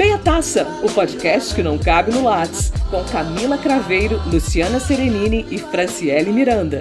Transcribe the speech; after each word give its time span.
Meia 0.00 0.16
Taça, 0.16 0.64
o 0.82 0.90
podcast 0.90 1.54
que 1.54 1.62
não 1.62 1.78
cabe 1.78 2.10
no 2.10 2.24
Lattes, 2.24 2.72
com 2.88 3.04
Camila 3.04 3.58
Craveiro, 3.58 4.16
Luciana 4.30 4.80
Serenini 4.80 5.46
e 5.50 5.58
Franciele 5.58 6.32
Miranda. 6.32 6.80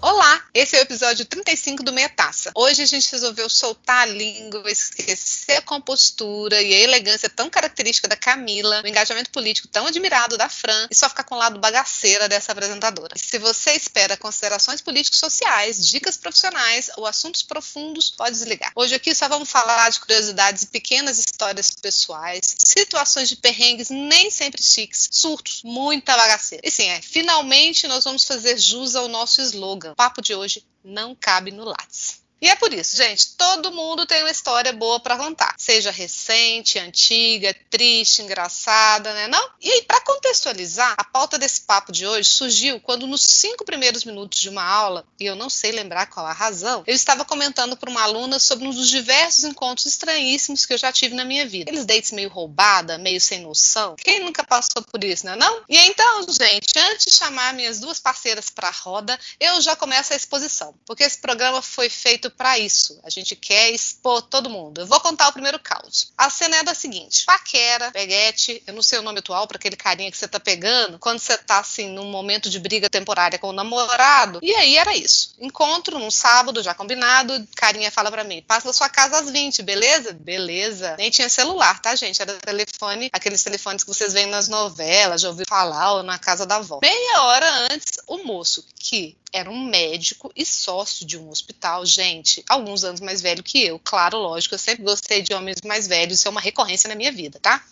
Olá, 0.00 0.44
esse 0.54 0.76
é 0.76 0.78
o 0.78 0.82
episódio 0.82 1.26
35 1.26 1.82
do 1.82 1.92
Meia 1.92 2.08
Taça. 2.08 2.52
Hoje 2.54 2.82
a 2.82 2.86
gente 2.86 3.10
resolveu 3.10 3.50
soltar 3.50 4.02
a 4.02 4.06
língua, 4.06 4.70
esquecer 4.70 5.16
a 5.52 5.62
compostura 5.62 6.60
e 6.60 6.74
a 6.74 6.80
elegância 6.80 7.30
tão 7.30 7.48
característica 7.48 8.08
da 8.08 8.16
Camila, 8.16 8.82
o 8.84 8.88
engajamento 8.88 9.30
político 9.30 9.68
tão 9.68 9.86
admirado 9.86 10.36
da 10.36 10.48
Fran 10.48 10.88
e 10.90 10.94
só 10.94 11.08
ficar 11.08 11.24
com 11.24 11.34
o 11.34 11.38
lado 11.38 11.58
bagaceira 11.58 12.28
dessa 12.28 12.52
apresentadora. 12.52 13.16
Se 13.16 13.38
você 13.38 13.72
espera 13.72 14.16
considerações 14.16 14.80
políticos 14.80 15.18
sociais, 15.18 15.86
dicas 15.86 16.16
profissionais 16.16 16.90
ou 16.96 17.06
assuntos 17.06 17.42
profundos, 17.42 18.10
pode 18.10 18.32
desligar. 18.32 18.72
Hoje 18.74 18.94
aqui 18.94 19.14
só 19.14 19.28
vamos 19.28 19.50
falar 19.50 19.90
de 19.90 20.00
curiosidades 20.00 20.64
e 20.64 20.66
pequenas 20.68 21.18
histórias 21.18 21.70
pessoais, 21.70 22.56
situações 22.58 23.28
de 23.28 23.36
perrengues 23.36 23.90
nem 23.90 24.30
sempre 24.30 24.62
chiques, 24.62 25.08
surtos, 25.10 25.62
muita 25.62 26.16
bagaceira. 26.16 26.62
E 26.66 26.70
sim, 26.70 26.88
é, 26.88 27.00
finalmente 27.00 27.86
nós 27.86 28.04
vamos 28.04 28.24
fazer 28.24 28.58
jus 28.58 28.96
ao 28.96 29.08
nosso 29.08 29.40
slogan 29.40 29.92
o 29.92 29.96
papo 29.96 30.20
de 30.20 30.34
hoje 30.34 30.64
não 30.82 31.14
cabe 31.14 31.50
no 31.50 31.64
Lattes. 31.64 32.23
E 32.44 32.48
é 32.50 32.54
por 32.56 32.74
isso, 32.74 32.94
gente, 32.94 33.36
todo 33.38 33.72
mundo 33.72 34.04
tem 34.04 34.22
uma 34.22 34.30
história 34.30 34.70
boa 34.70 35.00
para 35.00 35.16
contar, 35.16 35.54
seja 35.56 35.90
recente, 35.90 36.78
antiga, 36.78 37.56
triste, 37.70 38.20
engraçada, 38.20 39.14
né? 39.14 39.26
Não? 39.28 39.48
E 39.62 39.80
para 39.84 40.02
contextualizar, 40.02 40.94
a 40.98 41.04
pauta 41.04 41.38
desse 41.38 41.62
papo 41.62 41.90
de 41.90 42.06
hoje 42.06 42.28
surgiu 42.28 42.78
quando 42.80 43.06
nos 43.06 43.22
cinco 43.22 43.64
primeiros 43.64 44.04
minutos 44.04 44.38
de 44.38 44.50
uma 44.50 44.62
aula, 44.62 45.06
e 45.18 45.24
eu 45.24 45.34
não 45.34 45.48
sei 45.48 45.72
lembrar 45.72 46.04
qual 46.04 46.26
a 46.26 46.34
razão, 46.34 46.84
eu 46.86 46.94
estava 46.94 47.24
comentando 47.24 47.78
para 47.78 47.88
uma 47.88 48.02
aluna 48.02 48.38
sobre 48.38 48.68
um 48.68 48.72
dos 48.72 48.90
diversos 48.90 49.44
encontros 49.44 49.86
estranhíssimos 49.86 50.66
que 50.66 50.74
eu 50.74 50.78
já 50.78 50.92
tive 50.92 51.14
na 51.14 51.24
minha 51.24 51.46
vida. 51.46 51.70
Aqueles 51.70 51.86
dates 51.86 52.12
meio 52.12 52.28
roubada, 52.28 52.98
meio 52.98 53.22
sem 53.22 53.40
noção. 53.40 53.96
Quem 53.96 54.20
nunca 54.20 54.44
passou 54.44 54.82
por 54.82 55.02
isso, 55.02 55.24
né? 55.24 55.34
Não? 55.34 55.62
E 55.66 55.78
então, 55.78 56.26
gente, 56.28 56.78
antes 56.78 57.06
de 57.06 57.16
chamar 57.16 57.54
minhas 57.54 57.80
duas 57.80 57.98
parceiras 57.98 58.50
para 58.50 58.68
a 58.68 58.70
roda, 58.70 59.18
eu 59.40 59.62
já 59.62 59.74
começo 59.74 60.12
a 60.12 60.16
exposição, 60.16 60.74
porque 60.84 61.04
esse 61.04 61.16
programa 61.16 61.62
foi 61.62 61.88
feito 61.88 62.33
para 62.36 62.58
isso. 62.58 62.98
A 63.02 63.10
gente 63.10 63.34
quer 63.36 63.70
expor 63.70 64.22
todo 64.22 64.50
mundo. 64.50 64.80
Eu 64.80 64.86
vou 64.86 65.00
contar 65.00 65.28
o 65.28 65.32
primeiro 65.32 65.58
caos. 65.58 66.12
A 66.16 66.30
cena 66.30 66.56
é 66.56 66.62
da 66.62 66.74
seguinte: 66.74 67.24
paquera, 67.24 67.90
peguete, 67.90 68.62
eu 68.66 68.74
não 68.74 68.82
sei 68.82 68.98
o 68.98 69.02
nome 69.02 69.18
atual 69.18 69.46
para 69.46 69.56
aquele 69.56 69.76
carinha 69.76 70.10
que 70.10 70.16
você 70.16 70.28
tá 70.28 70.40
pegando, 70.40 70.98
quando 70.98 71.18
você 71.18 71.36
tá 71.38 71.58
assim 71.58 71.88
num 71.88 72.10
momento 72.10 72.50
de 72.50 72.58
briga 72.58 72.90
temporária 72.90 73.38
com 73.38 73.48
o 73.48 73.52
namorado. 73.52 74.40
E 74.42 74.54
aí 74.54 74.76
era 74.76 74.96
isso. 74.96 75.34
Encontro 75.38 75.98
num 75.98 76.10
sábado 76.10 76.62
já 76.62 76.74
combinado, 76.74 77.46
carinha 77.56 77.90
fala 77.90 78.10
para 78.10 78.24
mim: 78.24 78.42
"Passa 78.42 78.66
na 78.66 78.72
sua 78.72 78.88
casa 78.88 79.18
às 79.18 79.30
20, 79.30 79.62
beleza?" 79.62 80.12
Beleza. 80.12 80.96
Nem 80.96 81.10
tinha 81.10 81.28
celular, 81.28 81.80
tá, 81.80 81.94
gente? 81.94 82.20
Era 82.20 82.34
telefone, 82.34 83.10
aqueles 83.12 83.42
telefones 83.42 83.82
que 83.82 83.88
vocês 83.88 84.12
veem 84.12 84.26
nas 84.26 84.48
novelas, 84.48 85.20
já 85.20 85.28
ouviu 85.28 85.44
falar 85.48 85.94
ou 85.94 86.02
na 86.02 86.18
casa 86.18 86.46
da 86.46 86.56
avó. 86.56 86.80
Meia 86.82 87.22
hora 87.22 87.68
antes, 87.70 87.98
o 88.06 88.18
moço 88.18 88.64
que 88.76 89.16
era 89.34 89.50
um 89.50 89.64
médico 89.64 90.30
e 90.36 90.46
sócio 90.46 91.04
de 91.04 91.18
um 91.18 91.28
hospital, 91.28 91.84
gente, 91.84 92.13
alguns 92.48 92.84
anos 92.84 93.00
mais 93.00 93.20
velho 93.20 93.42
que 93.42 93.64
eu. 93.64 93.80
Claro, 93.82 94.18
lógico, 94.18 94.54
eu 94.54 94.58
sempre 94.58 94.84
gostei 94.84 95.22
de 95.22 95.32
homens 95.32 95.58
mais 95.64 95.86
velhos, 95.86 96.18
isso 96.18 96.28
é 96.28 96.30
uma 96.30 96.40
recorrência 96.40 96.88
na 96.88 96.94
minha 96.94 97.12
vida, 97.12 97.38
tá? 97.40 97.62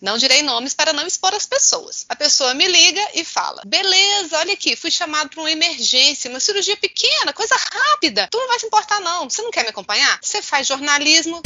Não 0.00 0.16
direi 0.16 0.42
nomes 0.42 0.74
para 0.74 0.92
não 0.92 1.06
expor 1.06 1.34
as 1.34 1.46
pessoas. 1.46 2.04
A 2.08 2.16
pessoa 2.16 2.54
me 2.54 2.66
liga 2.66 3.02
e 3.14 3.24
fala: 3.24 3.62
beleza, 3.66 4.38
olha 4.38 4.52
aqui, 4.52 4.76
fui 4.76 4.90
chamado 4.90 5.30
para 5.30 5.40
uma 5.40 5.50
emergência, 5.50 6.30
uma 6.30 6.40
cirurgia 6.40 6.76
pequena, 6.76 7.32
coisa 7.32 7.56
rápida. 7.56 8.28
Tu 8.30 8.38
não 8.38 8.48
vai 8.48 8.58
se 8.58 8.66
importar, 8.66 9.00
não. 9.00 9.28
Você 9.28 9.42
não 9.42 9.50
quer 9.50 9.62
me 9.62 9.70
acompanhar? 9.70 10.18
Você 10.22 10.42
faz 10.42 10.66
jornalismo 10.66 11.42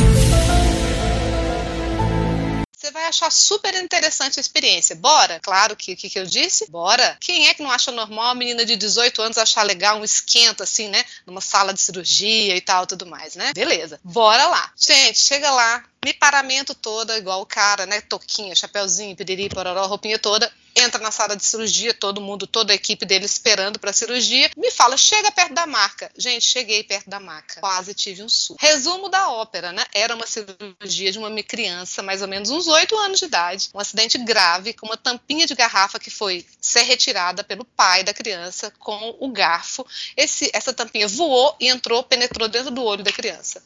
você 2.85 2.91
vai 2.91 3.07
achar 3.07 3.33
super 3.33 3.75
interessante 3.75 4.39
a 4.39 4.43
experiência. 4.43 4.95
Bora? 4.95 5.41
Claro 5.41 5.75
que 5.75 5.95
o 5.95 5.97
que, 5.97 6.11
que, 6.11 6.19
eu 6.19 6.27
disse? 6.27 6.71
Bora. 6.71 7.17
Quem 7.19 7.49
é 7.49 7.55
que 7.55 7.63
não 7.63 7.71
acha 7.71 7.91
normal 7.91 8.27
a 8.27 8.35
menina 8.35 8.63
de 8.63 8.77
18 8.77 9.23
anos 9.23 9.39
achar 9.39 9.63
legal 9.63 9.99
um 9.99 10.05
esquento 10.05 10.63
assim, 10.63 10.89
né? 10.89 11.03
Numa 11.27 11.41
sala 11.41 11.73
de 11.73 11.81
cirurgia 11.81 12.55
e 12.55 12.61
tal, 12.61 12.87
tudo 12.87 13.07
mais, 13.07 13.37
né? 13.37 13.53
Beleza. 13.55 13.99
Bora 14.05 14.47
lá. 14.49 14.71
Gente, 14.77 15.19
chega 15.19 15.51
lá, 15.51 15.83
me 16.05 16.13
paramento 16.13 16.75
toda, 16.75 17.17
igual 17.17 17.41
o 17.41 17.47
cara, 17.47 17.87
né? 17.87 18.03
Toquinha, 18.03 18.55
chapéuzinho, 18.55 19.17
piriri, 19.17 19.49
pororó, 19.49 19.87
roupinha 19.87 20.19
toda 20.19 20.53
entra 20.77 21.01
na 21.01 21.11
sala 21.11 21.37
de 21.37 21.45
cirurgia, 21.45 21.95
todo 21.95 22.21
mundo, 22.21 22.47
toda 22.47 22.73
a 22.73 22.77
equipe 22.77 23.05
dele 23.05 23.25
esperando 23.25 23.79
para 23.79 23.91
a 23.91 23.93
cirurgia, 23.93 24.51
me 24.57 24.71
fala, 24.71 24.97
chega 24.97 25.31
perto 25.31 25.55
da 25.55 25.67
maca. 25.67 26.11
Gente, 26.17 26.45
cheguei 26.45 26.83
perto 26.83 27.09
da 27.09 27.21
maca, 27.21 27.61
quase 27.61 27.95
tive 27.95 28.23
um 28.23 28.29
surto. 28.29 28.65
Resumo 28.65 29.09
da 29.09 29.31
ópera, 29.31 29.73
né? 29.73 29.85
Era 29.95 30.15
uma 30.15 30.27
cirurgia 30.27 31.13
de 31.13 31.19
uma 31.19 31.31
criança, 31.43 32.03
mais 32.03 32.23
ou 32.23 32.29
menos 32.29 32.51
uns 32.51 32.67
8 32.67 32.97
anos 32.97 33.19
de 33.19 33.27
idade, 33.27 33.71
um 33.75 33.79
acidente 33.79 34.19
grave 34.19 34.73
com 34.73 34.87
uma 34.87 34.97
tampinha 34.97 35.47
de 35.47 35.55
garrafa 35.55 35.99
que 35.99 36.11
foi 36.11 36.45
ser 36.61 36.83
retirada 36.83 37.45
pelo 37.45 37.65
pai 37.65 38.03
da 38.03 38.15
criança 38.15 38.73
com 38.79 39.17
o 39.21 39.29
garfo. 39.31 39.87
Esse, 40.17 40.51
essa 40.53 40.73
tampinha 40.73 41.09
voou 41.09 41.57
e 41.61 41.69
entrou, 41.69 42.03
penetrou 42.03 42.49
dentro 42.49 42.71
do 42.71 42.83
olho 42.83 43.03
da 43.03 43.13
criança. 43.13 43.63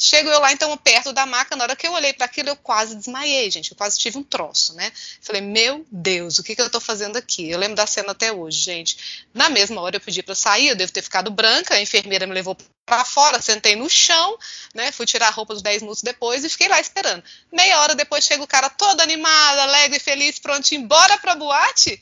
Chego 0.00 0.28
eu 0.28 0.38
lá, 0.38 0.52
então, 0.52 0.76
perto 0.76 1.12
da 1.12 1.26
maca, 1.26 1.56
na 1.56 1.64
hora 1.64 1.74
que 1.74 1.84
eu 1.84 1.92
olhei 1.92 2.12
para 2.12 2.26
aquilo, 2.26 2.50
eu 2.50 2.56
quase 2.56 2.94
desmaiei, 2.94 3.50
gente. 3.50 3.72
Eu 3.72 3.76
quase 3.76 3.98
tive 3.98 4.16
um 4.16 4.22
troço, 4.22 4.72
né? 4.74 4.92
Falei, 5.20 5.42
meu 5.42 5.84
Deus, 5.90 6.38
o 6.38 6.44
que, 6.44 6.54
que 6.54 6.62
eu 6.62 6.70
tô 6.70 6.78
fazendo 6.80 7.16
aqui? 7.16 7.50
Eu 7.50 7.58
lembro 7.58 7.74
da 7.74 7.84
cena 7.84 8.12
até 8.12 8.32
hoje, 8.32 8.60
gente. 8.60 9.26
Na 9.34 9.50
mesma 9.50 9.80
hora 9.80 9.96
eu 9.96 10.00
pedi 10.00 10.22
para 10.22 10.36
sair, 10.36 10.68
eu 10.68 10.76
devo 10.76 10.92
ter 10.92 11.02
ficado 11.02 11.32
branca, 11.32 11.74
a 11.74 11.80
enfermeira 11.80 12.28
me 12.28 12.32
levou 12.32 12.56
para 12.86 13.04
fora, 13.04 13.42
sentei 13.42 13.74
no 13.74 13.90
chão, 13.90 14.38
né? 14.72 14.92
Fui 14.92 15.04
tirar 15.04 15.28
a 15.28 15.32
roupa 15.32 15.52
uns 15.52 15.62
10 15.62 15.82
minutos 15.82 16.02
depois 16.02 16.44
e 16.44 16.48
fiquei 16.48 16.68
lá 16.68 16.80
esperando. 16.80 17.24
Meia 17.52 17.80
hora 17.80 17.96
depois 17.96 18.22
chega 18.22 18.42
o 18.42 18.46
cara 18.46 18.70
todo 18.70 19.00
animado, 19.00 19.58
alegre, 19.58 19.98
feliz, 19.98 20.38
pronto, 20.38 20.70
embora 20.72 21.18
pra 21.18 21.34
boate. 21.34 22.00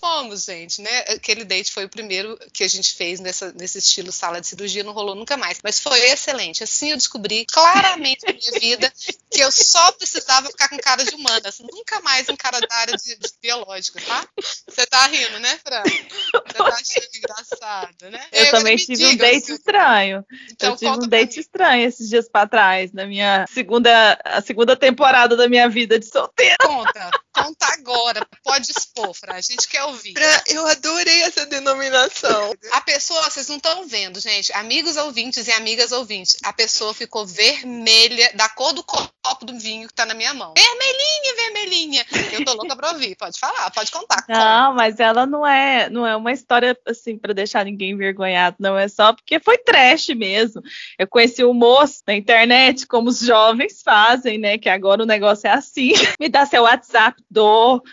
Fomos, 0.00 0.44
gente, 0.44 0.80
né? 0.80 0.98
Aquele 1.08 1.44
date 1.44 1.72
foi 1.72 1.84
o 1.84 1.88
primeiro 1.88 2.38
que 2.52 2.62
a 2.62 2.68
gente 2.68 2.94
fez 2.94 3.18
nessa, 3.18 3.52
nesse 3.52 3.78
estilo 3.78 4.12
sala 4.12 4.40
de 4.40 4.46
cirurgia, 4.46 4.84
não 4.84 4.92
rolou 4.92 5.14
nunca 5.14 5.36
mais. 5.36 5.58
Mas 5.62 5.80
foi 5.80 5.98
excelente. 6.10 6.62
Assim 6.62 6.90
eu 6.90 6.96
descobri 6.96 7.44
claramente 7.44 8.24
na 8.24 8.32
minha 8.32 8.60
vida 8.60 8.92
que 9.30 9.40
eu 9.40 9.50
só 9.50 9.90
precisava 9.92 10.48
ficar 10.48 10.68
com 10.68 10.78
cara 10.78 11.04
de 11.04 11.14
humanas, 11.14 11.60
nunca 11.60 12.00
mais 12.00 12.28
um 12.28 12.36
cara 12.36 12.60
da 12.60 12.74
área 12.76 12.96
de, 12.96 13.16
de 13.16 13.28
biológica, 13.42 14.00
tá? 14.00 14.26
Você 14.68 14.86
tá 14.86 15.06
rindo, 15.06 15.38
né, 15.40 15.58
Fran? 15.64 15.82
Você 15.82 16.54
tá 16.54 16.64
achando 16.64 17.08
engraçado, 17.16 18.10
né? 18.10 18.26
Eu, 18.32 18.44
eu 18.44 18.50
também 18.52 18.76
tive 18.76 18.96
diga, 18.96 19.10
um 19.10 19.16
date 19.16 19.52
estranho. 19.52 20.24
Então, 20.52 20.70
eu 20.70 20.76
tive 20.76 20.90
um 20.90 21.08
date 21.08 21.40
estranho 21.40 21.88
esses 21.88 22.08
dias 22.08 22.28
para 22.28 22.48
trás, 22.48 22.92
na 22.92 23.06
minha 23.06 23.44
segunda, 23.52 24.18
a 24.24 24.40
segunda 24.40 24.76
temporada 24.76 25.36
da 25.36 25.48
minha 25.48 25.68
vida 25.68 25.98
de 25.98 26.06
solteira. 26.06 26.56
Conta, 26.60 27.10
conta 27.48 27.66
agora. 27.72 28.26
Pode 28.44 28.70
expor, 28.70 29.14
Fran. 29.14 29.34
A 29.34 29.40
gente 29.40 29.66
quer 29.68 29.84
ouvir. 29.84 30.14
Eu 30.46 30.66
adorei 30.66 31.22
essa 31.22 31.46
denominação. 31.46 32.54
A 32.72 32.80
pessoa, 32.80 33.22
vocês 33.22 33.48
não 33.48 33.56
estão 33.56 33.86
vendo, 33.86 34.20
gente. 34.20 34.52
Amigos 34.52 34.96
ouvintes 34.96 35.46
e 35.46 35.52
amigas 35.52 35.92
ouvintes, 35.92 36.36
a 36.44 36.52
pessoa 36.52 36.92
ficou 36.92 37.26
vermelha, 37.26 38.30
da 38.34 38.48
cor 38.48 38.72
do 38.72 38.82
copo 38.82 39.44
do 39.44 39.58
vinho 39.58 39.88
que 39.88 39.94
tá 39.94 40.04
na 40.04 40.14
minha 40.14 40.34
mão. 40.34 40.52
Vermelhinha, 40.56 41.34
vermelhinha. 41.36 42.06
Eu 42.32 42.44
tô 42.44 42.54
louca 42.54 42.76
pra 42.76 42.92
ouvir. 42.92 43.16
Pode 43.16 43.38
falar, 43.38 43.70
pode 43.70 43.90
contar. 43.90 44.24
Não, 44.28 44.74
mas 44.74 45.00
ela 45.00 45.26
não 45.26 45.46
é, 45.46 45.88
não 45.88 46.06
é 46.06 46.16
uma 46.16 46.32
história 46.32 46.76
assim 46.86 47.16
para 47.16 47.32
deixar 47.32 47.64
ninguém 47.64 47.90
envergonhado, 47.90 48.56
não 48.58 48.76
é 48.76 48.88
só 48.88 49.12
porque 49.12 49.40
foi 49.40 49.58
trash 49.58 50.08
mesmo. 50.08 50.62
Eu 50.98 51.06
conheci 51.06 51.42
o 51.44 51.50
um 51.50 51.54
moço 51.54 52.02
na 52.06 52.14
internet, 52.14 52.86
como 52.86 53.08
os 53.08 53.20
jovens 53.20 53.82
fazem, 53.82 54.38
né? 54.38 54.58
Que 54.58 54.68
agora 54.68 55.02
o 55.02 55.06
negócio 55.06 55.46
é 55.46 55.50
assim. 55.50 55.92
Me 56.20 56.28
dá 56.28 56.46
seu 56.46 56.62
WhatsApp, 56.62 57.22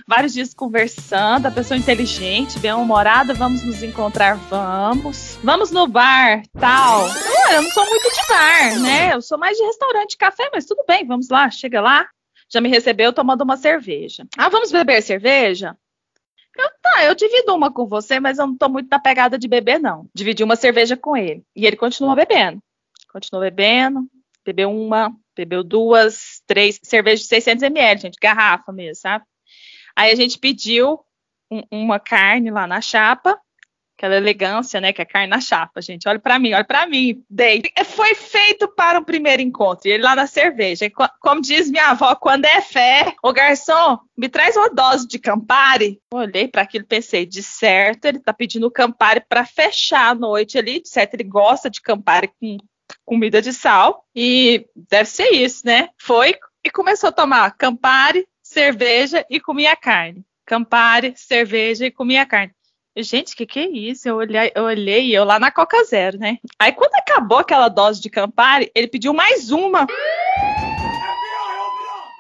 vários 0.08 0.34
dias 0.34 0.54
conversando, 0.54 1.46
a 1.46 1.52
pessoa 1.52 1.78
inteligente, 1.78 2.60
bem-humorada, 2.60 3.34
vamos 3.34 3.64
nos 3.64 3.84
encontrar, 3.84 4.36
vamos. 4.50 5.38
Vamos 5.44 5.72
no 5.72 5.88
bar, 5.88 6.44
tal. 6.60 7.08
Eu 7.52 7.62
não 7.62 7.70
sou 7.72 7.86
muito 7.88 8.10
de 8.10 8.28
bar, 8.28 8.80
né? 8.82 9.14
Eu 9.14 9.22
sou 9.22 9.38
mais 9.38 9.58
de 9.58 9.64
restaurante, 9.64 10.18
café, 10.18 10.50
mas 10.54 10.66
tudo 10.66 10.84
bem, 10.88 11.06
vamos 11.06 11.30
lá, 11.30 11.50
chega 11.50 11.82
lá. 11.82 12.08
Já 12.50 12.62
me 12.62 12.70
recebeu 12.70 13.12
tomando 13.12 13.42
uma 13.42 13.58
cerveja. 13.58 14.26
Ah, 14.38 14.50
vamos 14.50 14.72
beber 14.72 15.02
cerveja? 15.02 15.76
Eu, 16.58 16.70
tá, 16.82 17.04
eu 17.04 17.16
divido 17.16 17.54
uma 17.54 17.72
com 17.72 17.86
você, 17.86 18.20
mas 18.20 18.38
eu 18.38 18.48
não 18.48 18.58
tô 18.58 18.70
muito 18.70 18.88
na 18.90 19.00
pegada 19.00 19.38
de 19.38 19.48
beber, 19.48 19.80
não. 19.80 20.08
Dividi 20.14 20.44
uma 20.44 20.56
cerveja 20.56 20.96
com 20.96 21.18
ele. 21.18 21.44
E 21.56 21.66
ele 21.66 21.76
continua 21.76 22.16
bebendo. 22.16 22.60
Continuou 23.12 23.44
bebendo, 23.44 24.08
bebeu 24.46 24.72
uma, 24.72 25.14
bebeu 25.36 25.64
duas, 25.64 26.42
três, 26.48 26.80
cerveja 26.82 27.22
de 27.22 27.28
600 27.28 27.64
ml, 27.64 28.02
gente, 28.02 28.18
garrafa 28.22 28.72
mesmo, 28.72 29.02
sabe? 29.02 29.26
Aí 29.96 30.12
a 30.12 30.16
gente 30.16 30.38
pediu 30.38 31.00
um, 31.52 31.62
uma 31.72 32.00
carne 32.00 32.52
lá 32.52 32.68
na 32.68 32.82
chapa, 32.82 33.40
aquela 33.98 34.16
elegância, 34.18 34.82
né, 34.82 34.92
que 34.92 35.02
é 35.02 35.06
carne 35.06 35.28
na 35.28 35.40
chapa, 35.40 35.82
gente. 35.82 36.08
Olha 36.08 36.20
para 36.20 36.38
mim, 36.38 36.54
olha 36.54 36.66
para 36.66 36.86
mim, 36.86 37.24
dei. 37.30 37.62
Foi 37.86 38.14
feito 38.14 38.68
para 38.68 39.00
o 39.00 39.06
primeiro 39.06 39.42
encontro. 39.42 39.88
E 39.88 39.92
ele 39.92 40.04
lá 40.04 40.16
na 40.16 40.28
cerveja, 40.28 40.92
como 41.22 41.42
diz 41.42 41.70
minha 41.70 41.92
avó, 41.92 42.14
quando 42.16 42.46
é 42.46 42.62
fé, 42.62 43.16
o 43.24 43.32
garçom, 43.32 43.98
me 44.18 44.28
traz 44.28 44.58
uma 44.58 44.70
dose 44.70 45.08
de 45.08 45.18
Campari. 45.18 46.00
Olhei 46.14 46.48
para 46.48 46.62
aquilo, 46.62 46.86
pensei, 46.86 47.26
de 47.26 47.42
certo, 47.42 48.06
ele 48.06 48.20
tá 48.20 48.34
pedindo 48.34 48.70
Campari 48.70 49.24
para 49.28 49.46
fechar 49.46 50.10
a 50.10 50.16
noite 50.16 50.58
ali, 50.58 50.82
de 50.82 50.90
certo, 50.90 51.14
ele 51.14 51.24
gosta 51.24 51.70
de 51.70 51.82
Campari 51.82 52.30
com 52.40 52.58
comida 53.04 53.42
de 53.42 53.54
sal 53.54 54.06
e 54.16 54.68
deve 54.76 55.10
ser 55.10 55.30
isso, 55.32 55.66
né? 55.66 55.90
Foi 56.00 56.36
e 56.64 56.70
começou 56.70 57.10
a 57.10 57.14
tomar 57.14 57.56
Campari, 57.58 58.28
cerveja 58.56 59.26
e 59.30 59.38
comia 59.38 59.76
carne. 59.76 60.26
Campari, 60.46 61.14
cerveja 61.18 61.86
e 61.86 61.92
comia 61.92 62.26
carne. 62.26 62.54
Gente, 62.98 63.34
o 63.34 63.38
que, 63.38 63.46
que 63.46 63.60
é 63.60 63.68
isso? 63.68 64.08
Eu 64.08 64.16
olhei, 64.16 64.50
eu 64.56 64.64
olhei, 64.64 65.18
eu 65.18 65.26
lá 65.26 65.38
na 65.38 65.52
Coca 65.52 65.84
Zero, 65.84 66.18
né? 66.18 66.38
Aí 66.58 66.72
quando 66.72 66.96
acabou 66.96 67.40
aquela 67.40 67.68
dose 67.68 68.02
de 68.02 68.10
Campari, 68.10 68.72
ele 68.74 68.88
pediu 68.88 69.14
mais 69.14 69.52
uma. 69.52 69.86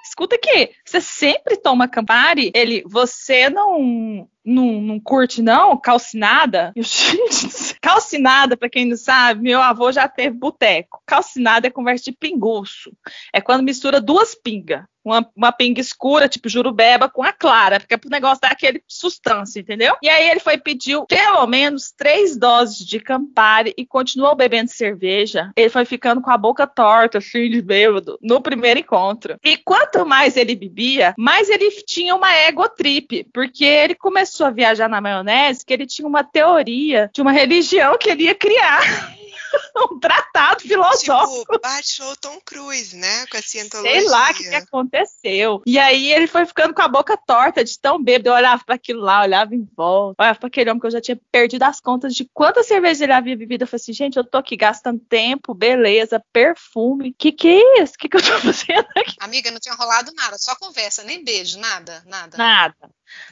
Escuta 0.03 0.35
aqui, 0.35 0.71
você 0.83 0.99
sempre 0.99 1.55
toma 1.55 1.87
Campari? 1.87 2.51
Ele, 2.53 2.83
você 2.85 3.49
não 3.49 4.27
não, 4.43 4.81
não 4.81 4.99
curte, 4.99 5.41
não? 5.41 5.77
Calcinada? 5.77 6.73
Eu, 6.75 6.83
gente, 6.83 7.75
calcinada, 7.79 8.57
para 8.57 8.69
quem 8.69 8.85
não 8.85 8.97
sabe, 8.97 9.41
meu 9.41 9.61
avô 9.61 9.89
já 9.89 10.09
teve 10.09 10.35
boteco. 10.38 11.01
Calcinada 11.05 11.67
é 11.67 11.71
conversa 11.71 12.03
de 12.03 12.11
pinguço. 12.11 12.91
É 13.31 13.39
quando 13.39 13.63
mistura 13.63 14.01
duas 14.01 14.35
pingas 14.35 14.83
uma, 15.05 15.29
uma 15.35 15.51
pinga 15.51 15.79
escura, 15.79 16.27
tipo 16.27 16.49
jurubeba, 16.49 17.07
com 17.07 17.23
a 17.23 17.31
clara, 17.31 17.79
porque 17.79 17.97
pro 17.97 18.09
negócio 18.09 18.41
dar 18.41 18.51
aquele 18.51 18.83
sustância, 18.87 19.59
entendeu? 19.59 19.95
E 20.01 20.09
aí 20.09 20.29
ele 20.29 20.39
foi 20.39 20.57
pediu 20.57 21.05
pelo 21.05 21.45
menos 21.45 21.93
três 21.95 22.35
doses 22.35 22.85
de 22.85 22.99
Campari 22.99 23.73
e 23.77 23.85
continuou 23.85 24.35
bebendo 24.35 24.71
cerveja. 24.71 25.51
Ele 25.55 25.69
foi 25.69 25.85
ficando 25.85 26.21
com 26.21 26.31
a 26.31 26.37
boca 26.37 26.65
torta, 26.65 27.19
assim, 27.19 27.49
de 27.49 27.61
bêbado, 27.61 28.17
no 28.21 28.41
primeiro 28.41 28.79
encontro. 28.79 29.37
E 29.43 29.57
quanto 29.57 30.05
mais 30.05 30.35
ele 30.35 30.55
bebia, 30.55 31.13
mais 31.17 31.49
ele 31.49 31.69
tinha 31.85 32.15
uma 32.15 32.33
ego 32.33 32.67
trip, 32.69 33.25
porque 33.33 33.63
ele 33.63 33.95
começou 33.95 34.47
a 34.47 34.51
viajar 34.51 34.89
na 34.89 35.01
maionese, 35.01 35.65
que 35.65 35.73
ele 35.73 35.85
tinha 35.85 36.07
uma 36.07 36.23
teoria 36.23 37.09
de 37.13 37.21
uma 37.21 37.31
religião 37.31 37.97
que 37.97 38.09
ele 38.09 38.23
ia 38.23 38.35
criar. 38.35 38.81
um 39.91 39.99
tratado 39.99 40.61
filosófico. 40.61 41.53
Tipo, 41.53 41.59
baixou 41.61 42.15
Tom 42.17 42.39
Cruise, 42.45 42.95
né? 42.95 43.25
Com 43.27 43.37
a 43.37 43.41
cientologia. 43.41 43.99
Sei 43.99 44.09
lá 44.09 44.31
o 44.31 44.33
que, 44.33 44.49
que, 44.49 44.55
aconteceu. 44.55 45.61
E 45.65 45.79
aí 45.79 46.11
ele 46.11 46.27
foi 46.27 46.45
ficando 46.45 46.73
com 46.73 46.81
a 46.81 46.87
boca 46.87 47.17
torta 47.17 47.63
de 47.63 47.79
tão 47.79 48.01
bêbado. 48.01 48.29
Eu 48.29 48.33
olhava 48.33 48.63
para 48.65 48.75
aquilo 48.75 49.01
lá, 49.01 49.21
olhava 49.21 49.55
em 49.55 49.67
volta, 49.75 50.21
olhava 50.21 50.39
para 50.39 50.47
aquele 50.47 50.69
homem 50.69 50.79
que 50.79 50.87
eu 50.87 50.91
já 50.91 51.01
tinha 51.01 51.19
perdido 51.31 51.63
as 51.63 51.79
contas 51.79 52.13
de 52.13 52.29
quanta 52.33 52.63
cerveja 52.63 53.03
ele 53.03 53.13
havia 53.13 53.37
bebido. 53.37 53.63
Eu 53.63 53.67
falei 53.67 53.81
assim, 53.81 53.93
gente, 53.93 54.17
eu 54.17 54.23
tô 54.23 54.37
aqui 54.37 54.55
gastando 54.55 54.99
tempo, 54.99 55.53
beleza, 55.53 56.23
perfume. 56.31 57.13
Que 57.17 57.31
que 57.31 57.47
é 57.47 57.83
isso? 57.83 57.93
Que 57.97 58.09
que 58.09 58.17
eu 58.17 58.21
tô 58.21 58.37
fazendo 58.39 58.87
aqui? 58.95 59.15
Amiga, 59.19 59.51
não 59.51 59.59
tinha 59.59 59.75
rolado 59.75 60.11
nada, 60.15 60.37
só 60.37 60.55
conversa, 60.55 61.03
nem 61.03 61.23
beijo, 61.23 61.59
nada, 61.59 62.03
nada. 62.05 62.37
Nada. 62.37 62.89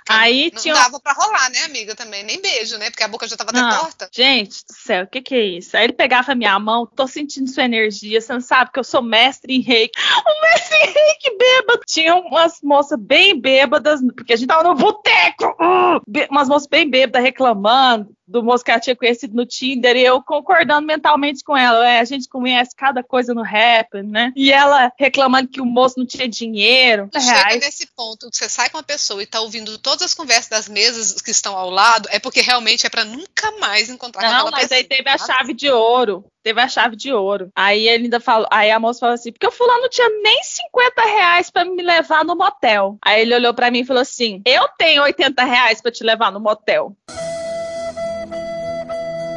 Aí 0.07 0.51
não 0.53 0.61
tinha. 0.61 0.73
dava 0.73 0.99
pra 0.99 1.13
rolar, 1.13 1.49
né, 1.49 1.63
amiga, 1.63 1.95
também, 1.95 2.23
nem 2.23 2.41
beijo, 2.41 2.77
né, 2.77 2.89
porque 2.89 3.03
a 3.03 3.07
boca 3.07 3.27
já 3.27 3.35
tava 3.35 3.51
até 3.51 3.77
torta. 3.77 4.09
Gente 4.11 4.63
do 4.65 4.73
céu, 4.73 5.03
o 5.03 5.07
que 5.07 5.21
que 5.21 5.35
é 5.35 5.43
isso? 5.43 5.75
Aí 5.75 5.85
ele 5.85 5.93
pegava 5.93 6.31
a 6.31 6.35
minha 6.35 6.57
mão, 6.59 6.85
tô 6.85 7.07
sentindo 7.07 7.49
sua 7.49 7.63
energia, 7.63 8.19
você 8.19 8.33
não 8.33 8.41
sabe 8.41 8.71
que 8.71 8.79
eu 8.79 8.83
sou 8.83 9.01
mestre 9.01 9.55
em 9.55 9.61
reiki. 9.61 9.99
O 9.99 10.41
mestre 10.41 10.77
em 10.77 10.93
reiki 10.93 11.37
bêbado. 11.37 11.81
Tinha 11.87 12.15
umas 12.15 12.59
moças 12.61 12.99
bem 12.99 13.39
bêbadas, 13.39 14.01
porque 14.15 14.33
a 14.33 14.35
gente 14.35 14.47
tava 14.47 14.63
no 14.63 14.75
boteco, 14.75 15.45
uh, 15.59 16.01
umas 16.29 16.49
moças 16.49 16.67
bem 16.67 16.89
bêbadas 16.89 17.23
reclamando 17.23 18.13
do 18.27 18.43
moço 18.43 18.63
que 18.63 18.71
ela 18.71 18.79
tinha 18.79 18.95
conhecido 18.95 19.35
no 19.35 19.45
Tinder 19.45 19.95
e 19.95 20.03
eu 20.03 20.21
concordando 20.21 20.85
mentalmente 20.85 21.43
com 21.43 21.55
ela. 21.55 21.87
É, 21.87 21.99
a 21.99 22.05
gente 22.05 22.27
conhece 22.27 22.75
cada 22.75 23.03
coisa 23.03 23.33
no 23.33 23.41
rap, 23.41 24.01
né? 24.01 24.31
E 24.35 24.51
ela 24.51 24.91
reclamando 24.97 25.49
que 25.49 25.61
o 25.61 25.65
moço 25.65 25.99
não 25.99 26.05
tinha 26.05 26.27
dinheiro. 26.27 27.09
Chega 27.13 27.33
reais. 27.33 27.61
nesse 27.61 27.87
ponto 27.95 28.29
que 28.29 28.37
você 28.37 28.49
sai 28.49 28.69
com 28.69 28.77
uma 28.77 28.83
pessoa 28.83 29.21
e 29.21 29.25
tá 29.25 29.41
ouvindo 29.41 29.77
todas 29.77 30.03
as 30.03 30.13
conversas 30.13 30.49
das 30.49 30.69
mesas 30.69 31.21
que 31.21 31.31
estão 31.31 31.57
ao 31.57 31.69
lado, 31.69 32.07
é 32.11 32.19
porque 32.19 32.41
realmente 32.41 32.85
é 32.85 32.89
para 32.89 33.05
nunca 33.05 33.51
mais 33.59 33.89
encontrar 33.89 34.31
não, 34.31 34.51
mas 34.51 34.63
pessoa. 34.63 34.77
aí 34.77 34.83
teve 34.83 35.09
a 35.09 35.17
chave 35.17 35.53
de 35.53 35.69
ouro. 35.69 36.25
Teve 36.43 36.59
a 36.59 36.67
chave 36.67 36.97
de 36.97 37.11
ouro. 37.13 37.49
Aí 37.55 37.87
ele 37.87 38.05
ainda 38.05 38.19
falou, 38.19 38.47
aí 38.51 38.69
a 38.69 38.79
moça 38.79 38.99
falou 38.99 39.15
assim, 39.15 39.31
porque 39.31 39.47
o 39.47 39.51
fulano 39.51 39.81
não 39.81 39.89
tinha 39.89 40.09
nem 40.21 40.43
50 40.43 41.01
reais 41.01 41.49
pra 41.49 41.63
me 41.63 41.81
levar 41.81 42.25
no 42.25 42.35
motel. 42.35 42.97
Aí 43.03 43.21
ele 43.21 43.35
olhou 43.35 43.53
para 43.53 43.71
mim 43.71 43.79
e 43.79 43.85
falou 43.85 44.01
assim: 44.01 44.41
Eu 44.45 44.67
tenho 44.77 45.03
80 45.03 45.43
reais 45.43 45.81
pra 45.81 45.91
te 45.91 46.03
levar 46.03 46.31
no 46.31 46.39
motel. 46.39 46.95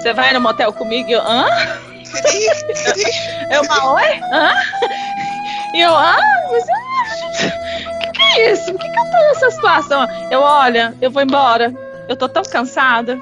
Você 0.07 0.13
vai 0.13 0.33
no 0.33 0.41
motel 0.41 0.73
comigo? 0.73 1.11
Eu, 1.11 1.21
hã? 1.21 1.47
eu, 3.51 3.63
uma 3.63 3.95
oi? 3.95 4.21
Hã? 4.33 4.53
E 5.75 5.81
eu, 5.81 5.93
hã? 5.93 6.17
o 7.89 7.99
que, 7.99 8.13
que 8.13 8.23
é 8.23 8.53
isso? 8.53 8.71
Por 8.71 8.81
que, 8.81 8.89
que 8.89 8.99
eu 9.01 9.05
tô 9.05 9.17
nessa 9.17 9.51
situação? 9.51 10.07
Eu, 10.31 10.43
olha, 10.43 10.95
eu 11.01 11.11
vou 11.11 11.21
embora. 11.21 11.75
Eu 12.09 12.15
tô 12.15 12.29
tão 12.29 12.45
cansada. 12.45 13.21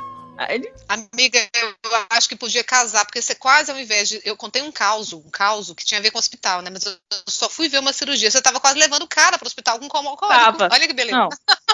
Ele... 0.49 0.73
Amiga, 0.89 1.39
eu 1.55 1.75
acho 2.11 2.29
que 2.29 2.37
podia 2.37 2.65
casar, 2.65 3.05
porque 3.05 3.23
você 3.23 3.35
quase 3.35 3.71
ao 3.71 3.79
invés 3.79 4.09
de. 4.09 4.21
Eu 4.25 4.37
contei 4.37 4.63
um 4.63 4.73
caos, 4.73 5.13
um 5.13 5.31
caos 5.31 5.73
que 5.73 5.85
tinha 5.85 5.99
a 5.99 6.03
ver 6.03 6.11
com 6.11 6.19
o 6.19 6.21
hospital, 6.21 6.63
né? 6.63 6.71
Mas 6.71 6.85
eu 6.85 6.97
só 7.29 7.49
fui 7.49 7.69
ver 7.69 7.79
uma 7.79 7.93
cirurgia. 7.93 8.31
Você 8.31 8.43
tava 8.43 8.61
quase 8.61 8.79
levando 8.79 9.03
o 9.03 9.09
cara 9.09 9.39
pro 9.39 9.47
hospital 9.47 9.79
com 9.79 9.89
coma 9.89 10.11
alcoólico. 10.11 10.65
Olha 10.65 10.87
que 10.87 10.93
beleza. 10.93 11.17
Não, 11.17 11.29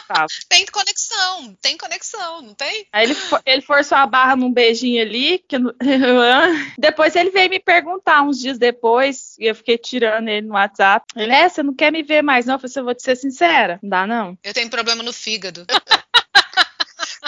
tava. 0.07 0.27
tem 0.49 0.67
conexão, 0.67 1.57
tem 1.61 1.77
conexão, 1.77 2.43
não 2.43 2.55
tem? 2.55 2.87
Aí 2.93 3.05
ele, 3.05 3.17
ele 3.47 3.63
forçou 3.63 3.97
a 3.97 4.07
barra 4.07 4.37
num 4.37 4.53
beijinho 4.53 5.03
ali. 5.03 5.39
Que... 5.39 5.57
depois 6.79 7.17
ele 7.17 7.31
veio 7.31 7.51
me 7.51 7.61
perguntar 7.61 8.23
uns 8.23 8.39
dias 8.39 8.59
depois, 8.59 9.37
e 9.39 9.47
eu 9.47 9.55
fiquei 9.55 9.79
tirando 9.79 10.29
ele 10.29 10.47
no 10.47 10.55
WhatsApp. 10.55 11.07
Ele, 11.17 11.33
é, 11.33 11.49
você 11.49 11.63
não 11.63 11.75
quer 11.75 11.91
me 11.91 12.03
ver 12.03 12.23
mais, 12.23 12.47
não? 12.47 12.55
Eu 12.55 12.59
falei, 12.59 12.75
eu 12.77 12.85
vou 12.85 12.95
te 12.95 13.03
ser 13.03 13.17
sincera. 13.17 13.79
Não 13.83 13.91
dá, 13.91 14.07
não. 14.07 14.39
Eu 14.43 14.53
tenho 14.53 14.69
problema 14.69 15.03
no 15.03 15.13
fígado. 15.13 15.67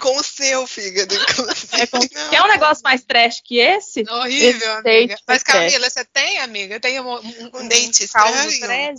com 0.02 0.16
o 0.16 0.22
seu 0.24 0.66
fígado, 0.66 1.14
inclusive. 1.14 1.80
É, 1.80 1.86
com... 1.86 2.00
Quer 2.00 2.42
um 2.42 2.48
negócio 2.48 2.82
mais 2.82 3.02
trash 3.04 3.40
que 3.40 3.58
esse? 3.58 4.04
Horrível, 4.10 4.58
esse 4.58 4.88
amiga. 4.88 5.16
Mas 5.26 5.42
Camila, 5.44 5.88
você 5.88 6.04
tem, 6.04 6.38
amiga? 6.40 6.80
Tem 6.80 7.00
um, 7.00 7.14
um, 7.14 7.50
um 7.54 7.68
dente 7.68 8.04
estranho? 8.04 8.94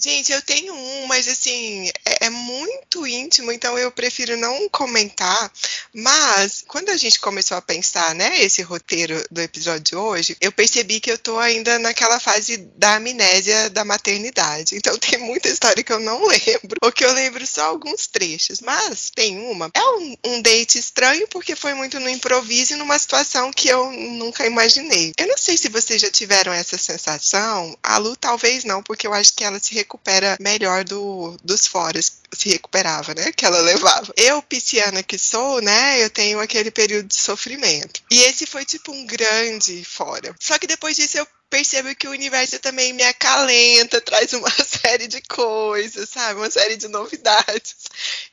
Gente, 0.00 0.32
eu 0.32 0.40
tenho 0.42 0.72
um, 0.72 1.06
mas 1.08 1.26
assim, 1.26 1.90
é, 2.04 2.26
é, 2.26 2.30
muito 2.30 3.04
íntimo, 3.04 3.50
então 3.50 3.76
eu 3.76 3.90
prefiro 3.90 4.36
não 4.36 4.68
comentar. 4.68 5.52
Mas, 5.92 6.62
quando 6.68 6.90
a 6.90 6.96
gente 6.96 7.18
começou 7.18 7.56
a 7.56 7.62
pensar, 7.62 8.14
né, 8.14 8.40
esse 8.40 8.62
roteiro 8.62 9.20
do 9.28 9.40
episódio 9.40 9.80
de 9.80 9.96
hoje, 9.96 10.36
eu 10.40 10.52
percebi 10.52 11.00
que 11.00 11.10
eu 11.10 11.18
tô 11.18 11.36
ainda 11.36 11.80
naquela 11.80 12.20
fase 12.20 12.58
da 12.76 12.94
amnésia 12.94 13.70
da 13.70 13.84
maternidade. 13.84 14.76
Então 14.76 14.96
tem 14.98 15.18
muita 15.18 15.48
história 15.48 15.82
que 15.82 15.92
eu 15.92 15.98
não 15.98 16.24
lembro, 16.28 16.78
ou 16.80 16.92
que 16.92 17.04
eu 17.04 17.12
lembro 17.12 17.44
só 17.44 17.64
alguns 17.64 18.06
trechos. 18.06 18.60
Mas 18.60 19.10
tem 19.10 19.36
uma. 19.50 19.68
É 19.74 19.82
um, 19.82 20.16
um 20.26 20.42
date 20.42 20.78
estranho 20.78 21.26
porque 21.26 21.56
foi 21.56 21.74
muito 21.74 21.98
no 21.98 22.08
improviso 22.08 22.74
e 22.74 22.76
numa 22.76 22.98
situação 22.98 23.50
que 23.50 23.68
eu 23.68 23.90
nunca 23.90 24.46
imaginei. 24.46 25.12
Eu 25.18 25.26
não 25.26 25.36
sei 25.36 25.56
se 25.56 25.68
vocês 25.68 26.00
já 26.00 26.10
tiveram 26.10 26.52
essa 26.52 26.78
sensação. 26.78 27.76
A 27.82 27.98
Lu 27.98 28.14
talvez 28.14 28.62
não, 28.62 28.80
porque 28.80 29.04
eu 29.04 29.12
acho 29.12 29.34
que 29.34 29.42
ela 29.42 29.58
se 29.58 29.74
recupera 29.88 30.36
melhor 30.38 30.84
do, 30.84 31.34
dos 31.42 31.66
foras 31.66 32.18
se 32.36 32.50
recuperava, 32.50 33.14
né? 33.14 33.32
Que 33.32 33.46
ela 33.46 33.60
levava. 33.60 34.12
Eu, 34.16 34.42
pisciana 34.42 35.02
que 35.02 35.18
sou, 35.18 35.62
né? 35.62 36.04
Eu 36.04 36.10
tenho 36.10 36.38
aquele 36.40 36.70
período 36.70 37.08
de 37.08 37.14
sofrimento. 37.14 38.02
E 38.10 38.20
esse 38.22 38.44
foi 38.44 38.66
tipo 38.66 38.92
um 38.92 39.06
grande 39.06 39.82
fora. 39.84 40.34
Só 40.38 40.58
que 40.58 40.66
depois 40.66 40.96
disso 40.96 41.16
eu 41.16 41.26
percebo 41.50 41.94
que 41.94 42.06
o 42.06 42.10
universo 42.10 42.58
também 42.58 42.92
me 42.92 43.02
acalenta, 43.02 44.00
traz 44.02 44.34
uma 44.34 44.50
série 44.50 45.06
de 45.06 45.22
coisas, 45.22 46.08
sabe? 46.08 46.38
Uma 46.38 46.50
série 46.50 46.76
de 46.76 46.88
novidades. 46.88 47.74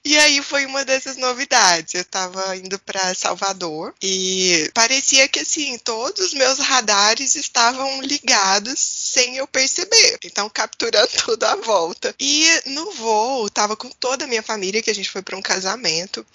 E 0.04 0.18
aí 0.18 0.42
foi 0.42 0.66
uma 0.66 0.84
dessas 0.84 1.16
novidades. 1.16 1.94
Eu 1.94 2.04
tava 2.04 2.56
indo 2.58 2.78
para 2.80 3.16
Salvador 3.16 3.94
e 4.02 4.70
parecia 4.74 5.28
que 5.28 5.40
assim, 5.40 5.78
todos 5.78 6.28
os 6.28 6.34
meus 6.34 6.60
radares 6.60 7.36
estavam 7.36 8.02
ligados 8.02 8.80
sem 9.16 9.38
eu 9.38 9.48
perceber. 9.48 10.20
Então, 10.26 10.50
capturando 10.50 11.08
tudo 11.24 11.44
à 11.46 11.56
volta. 11.56 12.14
E 12.20 12.46
no 12.66 12.92
voo, 12.92 13.50
tava 13.50 13.78
com 13.78 13.90
toda 13.90 14.26
a 14.26 14.28
minha 14.28 14.44
família, 14.44 14.82
que 14.82 14.90
a 14.90 14.96
gente 14.96 15.10
foi 15.10 15.22
para 15.22 15.38
um 15.38 15.42
casamento. 15.42 16.26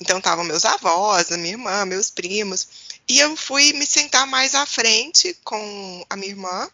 Então, 0.00 0.18
estavam 0.18 0.42
meus 0.42 0.64
avós, 0.64 1.30
a 1.30 1.36
minha 1.36 1.52
irmã, 1.52 1.84
meus 1.84 2.10
primos. 2.10 2.66
E 3.06 3.20
eu 3.20 3.36
fui 3.36 3.72
me 3.74 3.86
sentar 3.86 4.26
mais 4.26 4.54
à 4.54 4.66
frente 4.66 5.36
com 5.44 6.04
a 6.10 6.16
minha 6.16 6.32
irmã 6.32 6.68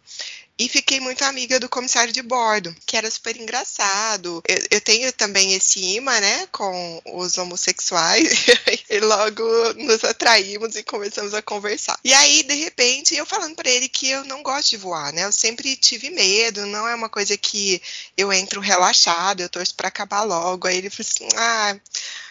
e 0.60 0.68
fiquei 0.68 1.00
muito 1.00 1.24
amiga 1.24 1.58
do 1.58 1.70
comissário 1.70 2.12
de 2.12 2.20
bordo, 2.20 2.76
que 2.84 2.94
era 2.94 3.10
super 3.10 3.34
engraçado. 3.34 4.42
Eu, 4.46 4.58
eu 4.72 4.80
tenho 4.82 5.10
também 5.10 5.54
esse 5.54 5.80
imã, 5.94 6.20
né, 6.20 6.46
com 6.52 7.00
os 7.06 7.38
homossexuais, 7.38 8.28
e 8.90 9.00
logo 9.00 9.42
nos 9.78 10.04
atraímos 10.04 10.76
e 10.76 10.82
começamos 10.82 11.32
a 11.32 11.40
conversar. 11.40 11.98
E 12.04 12.12
aí, 12.12 12.42
de 12.42 12.54
repente, 12.56 13.16
eu 13.16 13.24
falando 13.24 13.56
para 13.56 13.70
ele 13.70 13.88
que 13.88 14.10
eu 14.10 14.22
não 14.24 14.42
gosto 14.42 14.68
de 14.68 14.76
voar, 14.76 15.14
né, 15.14 15.24
eu 15.24 15.32
sempre 15.32 15.74
tive 15.76 16.10
medo, 16.10 16.66
não 16.66 16.86
é 16.86 16.94
uma 16.94 17.08
coisa 17.08 17.38
que 17.38 17.80
eu 18.14 18.30
entro 18.30 18.60
relaxado, 18.60 19.40
eu 19.40 19.48
torço 19.48 19.74
para 19.74 19.88
acabar 19.88 20.24
logo. 20.24 20.68
Aí 20.68 20.76
ele 20.76 20.90
falou 20.90 21.08
assim: 21.08 21.28
ah 21.38 21.74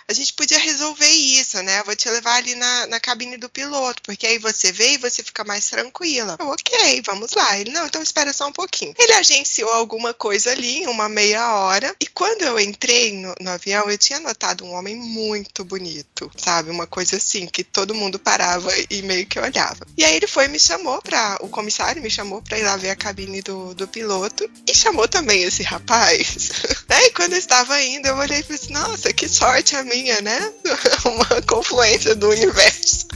a 0.09 0.13
gente 0.13 0.33
podia 0.33 0.57
resolver 0.57 1.09
isso, 1.09 1.61
né? 1.61 1.83
Vou 1.83 1.95
te 1.95 2.09
levar 2.09 2.35
ali 2.35 2.55
na, 2.55 2.87
na 2.87 2.99
cabine 2.99 3.37
do 3.37 3.47
piloto, 3.47 4.01
porque 4.01 4.25
aí 4.25 4.39
você 4.39 4.71
vê 4.71 4.93
e 4.93 4.97
você 4.97 5.21
fica 5.21 5.43
mais 5.43 5.69
tranquila. 5.69 6.35
Eu, 6.39 6.47
ok, 6.47 7.01
vamos 7.05 7.33
lá. 7.33 7.59
Ele, 7.59 7.71
não, 7.71 7.85
então 7.85 8.01
espera 8.01 8.33
só 8.33 8.47
um 8.47 8.51
pouquinho. 8.51 8.93
Ele 8.97 9.13
agenciou 9.13 9.69
alguma 9.69 10.11
coisa 10.11 10.51
ali, 10.51 10.87
uma 10.87 11.07
meia 11.07 11.53
hora, 11.53 11.95
e 12.01 12.07
quando 12.07 12.41
eu 12.41 12.59
entrei 12.59 13.13
no, 13.13 13.35
no 13.39 13.51
avião, 13.51 13.89
eu 13.89 13.97
tinha 13.99 14.19
notado 14.19 14.65
um 14.65 14.73
homem 14.73 14.95
muito 14.95 15.63
bonito, 15.63 16.31
sabe? 16.35 16.71
Uma 16.71 16.87
coisa 16.87 17.17
assim, 17.17 17.45
que 17.45 17.63
todo 17.63 17.93
mundo 17.93 18.17
parava 18.17 18.71
e 18.89 19.03
meio 19.03 19.27
que 19.27 19.39
olhava. 19.39 19.85
E 19.95 20.03
aí 20.03 20.15
ele 20.15 20.27
foi 20.27 20.45
e 20.45 20.47
me 20.47 20.59
chamou 20.59 20.99
para 21.03 21.37
o 21.41 21.49
comissário 21.49 22.01
me 22.01 22.09
chamou 22.09 22.41
para 22.41 22.57
ir 22.57 22.63
lá 22.63 22.75
ver 22.77 22.89
a 22.89 22.95
cabine 22.95 23.41
do, 23.41 23.75
do 23.75 23.87
piloto 23.87 24.49
e 24.67 24.75
chamou 24.75 25.07
também 25.07 25.43
esse 25.43 25.61
rapaz. 25.61 26.49
E 27.01 27.11
quando 27.11 27.33
eu 27.33 27.39
estava 27.39 27.81
indo, 27.81 28.07
eu 28.07 28.15
olhei 28.17 28.39
e 28.39 28.43
falei 28.43 28.59
assim, 28.61 28.73
nossa, 28.73 29.13
que 29.13 29.27
sorte 29.27 29.75
a 29.75 29.83
minha, 29.83 29.98
né? 30.21 30.51
Uma 31.05 31.41
confluência 31.43 32.15
do 32.15 32.29
universo. 32.29 33.07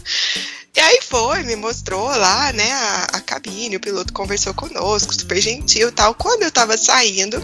E 0.76 0.80
aí 0.80 1.00
foi, 1.08 1.44
me 1.44 1.56
mostrou 1.56 2.08
lá, 2.08 2.52
né, 2.52 2.72
a, 2.72 3.08
a 3.14 3.22
cabine, 3.22 3.76
o 3.76 3.80
piloto 3.80 4.12
conversou 4.12 4.56
conosco, 4.56 5.14
super 5.14 5.40
gentil 5.40 5.90
e 5.90 5.92
tal. 5.92 6.16
Quando 6.16 6.42
eu 6.42 6.52
tava 6.52 6.76
saindo, 6.76 7.40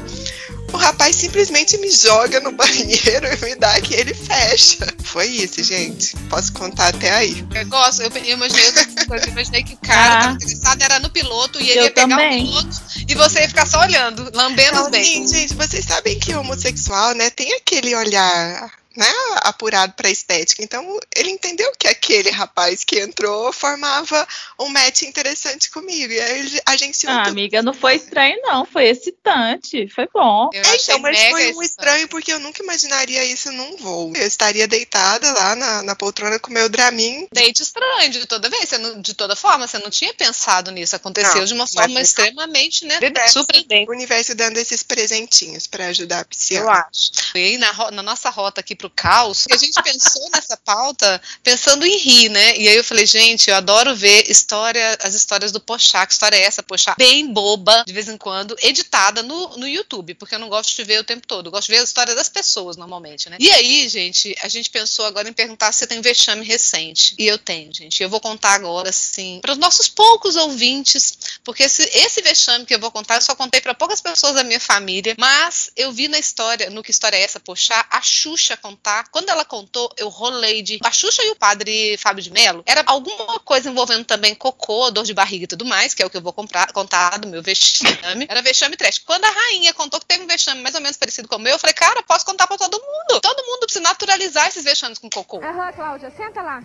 o 0.74 0.78
rapaz 0.78 1.16
simplesmente 1.16 1.78
me 1.78 1.92
joga 1.92 2.40
no 2.40 2.52
banheiro 2.58 3.28
e 3.28 3.46
me 3.46 3.56
dá 3.56 3.80
que 3.82 3.94
ele 3.94 4.16
fecha. 4.16 4.78
Foi 5.04 5.28
isso, 5.28 5.64
gente. 5.64 6.16
Posso 6.28 6.52
contar 6.54 6.88
até 6.88 7.12
aí. 7.12 7.46
Eu 7.54 7.68
gosto, 7.68 8.02
eu, 8.02 8.12
imaginei, 8.26 8.66
eu 8.68 9.28
imaginei 9.28 9.64
que 9.64 9.76
o 9.76 9.78
cara 9.78 10.30
ah, 10.30 10.32
interessado 10.32 10.82
era 10.82 11.00
no 11.00 11.12
piloto 11.12 11.62
e 11.62 11.70
ele 11.70 11.82
ia 11.84 11.92
pegar 11.92 12.08
também. 12.08 12.44
o 12.44 12.48
piloto 12.48 12.82
e 13.08 13.14
você 13.14 13.42
ia 13.42 13.48
ficar 13.48 13.68
só 13.68 13.80
olhando, 13.82 14.32
lambendo 14.34 14.82
os 14.82 14.88
dentes. 14.88 15.32
Gente, 15.32 15.54
vocês 15.54 15.86
sabem 15.86 16.18
que 16.18 16.34
homossexual, 16.34 17.14
né, 17.14 17.30
tem 17.30 17.54
aquele 17.54 17.96
olhar 17.96 18.79
né, 18.96 19.08
apurado 19.44 19.94
para 19.94 20.10
estética. 20.10 20.64
Então, 20.64 21.00
ele 21.16 21.30
entendeu 21.30 21.72
que 21.78 21.88
aquele 21.88 22.32
rapaz 22.32 22.84
que 22.84 23.00
entrou 23.00 23.54
formava 23.54 24.28
um 24.60 24.68
match 24.68 25.04
interessante 25.04 25.70
comigo. 25.70 26.12
E 26.12 26.20
aí 26.20 26.40
ele 26.40 26.62
agenciou. 26.66 27.14
Ah, 27.14 27.24
tudo. 27.24 27.32
amiga, 27.32 27.62
não 27.62 27.74
foi 27.74 27.96
estranho, 27.96 28.38
não. 28.42 28.66
Foi 28.66 28.88
excitante. 28.88 29.88
Foi 29.90 30.08
bom. 30.12 30.50
Eu 30.54 30.64
é, 30.64 30.76
então, 30.76 31.00
mas 31.00 31.20
foi 31.30 31.54
um 31.54 31.62
estranho 31.62 32.08
porque 32.08 32.34
eu 32.34 32.40
nunca 32.40 32.64
imaginaria 32.64 33.24
isso 33.26 33.52
num 33.52 33.78
voo. 33.78 34.12
Eu 34.16 34.26
estaria 34.26 34.68
deitada 34.68 35.32
lá 35.32 35.56
na, 35.56 35.84
na 35.84 35.96
poltrona 35.96 36.40
com 36.40 36.52
meu 36.52 36.68
Dramin. 36.68 37.28
Deite 37.32 37.62
estranho 37.62 38.10
de 38.10 38.26
toda 38.26 38.50
vez. 38.50 38.72
Não, 38.72 39.02
de 39.02 39.14
toda 39.14 39.36
forma, 39.36 39.68
você 39.68 39.78
não 39.78 39.90
tinha 39.90 40.14
pensado 40.14 40.72
nisso. 40.72 40.96
Aconteceu 40.96 41.38
não, 41.38 41.46
de 41.46 41.54
uma 41.54 41.68
forma 41.68 42.02
extremamente, 42.02 42.86
né? 42.86 43.00
Surpreendente. 43.28 43.90
O 43.90 43.94
universo 43.94 44.34
dando 44.34 44.58
esses 44.58 44.82
presentinhos 44.82 45.68
para 45.68 45.88
ajudar 45.88 46.22
a 46.22 46.26
pisciana. 46.26 46.66
Eu 46.66 46.70
acho. 46.70 47.12
E 47.36 47.40
aí, 47.40 47.58
na, 47.58 47.92
na 47.92 48.04
nossa 48.04 48.30
rota 48.30 48.62
aqui 48.62 48.79
pro 48.80 48.90
caos. 48.90 49.46
E 49.48 49.54
a 49.54 49.58
gente 49.58 49.80
pensou 49.84 50.28
nessa 50.34 50.58
pauta 50.58 51.22
pensando 51.44 51.86
em 51.86 51.98
rir, 51.98 52.30
né? 52.30 52.58
E 52.58 52.68
aí 52.68 52.78
eu 52.78 52.84
falei, 52.84 53.06
gente, 53.06 53.50
eu 53.50 53.56
adoro 53.56 53.94
ver 53.96 54.32
história, 54.32 54.98
as 55.04 55.14
histórias 55.14 55.52
do 55.52 55.60
Pochá, 55.60 56.06
que 56.08 56.14
história 56.14 56.38
é 56.38 56.42
essa, 56.42 56.64
Pochá? 56.64 56.96
Bem 56.98 57.32
boba, 57.32 57.84
de 57.86 57.94
vez 57.94 58.08
em 58.08 58.18
quando, 58.18 58.56
editada 58.62 59.22
no, 59.22 59.58
no 59.58 59.68
YouTube, 59.68 60.16
porque 60.16 60.36
eu 60.36 60.40
não 60.40 60.50
gosto 60.50 60.76
de 60.76 60.84
ver 60.84 61.00
o 61.00 61.04
tempo 61.04 61.28
todo, 61.28 61.48
eu 61.48 61.52
gosto 61.52 61.68
de 61.68 61.74
ver 61.74 61.82
a 61.82 61.84
história 61.84 62.16
das 62.16 62.30
pessoas 62.30 62.78
normalmente, 62.78 63.30
né? 63.30 63.38
E 63.40 63.52
aí, 63.52 63.88
gente, 63.90 64.36
a 64.42 64.48
gente 64.48 64.70
pensou 64.70 65.06
agora 65.06 65.30
em 65.30 65.34
perguntar 65.34 65.72
se 65.74 65.86
tem 65.86 66.02
vexame 66.02 66.46
recente. 66.46 67.14
E 67.20 67.28
eu 67.28 67.38
tenho, 67.38 67.74
gente. 67.74 68.02
Eu 68.02 68.10
vou 68.10 68.22
contar 68.22 68.54
agora, 68.54 68.90
assim, 68.90 69.40
para 69.42 69.52
os 69.52 69.58
nossos 69.58 69.90
poucos 69.90 70.38
ouvintes, 70.38 71.18
porque 71.44 71.64
esse, 71.64 71.84
esse 71.94 72.22
vexame 72.22 72.66
que 72.66 72.74
eu 72.74 72.80
vou 72.80 72.92
contar, 72.92 73.16
eu 73.16 73.22
só 73.22 73.36
contei 73.36 73.60
para 73.60 73.74
poucas 73.74 74.00
pessoas 74.00 74.36
da 74.36 74.44
minha 74.44 74.60
família, 74.60 75.16
mas 75.20 75.70
eu 75.76 75.92
vi 75.92 76.08
na 76.08 76.18
história, 76.18 76.70
no 76.70 76.82
que 76.82 76.92
história 76.92 77.18
é 77.18 77.22
essa, 77.22 77.40
Pochá, 77.40 77.86
a 77.90 78.02
Xuxa 78.02 78.56
contar. 78.70 79.10
Quando 79.10 79.30
ela 79.30 79.44
contou, 79.44 79.92
eu 79.98 80.10
rolei 80.10 80.62
de. 80.62 80.80
A 80.84 80.92
Xuxa 80.92 81.24
e 81.24 81.32
o 81.32 81.36
padre 81.36 81.98
Fábio 81.98 82.24
de 82.24 82.32
Mello 82.32 82.64
era 82.66 82.84
alguma 82.86 83.40
coisa 83.40 83.70
envolvendo 83.70 84.06
também 84.06 84.36
cocô, 84.36 84.92
dor 84.92 85.04
de 85.04 85.14
barriga 85.14 85.46
e 85.46 85.48
tudo 85.48 85.66
mais, 85.66 85.94
que 85.94 86.04
é 86.04 86.06
o 86.06 86.10
que 86.10 86.18
eu 86.18 86.22
vou 86.22 86.34
comprar, 86.34 86.72
contar 86.72 87.18
do 87.18 87.28
meu 87.28 87.42
vexame. 87.42 88.28
Era 88.30 88.42
vexame 88.42 88.78
trash. 88.78 89.00
Quando 89.00 89.26
a 89.26 89.30
rainha 89.30 89.74
contou 89.74 90.00
que 90.00 90.06
teve 90.06 90.24
um 90.24 90.28
vexame 90.28 90.62
mais 90.62 90.76
ou 90.76 90.82
menos 90.82 90.98
parecido 90.98 91.28
com 91.28 91.36
o 91.36 91.40
meu, 91.40 91.54
eu 91.54 91.60
falei, 91.60 91.74
cara, 91.74 92.04
posso 92.04 92.26
contar 92.26 92.48
pra 92.48 92.58
todo 92.58 92.80
mundo. 92.80 93.20
Todo 93.22 93.46
mundo 93.46 93.62
precisa 93.62 93.82
naturalizar 93.82 94.48
esses 94.48 94.64
vexames 94.64 95.00
com 95.00 95.10
cocô. 95.10 95.42
Aham, 95.44 95.72
Cláudia, 95.74 96.12
senta 96.12 96.42
lá. 96.42 96.64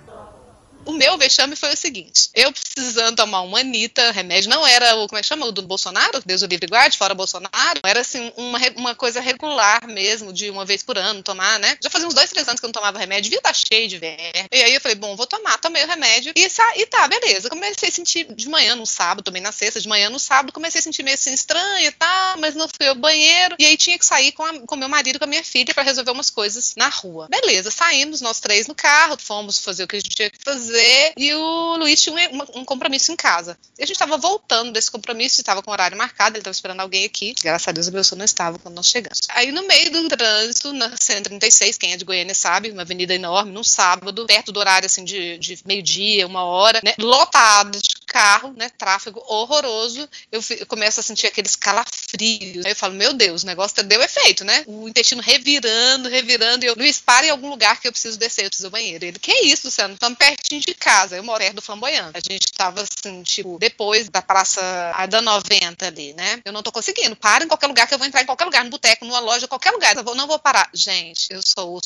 O 0.86 0.92
meu 0.92 1.16
vexame 1.16 1.56
foi 1.56 1.72
o 1.72 1.76
seguinte: 1.76 2.28
eu 2.34 2.52
precisando 2.52 3.16
tomar 3.16 3.40
uma 3.40 3.60
Anitta, 3.60 4.10
remédio, 4.10 4.50
não 4.50 4.66
era 4.66 4.96
o, 4.96 5.06
como 5.06 5.18
é 5.18 5.22
que 5.22 5.28
chama? 5.28 5.46
O 5.46 5.52
do 5.52 5.62
Bolsonaro, 5.62 6.22
Deus 6.24 6.42
o 6.42 6.46
livre 6.46 6.66
guarde, 6.66 6.98
fora 6.98 7.14
Bolsonaro, 7.14 7.80
era 7.84 8.00
assim, 8.00 8.32
uma, 8.36 8.58
uma 8.76 8.94
coisa 8.94 9.20
regular 9.20 9.86
mesmo, 9.86 10.32
de 10.32 10.50
uma 10.50 10.64
vez 10.64 10.82
por 10.82 10.98
ano 10.98 11.22
tomar, 11.22 11.58
né? 11.58 11.76
Já 11.80 11.88
fazia 11.88 12.06
uns 12.06 12.14
dois, 12.14 12.30
três 12.30 12.46
anos 12.48 12.60
que 12.60 12.66
eu 12.66 12.68
não 12.68 12.72
tomava 12.72 12.98
remédio, 12.98 13.34
estar 13.34 13.48
tá 13.48 13.54
cheio 13.54 13.88
de 13.88 13.98
verme. 13.98 14.46
E 14.52 14.62
aí 14.62 14.74
eu 14.74 14.80
falei, 14.80 14.96
bom, 14.96 15.16
vou 15.16 15.26
tomar, 15.26 15.58
tomei 15.58 15.82
o 15.84 15.86
remédio 15.86 16.32
e, 16.36 16.44
e 16.44 16.86
tá, 16.86 17.08
beleza. 17.08 17.48
Comecei 17.48 17.88
a 17.88 17.92
sentir 17.92 18.26
de 18.34 18.48
manhã 18.48 18.74
no 18.74 18.86
sábado, 18.86 19.24
tomei 19.24 19.40
na 19.40 19.52
sexta, 19.52 19.80
de 19.80 19.88
manhã 19.88 20.10
no 20.10 20.18
sábado, 20.18 20.52
comecei 20.52 20.80
a 20.80 20.82
sentir 20.82 21.02
meio 21.02 21.14
assim 21.14 21.32
estranho 21.32 21.86
e 21.86 21.92
tá, 21.92 22.36
mas 22.38 22.54
não 22.54 22.68
fui 22.68 22.88
ao 22.88 22.94
banheiro. 22.94 23.56
E 23.58 23.64
aí 23.64 23.76
tinha 23.76 23.98
que 23.98 24.04
sair 24.04 24.32
com, 24.32 24.44
a, 24.44 24.60
com 24.60 24.76
meu 24.76 24.88
marido, 24.88 25.18
com 25.18 25.24
a 25.24 25.28
minha 25.28 25.44
filha, 25.44 25.72
para 25.72 25.82
resolver 25.82 26.10
umas 26.10 26.30
coisas 26.30 26.74
na 26.76 26.88
rua. 26.88 27.28
Beleza, 27.30 27.70
saímos 27.70 28.20
nós 28.20 28.40
três 28.40 28.66
no 28.66 28.74
carro, 28.74 29.16
fomos 29.18 29.58
fazer 29.58 29.84
o 29.84 29.88
que 29.88 29.96
a 29.96 30.00
gente 30.00 30.14
tinha 30.14 30.30
que 30.30 30.38
fazer 30.42 30.73
e 31.16 31.34
o 31.34 31.76
Luiz 31.76 32.00
tinha 32.00 32.30
um, 32.30 32.60
um 32.60 32.64
compromisso 32.64 33.12
em 33.12 33.16
casa. 33.16 33.58
E 33.78 33.82
a 33.82 33.86
gente 33.86 33.96
estava 33.96 34.16
voltando 34.16 34.72
desse 34.72 34.90
compromisso, 34.90 35.40
estava 35.40 35.62
com 35.62 35.70
o 35.70 35.72
horário 35.72 35.96
marcado, 35.96 36.36
ele 36.36 36.40
estava 36.40 36.54
esperando 36.54 36.80
alguém 36.80 37.04
aqui. 37.04 37.34
Graças 37.42 37.68
a 37.68 37.72
Deus, 37.72 37.88
o 37.88 37.92
meu 37.92 38.02
não 38.16 38.24
estava 38.24 38.58
quando 38.58 38.74
nós 38.74 38.86
chegamos. 38.86 39.20
Aí, 39.30 39.50
no 39.50 39.66
meio 39.66 39.90
do 39.90 40.08
trânsito, 40.08 40.72
na 40.72 40.94
136, 40.96 41.78
quem 41.78 41.92
é 41.92 41.96
de 41.96 42.04
Goiânia 42.04 42.34
sabe, 42.34 42.70
uma 42.70 42.82
avenida 42.82 43.14
enorme, 43.14 43.52
num 43.52 43.64
sábado, 43.64 44.26
perto 44.26 44.52
do 44.52 44.60
horário 44.60 44.86
assim 44.86 45.04
de, 45.04 45.38
de 45.38 45.58
meio-dia, 45.64 46.26
uma 46.26 46.44
hora, 46.44 46.80
né? 46.84 46.94
Lotado 46.98 47.80
de 47.80 47.94
carro, 48.14 48.54
né? 48.56 48.70
Tráfego 48.78 49.20
horroroso. 49.26 50.08
Eu, 50.30 50.40
eu, 50.50 50.66
começo 50.66 51.00
a 51.00 51.02
sentir 51.02 51.26
aqueles 51.26 51.56
calafrios. 51.56 52.64
Aí 52.64 52.70
eu 52.70 52.76
falo, 52.76 52.94
meu 52.94 53.12
Deus, 53.12 53.42
o 53.42 53.46
negócio 53.46 53.82
deu 53.82 54.00
efeito, 54.00 54.44
né? 54.44 54.62
O 54.68 54.88
intestino 54.88 55.20
revirando, 55.20 56.08
revirando. 56.08 56.64
E 56.64 56.68
eu, 56.68 56.76
Luiz, 56.76 57.00
para 57.00 57.26
em 57.26 57.30
algum 57.30 57.50
lugar 57.50 57.80
que 57.80 57.88
eu 57.88 57.92
preciso 57.92 58.16
descer, 58.16 58.44
eu 58.44 58.50
preciso 58.50 58.68
do 58.68 58.70
banheiro. 58.70 59.04
Ele, 59.04 59.18
que 59.18 59.32
isso, 59.40 59.66
Luciano? 59.66 59.94
Estamos 59.94 60.16
pertinho 60.16 60.60
de 60.60 60.74
casa. 60.74 61.16
Eu 61.16 61.24
moro 61.24 61.40
perto 61.40 61.56
do 61.56 61.62
Flamboyant. 61.62 62.12
A 62.14 62.20
gente 62.20 62.52
tava 62.52 62.82
assim, 62.82 63.20
tipo, 63.24 63.58
depois 63.58 64.08
da 64.08 64.22
praça 64.22 64.62
da 65.10 65.20
90 65.20 65.84
ali, 65.84 66.12
né? 66.12 66.40
Eu 66.44 66.52
não 66.52 66.62
tô 66.62 66.70
conseguindo. 66.70 67.16
Para 67.16 67.44
em 67.44 67.48
qualquer 67.48 67.66
lugar 67.66 67.88
que 67.88 67.94
eu 67.94 67.98
vou 67.98 68.06
entrar 68.06 68.22
em 68.22 68.26
qualquer 68.26 68.44
lugar, 68.44 68.62
no 68.62 68.70
boteco, 68.70 69.04
numa 69.04 69.18
loja, 69.18 69.48
qualquer 69.48 69.72
lugar. 69.72 69.96
Eu 69.96 70.04
vou, 70.04 70.14
não 70.14 70.28
vou 70.28 70.38
parar. 70.38 70.70
Gente, 70.72 71.26
eu 71.30 71.40
sou. 71.42 71.80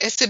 Esse 0.00 0.26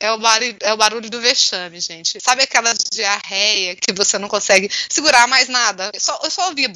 é 0.00 0.10
o, 0.10 0.18
barulho, 0.18 0.56
é 0.60 0.72
o 0.72 0.76
barulho 0.76 1.08
do 1.08 1.20
vexame, 1.20 1.80
gente. 1.80 2.18
Sabe 2.20 2.42
aquela 2.42 2.74
diarreia 2.92 3.76
que 3.76 3.92
você 3.92 4.18
não 4.18 4.28
consegue 4.28 4.70
segurar 4.88 5.26
mais 5.26 5.48
nada? 5.48 5.90
Eu 5.92 6.00
só, 6.00 6.18
eu 6.22 6.30
só 6.30 6.48
ouvia 6.48 6.68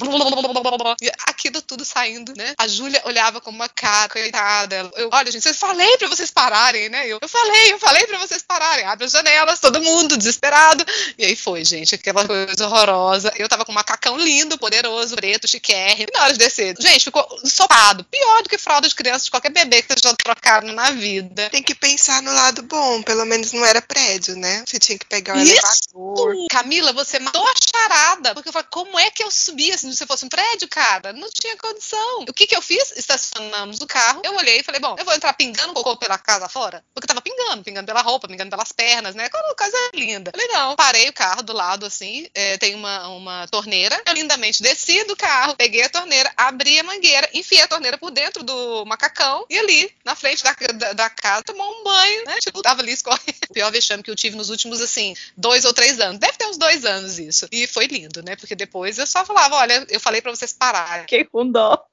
aquilo 1.27 1.61
tudo 1.61 1.83
saindo, 1.85 2.33
né? 2.35 2.53
A 2.57 2.67
Júlia 2.67 3.01
olhava 3.05 3.41
com 3.41 3.49
uma 3.49 3.69
cara, 3.69 4.09
coitada. 4.09 4.91
Eu, 4.95 5.09
olha, 5.11 5.31
gente, 5.31 5.47
eu 5.47 5.53
falei 5.53 5.97
pra 5.97 6.07
vocês 6.07 6.31
pararem, 6.31 6.89
né? 6.89 7.07
Eu, 7.07 7.19
eu 7.21 7.27
falei, 7.27 7.73
eu 7.73 7.79
falei 7.79 8.05
pra 8.07 8.17
vocês 8.17 8.41
pararem. 8.41 8.85
Abre 8.85 9.05
a 9.05 9.09
janela, 9.09 9.57
todo 9.57 9.81
mundo 9.81 10.17
desesperado. 10.17 10.85
E 11.17 11.25
aí 11.25 11.35
foi, 11.35 11.63
gente, 11.65 11.95
aquela 11.95 12.25
coisa 12.25 12.65
horrorosa. 12.67 13.31
Eu 13.37 13.49
tava 13.49 13.65
com 13.65 13.71
um 13.71 13.75
macacão 13.75 14.17
lindo, 14.17 14.57
poderoso, 14.57 15.15
preto, 15.15 15.47
chiquérrimo. 15.47 16.07
E 16.13 16.17
na 16.17 16.23
hora 16.23 16.33
de 16.33 16.39
descer, 16.39 16.75
gente, 16.79 17.05
ficou 17.05 17.25
ensopado. 17.43 18.03
Pior 18.05 18.43
do 18.43 18.49
que 18.49 18.57
fralda 18.57 18.87
de 18.87 18.95
criança 18.95 19.25
de 19.25 19.31
qualquer 19.31 19.51
bebê 19.51 19.81
que 19.81 19.87
vocês 19.87 20.01
já 20.03 20.13
trocaram 20.13 20.71
na 20.73 20.91
vida. 20.91 21.49
Tem 21.49 21.63
que 21.63 21.75
pensar 21.75 22.21
no 22.21 22.33
lado 22.33 22.63
bom, 22.63 23.01
pelo 23.03 23.25
menos 23.25 23.51
não 23.51 23.65
era 23.65 23.81
prédio, 23.81 24.35
né? 24.35 24.63
Você 24.65 24.79
tinha 24.79 24.97
que 24.97 25.05
pegar 25.05 25.35
o 25.35 25.39
Isso. 25.39 25.53
elevador. 25.53 26.02
Camila, 26.49 26.93
você 26.93 27.19
matou 27.19 27.45
a 27.45 27.53
charada. 27.73 28.33
Porque 28.33 28.49
eu 28.49 28.53
falei, 28.53 28.67
como 28.71 28.99
é 28.99 29.09
que 29.09 29.23
eu 29.23 29.31
subia 29.31 29.75
assim, 29.75 29.91
se 29.91 30.05
fosse 30.05 30.25
um 30.25 30.29
prédio, 30.29 30.67
cara? 30.67 31.13
Não 31.13 31.29
tinha 31.29 31.57
condição. 31.57 32.21
O 32.21 32.33
que 32.33 32.47
que 32.47 32.55
eu 32.55 32.61
fiz? 32.61 32.93
Estacionamos 32.95 33.79
o 33.79 33.87
carro. 33.87 34.21
Eu 34.23 34.35
olhei 34.35 34.59
e 34.59 34.63
falei, 34.63 34.79
bom, 34.79 34.95
eu 34.97 35.05
vou 35.05 35.13
entrar 35.13 35.33
pingando 35.33 35.73
cocô 35.73 35.97
pela 35.97 36.17
casa 36.17 36.47
fora? 36.47 36.83
Porque 36.93 37.07
tava 37.07 37.21
pingando, 37.21 37.63
pingando 37.63 37.85
pela 37.85 38.01
roupa, 38.01 38.27
pingando 38.27 38.49
pelas 38.49 38.71
pernas, 38.71 39.15
né? 39.15 39.29
coisa 39.63 39.77
linda. 39.93 40.31
Falei, 40.31 40.47
não, 40.47 40.75
parei 40.75 41.09
o 41.09 41.13
carro 41.13 41.41
do 41.41 41.53
lado, 41.53 41.85
assim, 41.85 42.27
é, 42.33 42.57
tem 42.57 42.75
uma, 42.75 43.07
uma 43.09 43.47
torneira. 43.47 44.01
Eu 44.05 44.13
lindamente 44.13 44.61
desci 44.61 45.03
do 45.05 45.15
carro, 45.15 45.55
peguei 45.55 45.83
a 45.83 45.89
torneira, 45.89 46.31
abri 46.35 46.79
a 46.79 46.83
mangueira, 46.83 47.29
enfiei 47.33 47.61
a 47.61 47.67
torneira 47.67 47.97
por 47.97 48.11
dentro 48.11 48.43
do 48.43 48.85
macacão 48.85 49.45
e 49.49 49.57
ali, 49.57 49.91
na 50.03 50.15
frente 50.15 50.43
da, 50.43 50.55
da, 50.73 50.93
da 50.93 51.09
casa, 51.09 51.43
tomou 51.43 51.69
um 51.69 51.83
banho, 51.83 52.25
né? 52.25 52.37
Tipo, 52.39 52.61
tava 52.61 52.81
ali 52.81 52.91
escorrendo. 52.91 53.23
O 53.49 53.53
pior 53.53 53.71
vexame 53.71 54.03
que 54.03 54.11
eu 54.11 54.15
tive 54.15 54.35
nos 54.35 54.49
últimos, 54.49 54.81
assim, 54.81 55.15
dois 55.37 55.65
ou 55.65 55.73
três 55.73 55.82
anos. 55.99 56.19
Deve 56.19 56.37
ter 56.37 56.45
uns 56.45 56.57
dois 56.57 56.85
anos 56.85 57.19
isso. 57.19 57.47
E 57.51 57.67
foi 57.67 57.87
lindo, 57.87 58.23
né? 58.23 58.35
Porque 58.35 58.55
depois 58.55 58.97
eu 58.97 59.07
só 59.07 59.25
falava, 59.25 59.55
olha, 59.55 59.85
eu 59.89 59.99
falei 59.99 60.21
para 60.21 60.35
vocês 60.35 60.53
pararem. 60.53 61.03
Fiquei 61.03 61.25
com 61.25 61.49
dó. 61.49 61.83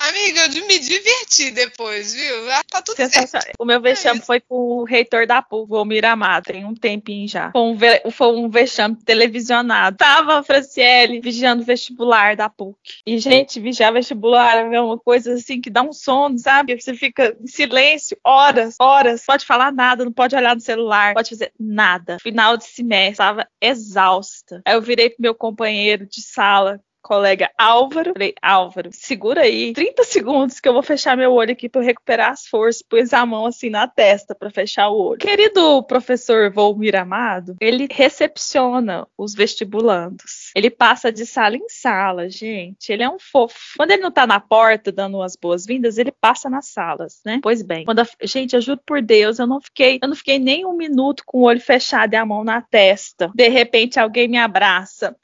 Amiga, 0.00 0.42
eu 0.56 0.66
me 0.66 0.78
diverti 0.78 1.50
depois, 1.50 2.14
viu? 2.14 2.50
Ah, 2.52 2.62
tá 2.70 2.80
tudo 2.80 2.96
certo. 2.96 3.52
O 3.58 3.64
meu 3.64 3.80
vexame 3.80 4.20
é 4.20 4.22
foi 4.22 4.40
com 4.40 4.54
o 4.54 4.84
reitor 4.84 5.26
da 5.26 5.42
PUC, 5.42 5.72
o 5.72 5.84
Miramar, 5.84 6.40
tem 6.42 6.64
um 6.64 6.74
tempinho 6.74 7.26
já. 7.26 7.50
Foi 7.50 7.62
um, 7.62 7.74
ve 7.74 8.02
foi 8.12 8.28
um 8.28 8.48
vexame 8.48 8.94
televisionado. 9.04 9.96
Tava 9.96 10.38
a 10.38 10.42
Franciele 10.44 11.20
vigiando 11.20 11.62
o 11.62 11.64
vestibular 11.64 12.36
da 12.36 12.48
PUC. 12.48 12.78
E, 13.04 13.18
gente, 13.18 13.58
vigiar 13.58 13.92
vestibular 13.92 14.72
é 14.72 14.80
uma 14.80 14.98
coisa 14.98 15.34
assim 15.34 15.60
que 15.60 15.68
dá 15.68 15.82
um 15.82 15.92
sono, 15.92 16.38
sabe? 16.38 16.80
Você 16.80 16.94
fica 16.94 17.36
em 17.40 17.48
silêncio 17.48 18.16
horas, 18.24 18.76
horas. 18.80 19.24
Pode 19.26 19.44
falar 19.44 19.72
nada, 19.72 20.04
não 20.04 20.12
pode 20.12 20.36
olhar 20.36 20.54
no 20.54 20.60
celular, 20.60 21.12
pode 21.12 21.30
fazer 21.30 21.52
nada. 21.58 22.18
Final 22.22 22.56
de 22.56 22.64
semestre, 22.64 23.10
estava 23.10 23.48
exausta. 23.60 24.62
Aí 24.64 24.74
eu 24.74 24.80
virei 24.80 25.10
pro 25.10 25.22
meu 25.22 25.34
companheiro 25.34 26.06
de 26.06 26.22
sala, 26.22 26.80
colega 27.02 27.50
Álvaro. 27.56 28.12
Falei, 28.12 28.34
Álvaro, 28.42 28.90
segura 28.92 29.42
aí 29.42 29.72
30 29.72 30.04
segundos 30.04 30.60
que 30.60 30.68
eu 30.68 30.72
vou 30.72 30.82
fechar 30.82 31.16
meu 31.16 31.32
olho 31.32 31.52
aqui 31.52 31.68
para 31.68 31.82
recuperar 31.82 32.30
as 32.30 32.46
forças. 32.46 32.82
Pus 32.82 33.12
a 33.12 33.24
mão 33.24 33.46
assim 33.46 33.70
na 33.70 33.86
testa 33.86 34.34
para 34.34 34.50
fechar 34.50 34.88
o 34.88 34.96
olho. 34.96 35.18
Querido 35.18 35.82
professor 35.84 36.50
Volmir 36.50 36.96
Amado, 36.96 37.56
ele 37.60 37.88
recepciona 37.90 39.06
os 39.16 39.34
vestibulandos. 39.34 40.50
Ele 40.54 40.70
passa 40.70 41.12
de 41.12 41.24
sala 41.24 41.56
em 41.56 41.68
sala, 41.68 42.28
gente. 42.28 42.92
Ele 42.92 43.02
é 43.02 43.08
um 43.08 43.18
fofo. 43.18 43.76
Quando 43.76 43.90
ele 43.90 44.02
não 44.02 44.10
tá 44.10 44.26
na 44.26 44.40
porta 44.40 44.92
dando 44.92 45.22
as 45.22 45.36
boas-vindas, 45.36 45.98
ele 45.98 46.12
passa 46.12 46.50
nas 46.50 46.66
salas, 46.66 47.20
né? 47.24 47.40
Pois 47.42 47.62
bem, 47.62 47.84
quando 47.84 48.00
a... 48.00 48.06
gente, 48.22 48.54
eu 48.54 48.60
juro 48.60 48.80
por 48.84 49.00
Deus, 49.00 49.38
eu 49.38 49.46
não 49.46 49.60
fiquei, 49.60 49.98
eu 50.02 50.08
não 50.08 50.16
fiquei 50.16 50.38
nem 50.38 50.64
um 50.64 50.76
minuto 50.76 51.22
com 51.26 51.38
o 51.38 51.42
olho 51.42 51.60
fechado 51.60 52.14
e 52.14 52.16
a 52.16 52.26
mão 52.26 52.44
na 52.44 52.60
testa. 52.60 53.30
De 53.34 53.48
repente 53.48 53.98
alguém 53.98 54.28
me 54.28 54.38
abraça. 54.38 55.16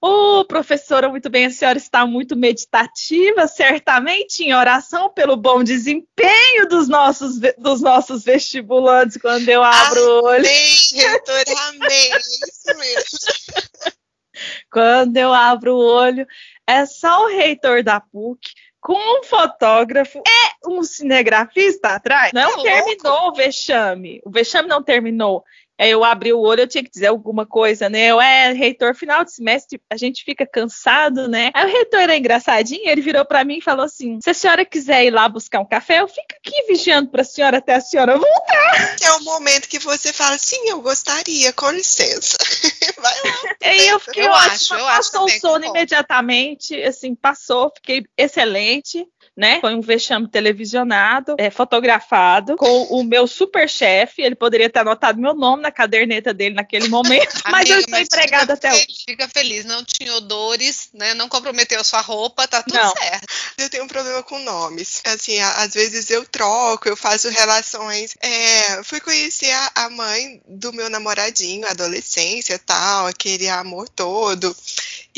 Ô, 0.00 0.40
oh, 0.40 0.44
professora, 0.44 1.08
muito 1.08 1.28
bem, 1.28 1.46
a 1.46 1.50
senhora 1.50 1.76
está 1.76 2.06
muito 2.06 2.36
meditativa, 2.36 3.48
certamente 3.48 4.44
em 4.44 4.54
oração 4.54 5.10
pelo 5.10 5.36
bom 5.36 5.64
desempenho 5.64 6.68
dos 6.68 6.88
nossos, 6.88 7.40
dos 7.58 7.80
nossos 7.80 8.22
vestibulantes 8.22 9.16
quando 9.16 9.48
eu 9.48 9.60
abro 9.60 10.00
amém, 10.00 10.08
o 10.08 10.24
olho. 10.24 10.46
Amém, 10.46 10.76
reitora, 10.94 11.60
amém, 11.68 12.12
é 12.12 12.18
isso 12.18 12.78
mesmo. 12.78 13.92
quando 14.70 15.16
eu 15.16 15.34
abro 15.34 15.74
o 15.74 15.84
olho, 15.84 16.24
é 16.64 16.86
só 16.86 17.24
o 17.24 17.28
reitor 17.28 17.82
da 17.82 17.98
PUC 18.00 18.52
com 18.80 19.18
um 19.18 19.24
fotógrafo 19.24 20.22
e 20.24 20.68
um 20.68 20.82
cinegrafista 20.82 21.88
atrás. 21.88 22.32
Não 22.32 22.56
tá 22.56 22.62
terminou 22.62 23.28
o 23.28 23.34
vexame. 23.34 24.20
O 24.24 24.30
vexame 24.30 24.68
não 24.68 24.82
terminou. 24.82 25.44
Aí 25.78 25.90
eu 25.90 26.02
abri 26.02 26.32
o 26.32 26.40
olho, 26.40 26.62
eu 26.62 26.68
tinha 26.68 26.82
que 26.82 26.90
dizer 26.90 27.06
alguma 27.06 27.46
coisa, 27.46 27.88
né? 27.88 28.06
Eu, 28.06 28.20
é, 28.20 28.52
reitor, 28.52 28.94
final 28.94 29.24
de 29.24 29.32
semestre, 29.32 29.80
a 29.88 29.96
gente 29.96 30.24
fica 30.24 30.44
cansado, 30.44 31.28
né? 31.28 31.50
Aí 31.54 31.64
o 31.64 31.72
reitor 31.72 32.00
era 32.00 32.16
engraçadinho, 32.16 32.88
ele 32.88 33.00
virou 33.00 33.24
para 33.24 33.44
mim 33.44 33.58
e 33.58 33.62
falou 33.62 33.84
assim: 33.84 34.18
se 34.20 34.30
a 34.30 34.34
senhora 34.34 34.64
quiser 34.64 35.04
ir 35.04 35.10
lá 35.10 35.28
buscar 35.28 35.60
um 35.60 35.68
café, 35.68 36.00
eu 36.00 36.08
fico 36.08 36.26
aqui 36.36 36.66
vigiando 36.66 37.10
pra 37.10 37.22
senhora 37.22 37.58
até 37.58 37.74
a 37.74 37.80
senhora 37.80 38.18
voltar. 38.18 38.96
É 39.02 39.12
o 39.12 39.24
momento 39.24 39.68
que 39.68 39.78
você 39.78 40.12
fala, 40.12 40.36
sim, 40.36 40.68
eu 40.68 40.80
gostaria, 40.80 41.52
com 41.52 41.70
licença. 41.70 42.36
Vai 43.00 43.14
lá. 43.24 43.56
Aí 43.62 43.88
eu 43.88 44.00
fiquei 44.00 44.26
eu 44.26 44.30
ótima, 44.30 44.52
acho, 44.52 44.74
eu 44.74 44.84
passou 44.84 45.24
o 45.24 45.30
sono 45.30 45.64
imediatamente, 45.64 46.74
assim, 46.82 47.14
passou, 47.14 47.72
fiquei 47.76 48.04
excelente 48.16 49.06
né? 49.38 49.60
Foi 49.60 49.72
um 49.72 49.80
vexame 49.80 50.26
televisionado, 50.26 51.36
é, 51.38 51.48
fotografado, 51.48 52.56
com 52.56 52.82
o 52.90 53.04
meu 53.04 53.24
super 53.28 53.68
chefe. 53.68 54.20
Ele 54.20 54.34
poderia 54.34 54.68
ter 54.68 54.80
anotado 54.80 55.20
meu 55.20 55.32
nome 55.32 55.62
na 55.68 55.72
caderneta 55.72 56.32
dele 56.32 56.54
naquele 56.54 56.88
momento, 56.88 57.40
mas 57.46 57.70
Amiga, 57.70 57.74
eu 57.74 57.80
estou 57.80 57.98
empregada 57.98 58.54
até 58.54 58.72
hoje. 58.72 58.86
Fica 59.06 59.28
feliz, 59.28 59.64
não 59.64 59.84
tinha 59.84 60.14
odores, 60.14 60.88
né? 60.94 61.14
Não 61.14 61.28
comprometeu 61.28 61.80
a 61.80 61.84
sua 61.84 62.00
roupa, 62.00 62.48
tá 62.48 62.62
tudo 62.62 62.74
não. 62.74 62.92
certo. 62.92 63.26
Eu 63.58 63.68
tenho 63.68 63.84
um 63.84 63.88
problema 63.88 64.22
com 64.22 64.38
nomes. 64.38 65.02
Assim, 65.04 65.38
às 65.38 65.74
vezes 65.74 66.10
eu 66.10 66.24
troco, 66.24 66.88
eu 66.88 66.96
faço 66.96 67.28
relações. 67.28 68.14
É, 68.20 68.82
fui 68.82 69.00
conhecer 69.00 69.50
a, 69.50 69.72
a 69.74 69.90
mãe 69.90 70.40
do 70.46 70.72
meu 70.72 70.88
namoradinho, 70.88 71.68
adolescência 71.68 72.54
e 72.54 72.58
tal, 72.58 73.06
aquele 73.06 73.48
amor 73.48 73.88
todo 73.88 74.56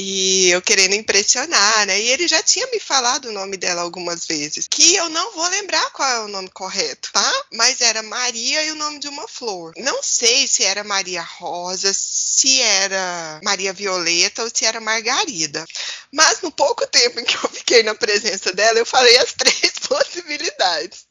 e 0.03 0.51
eu 0.51 0.63
querendo 0.63 0.95
impressionar, 0.95 1.87
né? 1.87 2.01
E 2.01 2.09
ele 2.09 2.27
já 2.27 2.43
tinha 2.43 2.67
me 2.69 2.81
falado 2.81 3.27
o 3.27 3.33
nome 3.33 3.59
dela 3.59 3.83
algumas 3.83 4.27
vezes, 4.27 4.67
que 4.67 4.97
eu 4.97 5.11
não 5.11 5.33
vou 5.33 5.47
lembrar 5.49 5.91
qual 5.91 6.09
é 6.09 6.21
o 6.21 6.29
nome 6.29 6.49
correto, 6.49 7.11
tá? 7.13 7.45
Mas 7.53 7.83
era 7.83 8.03
Maria 8.03 8.65
e 8.65 8.71
o 8.71 8.77
nome 8.77 8.99
de 8.99 9.09
uma 9.09 9.29
flor. 9.29 9.75
Não 9.77 10.03
sei 10.03 10.47
se 10.49 10.65
era 10.65 10.83
Maria 10.83 11.21
Rosa, 11.21 11.93
se 11.93 12.63
era 12.63 13.41
Maria 13.45 13.75
Violeta 13.75 14.43
ou 14.43 14.51
se 14.53 14.65
era 14.65 14.81
Margarida. 14.81 15.67
Mas 16.11 16.41
no 16.41 16.51
pouco 16.51 16.87
tempo 16.87 17.21
em 17.21 17.25
que 17.25 17.37
eu 17.37 17.51
fiquei 17.51 17.83
na 17.83 17.95
presença 17.95 18.55
dela, 18.55 18.79
eu 18.79 18.87
falei 18.87 19.19
as 19.19 19.35
três 19.37 19.73
possibilidades. 19.87 21.11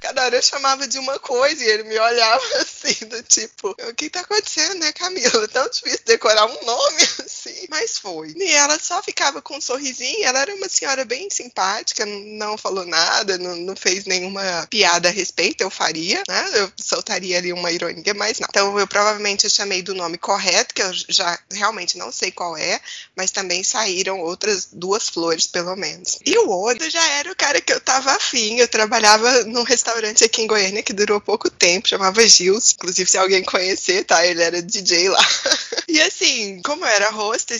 Cada 0.00 0.24
hora 0.24 0.36
eu 0.36 0.42
chamava 0.42 0.86
de 0.86 0.98
uma 0.98 1.18
coisa 1.18 1.62
e 1.62 1.68
ele 1.68 1.82
me 1.82 1.98
olhava 1.98 2.44
assim, 2.60 3.06
do 3.06 3.22
tipo, 3.22 3.70
o 3.70 3.94
que 3.94 4.08
tá 4.08 4.20
acontecendo, 4.20 4.78
né, 4.78 4.92
Camila? 4.92 5.44
É 5.44 5.48
tão 5.48 5.68
difícil 5.68 6.00
decorar 6.06 6.46
um 6.46 6.64
nome 6.64 7.02
assim. 7.24 7.57
Mas 7.68 7.98
foi. 7.98 8.34
E 8.36 8.50
ela 8.50 8.78
só 8.78 9.02
ficava 9.02 9.42
com 9.42 9.56
um 9.56 9.60
sorrisinho. 9.60 10.24
Ela 10.24 10.40
era 10.40 10.54
uma 10.54 10.68
senhora 10.68 11.04
bem 11.04 11.28
simpática, 11.30 12.06
não 12.06 12.56
falou 12.56 12.86
nada, 12.86 13.36
não, 13.38 13.56
não 13.56 13.76
fez 13.76 14.04
nenhuma 14.06 14.66
piada 14.70 15.08
a 15.08 15.12
respeito. 15.12 15.62
Eu 15.62 15.70
faria, 15.70 16.22
né? 16.26 16.50
Eu 16.54 16.72
soltaria 16.76 17.38
ali 17.38 17.52
uma 17.52 17.70
ironia, 17.70 18.14
mas 18.14 18.38
não. 18.38 18.46
Então 18.48 18.78
eu 18.78 18.86
provavelmente 18.86 19.44
eu 19.44 19.50
chamei 19.50 19.82
do 19.82 19.94
nome 19.94 20.16
correto, 20.16 20.74
que 20.74 20.82
eu 20.82 20.90
já 21.08 21.38
realmente 21.52 21.98
não 21.98 22.10
sei 22.10 22.30
qual 22.30 22.56
é, 22.56 22.80
mas 23.14 23.30
também 23.30 23.62
saíram 23.62 24.20
outras 24.20 24.68
duas 24.72 25.08
flores, 25.08 25.46
pelo 25.46 25.76
menos. 25.76 26.18
E 26.24 26.38
o 26.38 26.48
outro 26.48 26.88
já 26.90 27.06
era 27.12 27.30
o 27.30 27.36
cara 27.36 27.60
que 27.60 27.72
eu 27.72 27.80
tava 27.80 28.12
afim. 28.12 28.58
Eu 28.58 28.68
trabalhava 28.68 29.44
num 29.44 29.62
restaurante 29.62 30.24
aqui 30.24 30.42
em 30.42 30.46
Goiânia 30.46 30.82
que 30.82 30.92
durou 30.92 31.20
pouco 31.20 31.50
tempo, 31.50 31.88
chamava 31.88 32.26
Gils. 32.26 32.72
Inclusive, 32.72 33.10
se 33.10 33.18
alguém 33.18 33.42
conhecer, 33.44 34.04
tá? 34.04 34.24
Ele 34.26 34.42
era 34.42 34.62
DJ 34.62 35.08
lá. 35.08 35.28
e 35.88 36.00
assim, 36.00 36.60
como 36.62 36.84
eu 36.84 36.88
era 36.88 37.10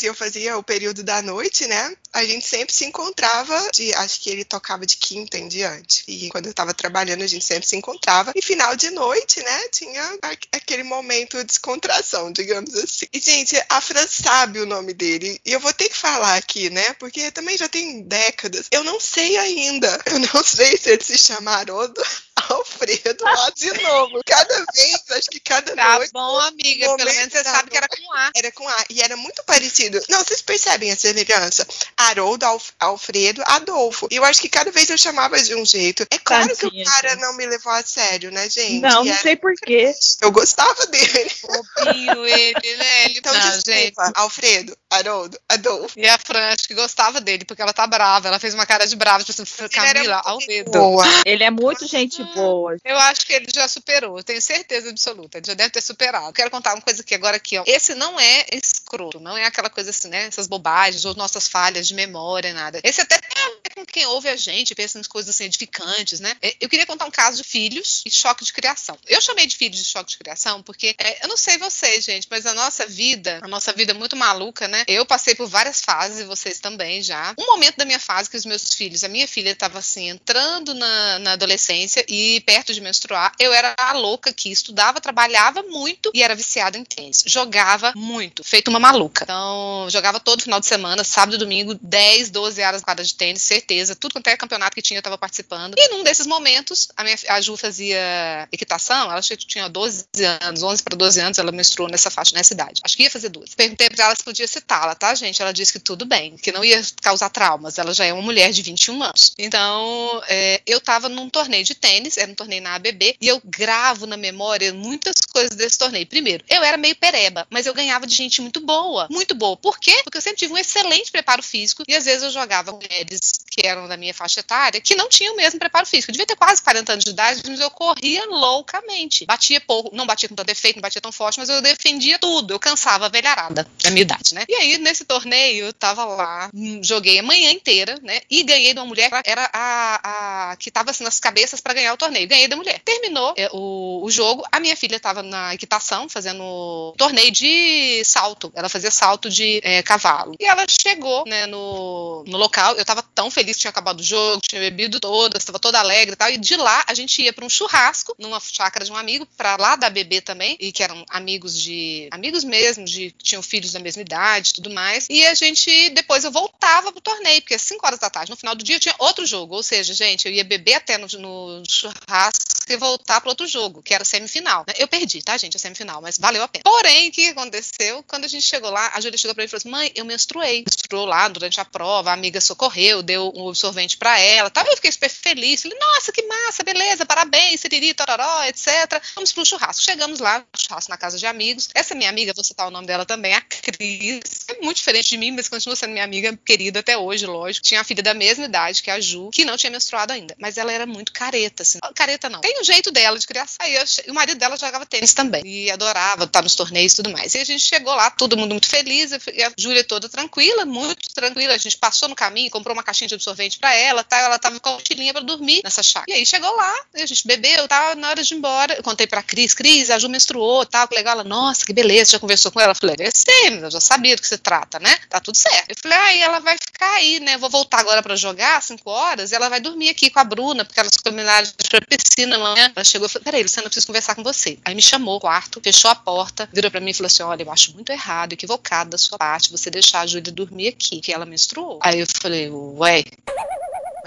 e 0.02 0.06
eu 0.06 0.14
fazia 0.14 0.56
o 0.56 0.62
período 0.62 1.02
da 1.02 1.22
noite, 1.22 1.66
né? 1.66 1.96
A 2.12 2.24
gente 2.24 2.46
sempre 2.46 2.74
se 2.74 2.84
encontrava, 2.84 3.70
de, 3.74 3.92
acho 3.94 4.20
que 4.20 4.30
ele 4.30 4.44
tocava 4.44 4.86
de 4.86 4.96
quinta 4.96 5.38
em 5.38 5.48
diante. 5.48 6.04
E 6.08 6.28
quando 6.30 6.46
eu 6.46 6.54
tava 6.54 6.72
trabalhando, 6.74 7.22
a 7.22 7.26
gente 7.26 7.44
sempre 7.44 7.68
se 7.68 7.76
encontrava. 7.76 8.32
E 8.34 8.42
final 8.42 8.74
de 8.76 8.90
noite, 8.90 9.42
né? 9.42 9.68
Tinha 9.68 10.18
aquele 10.52 10.82
momento 10.82 11.36
de 11.38 11.44
descontração, 11.44 12.32
digamos 12.32 12.74
assim. 12.74 13.06
E, 13.12 13.20
gente, 13.20 13.56
a 13.68 13.80
Fran 13.80 14.06
sabe 14.06 14.60
o 14.60 14.66
nome 14.66 14.94
dele. 14.94 15.40
E 15.44 15.52
eu 15.52 15.60
vou 15.60 15.72
ter 15.72 15.88
que 15.88 15.96
falar 15.96 16.36
aqui, 16.36 16.70
né? 16.70 16.94
Porque 16.94 17.30
também 17.30 17.56
já 17.56 17.68
tem 17.68 18.02
décadas. 18.02 18.66
Eu 18.70 18.84
não 18.84 18.98
sei 18.98 19.36
ainda. 19.36 19.88
Eu 20.08 20.18
não 20.18 20.42
sei 20.42 20.76
se 20.76 20.90
ele 20.90 21.04
se 21.04 21.18
chama 21.18 21.52
Haroldo 21.52 22.02
Alfredo 22.48 23.24
lá 23.24 23.50
de 23.56 23.72
novo. 23.82 24.20
Cada 24.26 24.64
vez, 24.74 25.02
acho 25.10 25.30
que 25.30 25.40
cada 25.40 25.74
tá 25.74 25.94
noite. 25.96 26.12
Tá 26.12 26.18
bom, 26.18 26.38
amiga. 26.40 26.96
Pelo 26.96 27.14
menos 27.14 27.32
você 27.32 27.44
sabe 27.44 27.70
que 27.70 27.76
era 27.76 27.88
com 27.88 28.12
A. 28.12 28.30
Era 28.34 28.52
com 28.52 28.68
A. 28.68 28.84
E 28.90 29.02
era 29.02 29.16
muito 29.16 29.42
parecido. 29.44 30.00
Não, 30.08 30.24
vocês 30.24 30.42
percebem 30.42 30.90
a 30.90 30.96
semelhança? 30.96 31.66
Haroldo, 31.96 32.44
Alf, 32.44 32.70
Alfredo, 32.78 33.42
Adolfo. 33.46 34.08
E 34.10 34.16
eu 34.16 34.24
acho 34.24 34.40
que 34.40 34.48
cada 34.48 34.70
vez 34.70 34.88
eu 34.90 34.98
chamava 34.98 35.40
de 35.42 35.54
um 35.54 35.64
jeito. 35.64 36.06
É 36.10 36.18
claro 36.18 36.48
Tadinha, 36.48 36.84
que 36.84 36.88
o 36.88 36.92
cara 36.92 37.10
gente. 37.10 37.20
não 37.20 37.32
me 37.34 37.46
levou 37.46 37.72
a 37.72 37.82
sério, 37.82 38.30
né, 38.30 38.48
gente? 38.48 38.80
Não, 38.80 39.04
não 39.04 39.14
sei 39.14 39.36
porquê. 39.36 39.94
Eu 40.20 40.30
gostava 40.30 40.86
dele. 40.86 41.30
Bobinho 41.42 42.26
ele, 42.26 42.76
né? 42.76 43.04
Ele 43.04 43.18
então, 43.18 43.32
não, 43.32 43.40
desculpa, 43.40 43.72
gente. 43.72 43.94
Alfredo, 44.14 44.78
Haroldo, 44.90 45.38
Adolfo. 45.48 45.98
E 45.98 46.06
a 46.06 46.18
Fran, 46.18 46.52
acho 46.52 46.68
que 46.68 46.74
gostava 46.74 47.20
dele, 47.20 47.44
porque 47.44 47.62
ela 47.62 47.72
tá 47.72 47.86
brava. 47.86 48.28
Ela 48.28 48.38
fez 48.38 48.54
uma 48.54 48.66
cara 48.66 48.86
de 48.86 48.96
brava, 48.96 49.24
tipo 49.24 49.42
assim, 49.42 49.68
Camila, 49.68 50.22
Alfredo. 50.24 50.70
Boa. 50.70 51.04
Ele 51.24 51.44
é 51.44 51.50
muito 51.50 51.86
gente 51.86 52.22
boa. 52.34 52.76
Eu 52.84 52.96
acho 52.98 53.26
que 53.26 53.32
ele 53.32 53.46
já 53.52 53.66
superou, 53.68 54.22
tenho 54.22 54.40
certeza 54.40 54.90
absoluta. 54.90 55.38
Ele 55.38 55.46
já 55.46 55.54
deve 55.54 55.70
ter 55.70 55.80
superado. 55.80 56.32
Quero 56.32 56.50
contar 56.50 56.74
uma 56.74 56.82
coisa 56.82 57.02
aqui 57.02 57.14
agora 57.14 57.36
aqui, 57.36 57.58
ó. 57.58 57.64
Esse 57.66 57.94
não 57.94 58.18
é 58.18 58.46
escroto, 58.88 59.20
não 59.20 59.36
é 59.36 59.44
aquela 59.44 59.68
coisa 59.68 59.90
assim, 59.90 60.08
né? 60.08 60.26
Essas 60.26 60.46
bobagens 60.46 61.04
ou 61.04 61.14
nossas 61.14 61.48
falhas 61.48 61.86
de 61.88 61.94
memória, 61.94 62.52
nada. 62.54 62.80
Esse 62.82 63.00
até 63.00 63.18
tem 63.18 63.42
a 63.42 63.48
ver 63.48 63.74
com 63.74 63.86
quem 63.86 64.06
ouve 64.06 64.28
a 64.28 64.36
gente, 64.36 64.74
pensa 64.74 64.98
em 64.98 65.02
coisas 65.04 65.34
assim 65.34 65.44
edificantes, 65.44 66.20
né? 66.20 66.36
É, 66.42 66.56
eu 66.60 66.68
queria 66.68 66.86
contar 66.86 67.04
um 67.06 67.10
caso 67.10 67.38
de 67.42 67.48
filhos 67.48 68.02
e 68.06 68.10
choque 68.10 68.44
de 68.44 68.52
criação. 68.52 68.98
Eu 69.06 69.20
chamei 69.20 69.46
de 69.46 69.56
filhos 69.56 69.78
de 69.78 69.84
choque 69.84 70.10
de 70.10 70.18
criação 70.18 70.62
porque 70.62 70.94
é, 70.98 71.24
eu 71.24 71.28
não 71.28 71.36
sei 71.36 71.58
vocês, 71.58 72.04
gente, 72.04 72.26
mas 72.30 72.46
a 72.46 72.54
nossa 72.54 72.86
vida, 72.86 73.40
a 73.42 73.48
nossa 73.48 73.72
vida 73.72 73.92
é 73.92 73.94
muito 73.94 74.16
maluca, 74.16 74.66
né? 74.68 74.84
Eu 74.86 75.04
passei 75.04 75.34
por 75.34 75.46
várias 75.46 75.80
fases, 75.80 76.20
e 76.20 76.24
vocês 76.24 76.58
também 76.58 77.02
já. 77.02 77.34
Um 77.38 77.46
momento 77.46 77.76
da 77.76 77.84
minha 77.84 77.98
fase 77.98 78.30
que 78.30 78.36
os 78.36 78.44
meus 78.44 78.72
filhos, 78.72 79.04
a 79.04 79.08
minha 79.08 79.28
filha 79.28 79.50
estava 79.50 79.78
assim, 79.78 80.08
entrando 80.08 80.74
na, 80.74 81.18
na 81.18 81.32
adolescência 81.32 82.04
e 82.08 82.40
perto 82.40 82.68
perto 82.68 82.74
de 82.74 82.80
menstruar, 82.80 83.32
eu 83.38 83.52
era 83.52 83.74
a 83.78 83.92
louca 83.92 84.32
que 84.32 84.50
estudava, 84.50 85.00
trabalhava 85.00 85.62
muito 85.62 86.10
e 86.14 86.22
era 86.22 86.34
viciada 86.34 86.76
em 86.76 86.84
tênis. 86.84 87.22
Jogava 87.26 87.92
muito, 87.96 88.44
feito 88.44 88.68
uma 88.68 88.77
maluca. 88.80 89.24
Então, 89.24 89.86
jogava 89.90 90.20
todo 90.20 90.42
final 90.42 90.60
de 90.60 90.66
semana, 90.66 91.04
sábado 91.04 91.34
e 91.34 91.38
domingo, 91.38 91.74
10, 91.80 92.30
12 92.30 92.62
horas 92.62 92.82
para 92.82 93.02
de 93.02 93.14
tênis, 93.14 93.42
certeza. 93.42 93.94
Tudo 93.94 94.12
quanto 94.12 94.28
é 94.28 94.36
campeonato 94.36 94.74
que 94.74 94.82
tinha, 94.82 94.98
eu 94.98 95.00
estava 95.00 95.18
participando. 95.18 95.74
E 95.76 95.88
num 95.88 96.02
desses 96.02 96.26
momentos, 96.26 96.88
a, 96.96 97.04
minha, 97.04 97.16
a 97.28 97.40
Ju 97.40 97.56
fazia 97.56 98.48
equitação, 98.52 99.10
ela 99.10 99.20
tinha 99.20 99.68
12 99.68 100.06
anos, 100.42 100.62
11 100.62 100.82
para 100.82 100.96
12 100.96 101.20
anos, 101.20 101.38
ela 101.38 101.52
menstruou 101.52 101.88
nessa 101.88 102.10
faixa, 102.10 102.34
nessa 102.34 102.54
idade. 102.54 102.80
Acho 102.84 102.96
que 102.96 103.02
ia 103.02 103.10
fazer 103.10 103.28
12. 103.28 103.56
Perguntei 103.56 103.88
para 103.90 104.04
ela 104.04 104.16
se 104.16 104.24
podia 104.24 104.46
citá-la, 104.46 104.94
tá, 104.94 105.14
gente? 105.14 105.40
Ela 105.40 105.52
disse 105.52 105.72
que 105.72 105.78
tudo 105.78 106.04
bem, 106.04 106.36
que 106.36 106.52
não 106.52 106.64
ia 106.64 106.80
causar 107.02 107.30
traumas. 107.30 107.78
Ela 107.78 107.92
já 107.92 108.04
é 108.04 108.12
uma 108.12 108.22
mulher 108.22 108.50
de 108.52 108.62
21 108.62 109.02
anos. 109.02 109.32
Então, 109.38 110.22
é, 110.28 110.60
eu 110.66 110.78
estava 110.78 111.08
num 111.08 111.28
torneio 111.28 111.64
de 111.64 111.74
tênis, 111.74 112.16
era 112.16 112.30
um 112.30 112.34
torneio 112.34 112.62
na 112.62 112.74
ABB, 112.74 113.16
e 113.20 113.28
eu 113.28 113.40
gravo 113.44 114.06
na 114.06 114.16
memória 114.16 114.72
muitas 114.72 115.20
coisas 115.20 115.56
desse 115.56 115.78
torneio. 115.78 116.06
Primeiro, 116.06 116.44
eu 116.48 116.62
era 116.62 116.76
meio 116.76 116.96
pereba, 116.96 117.46
mas 117.50 117.66
eu 117.66 117.74
ganhava 117.74 118.06
de 118.06 118.14
gente 118.14 118.40
muito 118.40 118.60
boa, 118.68 119.08
muito 119.10 119.34
boa. 119.34 119.56
Por 119.56 119.80
quê? 119.80 120.02
Porque 120.04 120.18
eu 120.18 120.22
sempre 120.22 120.40
tive 120.40 120.52
um 120.52 120.58
excelente 120.58 121.10
preparo 121.10 121.42
físico 121.42 121.82
e 121.88 121.94
às 121.94 122.04
vezes 122.04 122.22
eu 122.22 122.30
jogava 122.30 122.70
com 122.70 122.78
mulheres 122.78 123.40
que 123.50 123.66
eram 123.66 123.88
da 123.88 123.96
minha 123.96 124.12
faixa 124.12 124.40
etária 124.40 124.78
que 124.78 124.94
não 124.94 125.08
tinham 125.08 125.32
o 125.32 125.36
mesmo 125.38 125.58
preparo 125.58 125.86
físico. 125.86 126.10
Eu 126.10 126.12
devia 126.12 126.26
ter 126.26 126.36
quase 126.36 126.62
40 126.62 126.92
anos 126.92 127.04
de 127.04 127.10
idade, 127.10 127.42
mas 127.46 127.60
eu 127.60 127.70
corria 127.70 128.26
loucamente. 128.26 129.24
Batia 129.24 129.58
pouco, 129.58 129.96
não 129.96 130.06
batia 130.06 130.28
com 130.28 130.34
tanto 130.34 130.50
efeito, 130.50 130.76
não 130.76 130.82
batia 130.82 131.00
tão 131.00 131.10
forte, 131.10 131.38
mas 131.38 131.48
eu 131.48 131.62
defendia 131.62 132.18
tudo. 132.18 132.52
Eu 132.52 132.58
cansava 132.58 133.06
a 133.06 133.08
velharada 133.08 133.66
da 133.82 133.90
minha 133.90 134.02
idade, 134.02 134.34
né? 134.34 134.44
E 134.46 134.54
aí, 134.54 134.76
nesse 134.76 135.06
torneio, 135.06 135.66
eu 135.66 135.72
tava 135.72 136.04
lá, 136.04 136.50
joguei 136.82 137.18
a 137.18 137.22
manhã 137.22 137.50
inteira, 137.50 137.98
né? 138.02 138.20
E 138.30 138.42
ganhei 138.42 138.74
de 138.74 138.80
uma 138.80 138.86
mulher 138.86 139.08
que 139.10 139.30
era 139.30 139.48
a, 139.52 140.50
a 140.50 140.56
que 140.56 140.70
tava 140.70 140.90
assim, 140.90 141.04
nas 141.04 141.18
cabeças 141.18 141.60
para 141.60 141.72
ganhar 141.72 141.94
o 141.94 141.96
torneio. 141.96 142.28
Ganhei 142.28 142.48
da 142.48 142.56
mulher. 142.56 142.80
Terminou 142.84 143.32
é, 143.36 143.48
o, 143.52 144.04
o 144.04 144.10
jogo, 144.10 144.44
a 144.52 144.60
minha 144.60 144.76
filha 144.76 145.00
tava 145.00 145.22
na 145.22 145.54
equitação, 145.54 146.08
fazendo 146.08 146.94
torneio 146.98 147.30
de 147.30 148.02
salto. 148.04 148.52
Ela 148.58 148.68
fazia 148.68 148.90
salto 148.90 149.30
de 149.30 149.60
é, 149.62 149.82
cavalo. 149.82 150.34
E 150.38 150.44
ela 150.44 150.64
chegou, 150.68 151.24
né, 151.26 151.46
no, 151.46 152.24
no 152.26 152.36
local. 152.36 152.74
Eu 152.76 152.84
tava 152.84 153.02
tão 153.02 153.30
feliz 153.30 153.56
que 153.56 153.62
tinha 153.62 153.70
acabado 153.70 154.00
o 154.00 154.02
jogo, 154.02 154.42
tinha 154.46 154.60
bebido 154.60 155.00
todas, 155.00 155.42
estava 155.42 155.58
toda 155.58 155.78
alegre 155.78 156.14
e 156.14 156.16
tal. 156.16 156.30
E 156.30 156.36
de 156.36 156.56
lá 156.56 156.84
a 156.86 156.94
gente 156.94 157.22
ia 157.22 157.32
para 157.32 157.44
um 157.44 157.48
churrasco 157.48 158.14
numa 158.18 158.40
chácara 158.40 158.84
de 158.84 158.92
um 158.92 158.96
amigo, 158.96 159.26
para 159.36 159.56
lá 159.56 159.76
da 159.76 159.88
bebê 159.88 160.20
também, 160.20 160.56
e 160.60 160.72
que 160.72 160.82
eram 160.82 161.04
amigos 161.10 161.60
de. 161.60 162.08
amigos 162.10 162.44
mesmo, 162.44 162.84
de 162.84 163.10
que 163.12 163.24
tinham 163.24 163.42
filhos 163.42 163.72
da 163.72 163.80
mesma 163.80 164.02
idade 164.02 164.52
tudo 164.54 164.70
mais. 164.70 165.06
E 165.08 165.24
a 165.26 165.34
gente, 165.34 165.90
depois 165.90 166.24
eu 166.24 166.30
voltava 166.30 166.92
pro 166.92 167.00
torneio, 167.00 167.40
porque 167.40 167.54
às 167.54 167.62
5 167.62 167.86
horas 167.86 167.98
da 167.98 168.10
tarde, 168.10 168.30
no 168.30 168.36
final 168.36 168.54
do 168.54 168.64
dia, 168.64 168.78
tinha 168.78 168.94
outro 168.98 169.24
jogo. 169.24 169.54
Ou 169.54 169.62
seja, 169.62 169.94
gente, 169.94 170.26
eu 170.26 170.32
ia 170.32 170.44
beber 170.44 170.74
até 170.74 170.98
no, 170.98 171.06
no 171.18 171.62
churrasco 171.68 172.48
e 172.68 172.76
voltar 172.76 173.20
para 173.20 173.30
outro 173.30 173.46
jogo, 173.46 173.82
que 173.82 173.94
era 173.94 174.04
semifinal. 174.04 174.64
Eu 174.76 174.86
perdi, 174.86 175.22
tá, 175.22 175.36
gente, 175.36 175.56
a 175.56 175.60
semifinal, 175.60 176.02
mas 176.02 176.18
valeu 176.18 176.42
a 176.42 176.48
pena. 176.48 176.62
Porém, 176.64 177.08
o 177.08 177.12
que 177.12 177.28
aconteceu? 177.28 178.04
Quando 178.06 178.24
a 178.24 178.28
gente 178.28 178.47
chegou 178.48 178.70
lá, 178.70 178.90
a 178.94 179.00
Júlia 179.00 179.18
chegou 179.18 179.34
para 179.34 179.42
mim 179.42 179.46
e 179.46 179.50
falou 179.50 179.58
assim: 179.58 179.70
mãe, 179.70 179.92
eu 179.94 180.04
menstruei. 180.04 180.64
Menstruou 180.66 181.06
lá 181.06 181.28
durante 181.28 181.60
a 181.60 181.64
prova, 181.64 182.10
a 182.10 182.14
amiga 182.14 182.40
socorreu, 182.40 183.02
deu 183.02 183.32
um 183.34 183.48
absorvente 183.48 183.96
para 183.96 184.18
ela. 184.18 184.50
Tá? 184.50 184.64
Eu 184.66 184.76
fiquei 184.76 184.90
super 184.90 185.10
feliz. 185.10 185.62
Falei, 185.62 185.78
nossa, 185.78 186.12
que 186.12 186.22
massa, 186.22 186.62
beleza, 186.62 187.06
parabéns, 187.06 187.60
siriri, 187.60 187.94
tororó, 187.94 188.44
etc. 188.44 189.00
Vamos 189.14 189.32
pro 189.32 189.44
churrasco. 189.44 189.82
Chegamos 189.82 190.20
lá, 190.20 190.44
churrasco 190.56 190.90
na 190.90 190.96
casa 190.96 191.18
de 191.18 191.26
amigos. 191.26 191.68
Essa 191.74 191.94
minha 191.94 192.08
amiga, 192.08 192.32
vou 192.34 192.44
citar 192.44 192.66
o 192.66 192.70
nome 192.70 192.86
dela 192.86 193.04
também, 193.04 193.34
a 193.34 193.40
Cris. 193.40 194.46
É 194.48 194.60
muito 194.62 194.78
diferente 194.78 195.10
de 195.10 195.16
mim, 195.16 195.32
mas 195.32 195.48
continua 195.48 195.76
sendo 195.76 195.92
minha 195.92 196.04
amiga 196.04 196.36
querida 196.44 196.80
até 196.80 196.96
hoje, 196.96 197.26
lógico. 197.26 197.66
Tinha 197.66 197.80
a 197.80 197.84
filha 197.84 198.02
da 198.02 198.14
mesma 198.14 198.44
idade 198.44 198.82
que 198.82 198.90
a 198.90 199.00
Ju, 199.00 199.30
que 199.30 199.44
não 199.44 199.56
tinha 199.56 199.70
menstruado 199.70 200.12
ainda. 200.12 200.34
Mas 200.38 200.56
ela 200.56 200.72
era 200.72 200.86
muito 200.86 201.12
careta, 201.12 201.62
assim. 201.62 201.78
Careta 201.94 202.28
não. 202.28 202.40
Tem 202.40 202.60
o 202.60 202.64
jeito 202.64 202.90
dela 202.90 203.18
de 203.18 203.26
criação. 203.26 203.56
Aí 203.60 203.74
eu, 203.74 203.84
o 204.08 204.14
marido 204.14 204.38
dela 204.38 204.56
jogava 204.56 204.86
tênis 204.86 205.12
também. 205.12 205.42
E 205.44 205.70
adorava 205.70 206.24
estar 206.24 206.42
nos 206.42 206.54
torneios 206.54 206.92
e 206.92 206.96
tudo 206.96 207.10
mais. 207.10 207.34
E 207.34 207.38
a 207.38 207.44
gente 207.44 207.62
chegou 207.62 207.94
lá, 207.94 208.10
todo 208.10 208.36
mundo 208.38 208.52
muito 208.52 208.68
feliz. 208.68 209.12
E 209.12 209.42
a 209.42 209.52
Júlia 209.56 209.84
toda 209.84 210.08
tranquila, 210.08 210.64
muito 210.64 211.12
tranquila. 211.14 211.54
A 211.54 211.58
gente 211.58 211.76
passou 211.76 212.08
no 212.08 212.14
caminho, 212.14 212.50
comprou 212.50 212.74
uma 212.74 212.82
caixinha 212.82 213.08
de 213.08 213.14
absorvente 213.14 213.58
para 213.58 213.74
ela, 213.74 214.02
tá? 214.02 214.18
Ela 214.18 214.38
tava 214.38 214.58
com 214.60 214.70
a 214.70 214.72
mochilinha 214.72 215.12
pra 215.12 215.22
dormir 215.22 215.60
nessa 215.64 215.82
chácara. 215.82 216.10
E 216.10 216.14
aí 216.20 216.26
chegou 216.26 216.54
lá, 216.54 216.74
a 216.94 217.06
gente 217.06 217.26
bebeu, 217.26 217.68
tava 217.68 217.94
na 217.94 218.10
hora 218.10 218.22
de 218.22 218.34
ir 218.34 218.36
embora. 218.36 218.74
Eu 218.74 218.82
contei 218.82 219.06
pra 219.06 219.22
Cris, 219.22 219.54
Cris, 219.54 219.90
a 219.90 219.98
Ju 219.98 220.08
menstruou, 220.08 220.64
tal, 220.66 220.88
que 220.88 220.94
legal. 220.94 221.14
Ela, 221.14 221.24
nossa, 221.24 221.64
que 221.64 221.72
beleza, 221.72 222.12
já 222.12 222.18
conversou 222.18 222.52
com 222.52 222.60
ela? 222.60 222.72
Eu 222.72 222.76
falei, 222.76 222.96
é 223.00 223.10
sim, 223.10 223.60
eu 223.62 223.70
já 223.70 223.80
sabia 223.80 224.14
do 224.16 224.22
que 224.22 224.28
se 224.28 224.38
trata, 224.38 224.78
né? 224.78 224.96
Tá 225.08 225.20
tudo 225.20 225.36
certo. 225.36 225.70
Eu 225.70 225.76
falei, 225.80 225.98
aí 225.98 226.22
ah, 226.22 226.24
ela 226.26 226.40
vai 226.40 226.56
ficar 226.58 226.92
aí, 226.94 227.20
né? 227.20 227.36
Vou 227.38 227.48
voltar 227.48 227.80
agora 227.80 228.02
para 228.02 228.16
jogar, 228.16 228.62
5 228.62 228.90
horas, 228.90 229.32
e 229.32 229.34
ela 229.34 229.48
vai 229.48 229.60
dormir 229.60 229.88
aqui 229.88 230.10
com 230.10 230.20
a 230.20 230.24
Bruna, 230.24 230.64
porque 230.64 230.80
elas 230.80 230.96
combinaram 230.96 231.48
pra 231.68 231.80
piscina 231.80 232.36
amanhã. 232.36 232.72
Ela 232.74 232.84
chegou 232.84 233.06
e 233.06 233.10
falou, 233.10 233.24
peraí, 233.24 233.42
Luciana, 233.42 233.66
eu 233.66 233.70
preciso 233.70 233.86
conversar 233.86 234.14
com 234.14 234.22
você. 234.22 234.58
Aí 234.64 234.74
me 234.74 234.82
chamou 234.82 235.18
quarto, 235.20 235.60
fechou 235.62 235.90
a 235.90 235.94
porta, 235.94 236.48
virou 236.52 236.70
pra 236.70 236.80
mim 236.80 236.90
e 236.90 236.94
falou 236.94 237.06
assim: 237.06 237.22
olha, 237.22 237.42
eu 237.42 237.52
acho 237.52 237.72
muito 237.72 237.90
errado, 237.90 238.17
equivocado 238.32 238.90
da 238.90 238.98
sua 238.98 239.18
parte, 239.18 239.50
você 239.50 239.70
deixar 239.70 240.00
a 240.00 240.06
Júlia 240.06 240.32
dormir 240.32 240.68
aqui, 240.68 241.00
que 241.00 241.12
ela 241.12 241.26
menstruou. 241.26 241.78
Aí 241.82 242.00
eu 242.00 242.06
falei, 242.20 242.50
ué. 242.50 243.04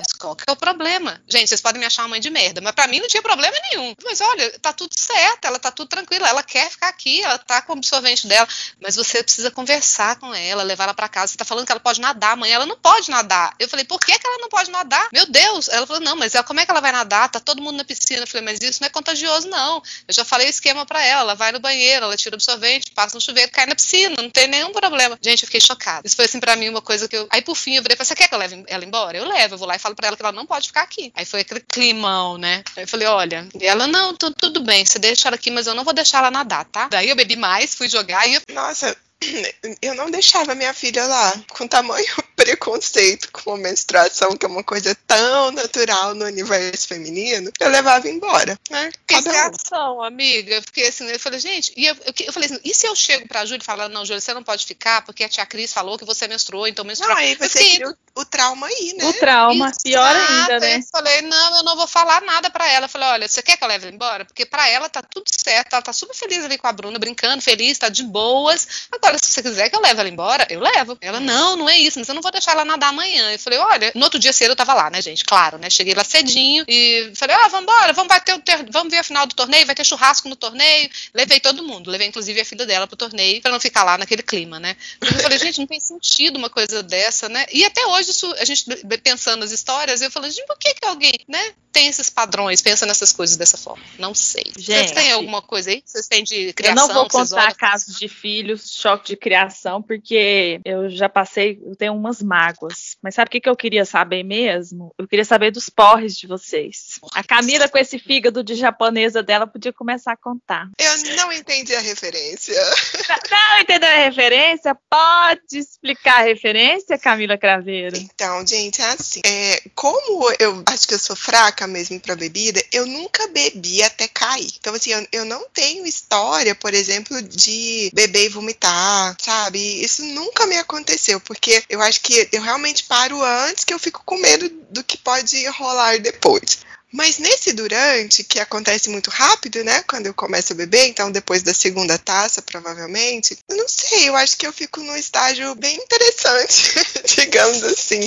Mas 0.02 0.14
qual 0.14 0.36
que 0.36 0.44
é 0.48 0.52
o 0.52 0.56
problema? 0.56 1.22
Gente, 1.28 1.48
vocês 1.48 1.62
podem 1.62 1.80
me 1.80 1.86
achar 1.86 2.02
uma 2.04 2.10
mãe 2.10 2.20
de 2.20 2.32
merda, 2.32 2.60
mas 2.60 2.74
para 2.74 2.88
mim 2.88 3.00
não 3.00 3.08
tinha 3.08 3.22
problema 3.22 3.56
nenhum. 3.72 3.94
Mas 4.04 4.20
olha, 4.20 4.60
tá 4.60 4.74
tudo 4.74 4.92
certo, 4.98 5.46
ela 5.46 5.60
tá 5.60 5.70
tudo 5.70 5.88
tranquila, 5.88 6.28
ela 6.28 6.42
quer 6.42 6.72
ficar 6.72 6.88
aqui, 6.88 7.22
ela 7.22 7.38
tá 7.38 7.62
com 7.62 7.74
o 7.74 7.78
absorvente 7.78 8.26
dela, 8.26 8.48
mas 8.82 8.96
você 8.96 9.22
precisa 9.22 9.52
conversar 9.52 10.16
com 10.16 10.34
ela, 10.34 10.64
levar 10.64 10.86
ela 10.86 10.94
para 10.94 11.08
casa. 11.08 11.32
Você 11.32 11.38
tá 11.38 11.46
falando 11.46 11.68
que 11.68 11.72
ela 11.72 11.80
pode 11.80 12.02
nadar, 12.02 12.32
amanhã 12.32 12.56
ela 12.56 12.66
não 12.66 12.78
pode 12.78 13.12
nadar. 13.12 13.54
Eu 13.60 13.70
falei, 13.70 13.86
por 13.86 14.00
que, 14.00 14.18
que 14.18 14.26
ela 14.26 14.40
não 14.40 14.50
pode 14.50 14.72
nadar? 14.72 15.08
Meu 15.14 15.28
Deus! 15.28 15.70
Ela 15.70 15.86
falou, 15.86 16.02
não, 16.02 16.16
mas 16.16 16.34
ela, 16.34 16.44
como 16.44 16.60
é 16.60 16.66
que 16.66 16.72
ela 16.72 16.82
vai 16.82 16.92
nadar? 16.92 17.30
Tá 17.30 17.40
todo 17.40 17.62
mundo 17.62 17.78
na 17.78 17.84
piscina. 17.84 18.24
Eu 18.24 18.28
falei, 18.28 18.46
mas 18.46 18.60
isso 18.60 18.82
não 18.82 18.88
é 18.88 18.90
contagioso, 18.90 19.48
não. 19.48 19.84
Eu 20.08 20.14
já 20.14 20.26
falei 20.26 20.48
o 20.48 20.50
esquema 20.50 20.84
para 20.84 21.06
ela, 21.06 21.22
ela 21.22 21.36
vai 21.36 21.52
no 21.52 21.60
banheiro, 21.60 22.06
ela 22.06 22.18
tira 22.18 22.36
o 22.36 22.38
absorvente, 22.38 22.92
passa 22.92 23.16
no 23.16 23.22
chuveiro, 23.22 23.52
cai 23.52 23.68
na 23.68 23.76
piscina, 23.76 24.16
não 24.20 24.30
tem 24.30 24.48
nenhum 24.48 24.72
problema. 24.72 25.20
Gente, 25.22 25.44
eu 25.44 25.48
fiquei 25.48 25.62
chocada. 25.62 26.08
Isso 26.08 26.16
foi 26.16 26.26
assim 26.26 26.40
para 26.40 26.56
mim 26.56 26.70
uma 26.70 26.82
coisa 26.82 27.08
que 27.08 27.16
eu. 27.16 27.28
Aí 27.30 27.42
por 27.42 27.56
fim 27.56 27.76
eu 27.76 27.84
falei, 27.84 27.98
você 27.98 28.16
quer 28.16 28.28
que 28.28 28.34
eu 28.34 28.40
leve 28.40 28.64
ela 28.68 28.84
embora? 28.84 29.18
Eu 29.18 29.28
levo, 29.28 29.54
eu 29.54 29.58
vou 29.58 29.68
lá 29.68 29.76
e 29.76 29.80
falo 29.80 29.91
para 29.96 30.08
ela 30.08 30.16
que 30.16 30.24
ela 30.24 30.32
não 30.32 30.46
pode 30.46 30.68
ficar 30.68 30.82
aqui. 30.82 31.12
Aí 31.16 31.26
foi 31.26 31.42
aquele 31.42 31.60
climão, 31.62 32.38
né? 32.38 32.64
Aí 32.76 32.84
eu 32.84 32.88
falei, 32.88 33.08
olha, 33.08 33.48
e 33.60 33.66
ela, 33.66 33.88
não, 33.88 34.16
tudo 34.16 34.62
bem, 34.62 34.86
você 34.86 35.00
deixa 35.00 35.28
ela 35.28 35.36
aqui, 35.36 35.52
mas 35.52 35.68
eu 35.68 35.76
não 35.76 35.84
vou 35.84 35.94
deixar 35.94 36.20
ela 36.20 36.32
nadar, 36.32 36.66
tá? 36.66 36.88
Daí 36.88 37.10
eu 37.10 37.16
bebi 37.16 37.36
mais, 37.36 37.76
fui 37.76 37.88
jogar 37.88 38.28
e 38.28 38.36
eu... 38.36 38.42
Nossa, 38.54 38.96
eu 39.82 39.96
não 39.96 40.10
deixava 40.10 40.56
minha 40.56 40.74
filha 40.74 41.06
lá, 41.06 41.34
com 41.50 41.68
tamanho 41.68 42.06
preconceito 42.42 43.30
com 43.32 43.54
a 43.54 43.58
menstruação, 43.58 44.36
que 44.36 44.46
é 44.46 44.50
uma 44.50 44.64
coisa 44.64 44.96
tão 45.06 45.52
natural 45.52 46.16
no 46.16 46.26
universo 46.26 46.88
feminino, 46.88 47.52
eu 47.60 47.70
levava 47.70 48.10
embora. 48.10 48.58
Né? 48.70 48.92
Cada 49.06 49.52
um. 49.78 50.02
amiga. 50.02 50.56
Eu 50.56 50.62
fiquei 50.64 50.88
assim, 50.88 51.08
eu 51.08 51.20
falei, 51.20 51.40
gente, 51.40 51.72
e 51.78 51.86
eu, 51.86 51.96
eu, 52.06 52.14
eu, 52.26 52.34
falei 52.34 52.50
assim, 52.50 52.60
e 52.64 52.74
se 52.74 52.88
eu 52.88 52.96
chego 52.96 53.28
pra 53.28 53.46
Júlia 53.46 53.62
e 53.62 53.66
falar, 53.66 53.90
não, 53.90 54.04
Júlia, 54.04 54.20
você 54.20 54.34
não 54.34 54.44
pode 54.44 54.66
ficar, 54.66 55.04
porque 55.04 55.24
a 55.24 55.30
tia 55.30 55.46
Cris 55.46 55.72
falou 55.72 56.00
que 56.00 56.06
você 56.06 56.28
menstruou, 56.28 56.68
então 56.68 56.84
menstruou. 56.84 57.14
Não, 57.14 57.22
aí 57.22 57.36
você 57.36 57.60
fiquei... 57.60 57.86
o, 57.86 57.96
o, 58.16 58.26
trauma 58.26 58.66
aí, 58.66 58.94
né? 58.98 59.06
O 59.06 59.14
trauma, 59.14 59.68
Exato. 59.68 59.84
pior 59.84 60.16
ainda, 60.16 60.60
né? 60.60 60.78
Eu 60.78 60.84
falei, 60.92 61.22
não, 61.22 61.58
eu 61.58 61.64
não 61.64 61.76
vou 61.76 61.88
falar 61.88 62.22
nada 62.22 62.50
pra 62.50 62.68
ela. 62.70 62.86
Eu 62.86 62.90
falei, 62.90 63.08
olha, 63.10 63.28
você 63.28 63.44
quer 63.44 63.56
que 63.56 63.64
eu 63.64 63.68
leve 63.68 63.86
ela 63.86 63.96
embora? 63.96 64.26
Porque 64.26 64.46
pra 64.46 64.68
ela 64.68 64.90
tá 64.90 65.04
tudo 65.04 65.26
certo, 65.28 65.74
ela 65.74 65.82
tá 65.82 65.94
super 65.94 66.16
feliz 66.16 66.44
ali 66.44 66.58
com 66.58 66.68
a 66.68 66.72
Bruna, 66.72 66.98
brincando, 66.98 67.42
feliz, 67.42 67.78
tá 67.78 67.90
de 67.90 68.04
boas. 68.04 68.88
Agora, 68.92 69.18
se 69.20 69.26
você 69.26 69.44
quiser 69.44 69.70
que 69.70 69.76
eu 69.76 69.82
leve 69.82 70.00
ela 70.00 70.10
embora, 70.10 70.48
eu 70.50 70.60
levo. 70.60 70.98
Ela, 71.02 71.20
não, 71.20 71.56
não 71.56 71.70
é 71.70 71.78
isso, 71.78 72.00
mas 72.00 72.08
eu 72.08 72.16
não 72.16 72.22
vou 72.22 72.31
deixar 72.32 72.54
ela 72.54 72.66
nadar 72.66 72.90
amanhã. 72.90 73.32
Eu 73.32 73.40
falei, 73.40 73.60
olha, 73.60 73.92
no 73.96 74.04
outro 74.04 74.20
dia 74.20 74.34
cedo 74.34 74.52
eu 74.52 74.56
tava 74.56 74.74
lá, 74.74 74.90
né, 74.90 75.02
gente? 75.02 75.24
Claro, 75.24 75.58
né? 75.58 75.70
Cheguei 75.70 75.94
lá 75.94 76.04
cedinho 76.04 76.66
e 76.68 77.12
falei, 77.16 77.36
oh, 77.46 77.50
vambora, 77.50 77.94
vamos, 77.94 78.10
bater 78.10 78.36
o 78.36 78.40
ter... 78.40 78.66
vamos 78.70 78.92
ver 78.92 79.00
a 79.00 79.04
final 79.04 79.26
do 79.26 79.36
torneio, 79.36 79.66
vai 79.66 79.76
ter 79.76 79.86
churrasco 79.86 80.30
no 80.30 80.36
torneio. 80.36 80.90
Levei 81.14 81.40
todo 81.40 81.64
mundo, 81.64 81.90
levei 81.90 82.08
inclusive 82.08 82.40
a 82.42 82.46
filha 82.46 82.66
dela 82.66 82.88
pro 82.88 82.96
torneio, 82.96 83.42
para 83.42 83.52
não 83.52 83.60
ficar 83.60 83.84
lá 83.84 83.98
naquele 83.98 84.24
clima, 84.24 84.60
né? 84.60 84.76
Eu 85.02 85.22
falei, 85.22 85.38
gente, 85.38 85.60
não 85.60 85.68
tem 85.68 85.80
sentido 85.80 86.38
uma 86.38 86.50
coisa 86.50 86.82
dessa, 86.82 87.30
né? 87.30 87.46
E 87.52 87.64
até 87.64 87.86
hoje, 87.88 88.12
isso, 88.12 88.34
a 88.40 88.46
gente 88.46 88.66
pensando 89.04 89.42
nas 89.42 89.52
histórias, 89.52 90.02
eu 90.02 90.12
falei, 90.12 90.32
gente, 90.32 90.48
por 90.48 90.58
que 90.58 90.74
que 90.74 90.86
alguém, 90.86 91.14
né, 91.28 91.54
tem 91.72 91.88
esses 91.88 92.10
padrões, 92.10 92.62
pensa 92.62 92.86
nessas 92.86 93.12
coisas 93.12 93.38
dessa 93.38 93.58
forma? 93.58 93.84
Não 93.98 94.14
sei. 94.14 94.44
Gente, 94.58 94.90
Vocês 94.90 94.92
têm 94.92 95.12
alguma 95.12 95.42
coisa 95.42 95.70
aí? 95.70 95.82
Vocês 95.86 96.08
têm 96.08 96.24
de 96.24 96.54
criação? 96.54 96.84
Eu 96.84 96.88
não 96.88 96.94
vou 96.94 97.10
contar 97.10 97.56
casos 97.56 97.98
de 97.98 98.08
filhos, 98.08 98.72
choque 98.72 99.10
de 99.10 99.18
criação, 99.18 99.82
porque 99.82 100.60
eu 100.66 100.90
já 100.90 101.08
passei, 101.08 101.60
eu 101.66 101.76
tenho 101.76 101.94
umas 102.12 102.22
mágoas. 102.24 102.91
Mas 103.02 103.16
sabe 103.16 103.30
o 103.30 103.32
que, 103.32 103.42
que 103.42 103.50
eu 103.50 103.56
queria 103.56 103.86
saber 103.86 104.24
mesmo? 104.24 104.94
Eu 104.98 105.08
queria 105.08 105.26
saber 105.26 105.52
dos 105.52 105.70
porres 105.70 106.16
de 106.16 106.28
vocês. 106.28 107.00
A 107.14 107.24
Camila, 107.24 107.68
com 107.68 107.78
esse 107.78 107.98
fígado 107.98 108.44
de 108.44 108.56
japonesa 108.56 109.24
dela, 109.24 109.48
podia 109.48 109.74
começar 109.74 110.14
a 110.14 110.18
contar. 110.18 110.70
Eu 110.78 111.16
não 111.16 111.32
entendi 111.34 111.74
a 111.76 111.80
referência. 111.80 112.56
Não 113.32 113.60
entendeu 113.60 113.90
a 113.90 114.06
referência? 114.06 114.76
Pode 114.90 115.58
explicar 115.58 116.22
a 116.22 116.24
referência, 116.24 116.98
Camila 116.98 117.38
Craveiro? 117.38 117.96
Então, 117.98 118.46
gente, 118.46 118.82
é 118.82 118.86
assim. 118.86 119.22
É, 119.26 119.62
como 119.76 120.28
eu 120.40 120.64
acho 120.68 120.88
que 120.88 120.94
eu 120.94 121.00
sou 121.00 121.16
fraca 121.16 121.68
mesmo 121.68 122.00
para 122.00 122.16
bebida, 122.16 122.64
eu 122.72 122.86
nunca 122.86 123.28
bebi 123.28 123.84
até 123.84 124.08
cair. 124.08 124.52
Então, 124.60 124.74
assim, 124.74 124.92
eu, 124.92 125.08
eu 125.12 125.26
não 125.26 125.48
tenho 125.50 125.86
história, 125.86 126.56
por 126.56 126.74
exemplo, 126.74 127.22
de 127.22 127.90
beber 127.94 128.26
e 128.26 128.30
vomitar, 128.30 129.16
sabe? 129.20 129.60
Isso 129.82 130.04
nunca 130.04 130.46
me 130.46 130.58
aconteceu, 130.58 131.20
porque 131.20 131.64
eu 131.70 131.82
acho 131.82 132.02
que 132.02 132.28
eu 132.32 132.42
realmente 132.42 132.84
paro 132.92 133.24
antes 133.24 133.64
que 133.64 133.74
eu 133.74 133.80
fico 133.80 134.04
com 134.06 134.18
medo 134.18 134.50
do 134.70 134.84
que 134.84 134.98
pode 134.98 135.48
rolar 135.48 135.98
depois. 136.02 136.60
Mas 136.92 137.20
nesse 137.20 137.54
durante, 137.54 138.22
que 138.22 138.38
acontece 138.38 138.90
muito 138.90 139.10
rápido, 139.10 139.64
né? 139.64 139.82
Quando 139.84 140.08
eu 140.08 140.14
começo 140.14 140.52
a 140.52 140.56
beber, 140.56 140.88
então 140.88 141.10
depois 141.10 141.42
da 141.42 141.54
segunda 141.54 141.98
taça, 141.98 142.42
provavelmente, 142.42 143.38
eu 143.48 143.56
não 143.56 143.68
sei, 143.68 144.10
eu 144.10 144.16
acho 144.18 144.36
que 144.36 144.46
eu 144.46 144.52
fico 144.52 144.82
num 144.82 144.98
estágio 144.98 145.56
bem 145.56 145.78
interessante, 145.78 146.74
digamos 147.16 147.64
assim. 147.64 148.02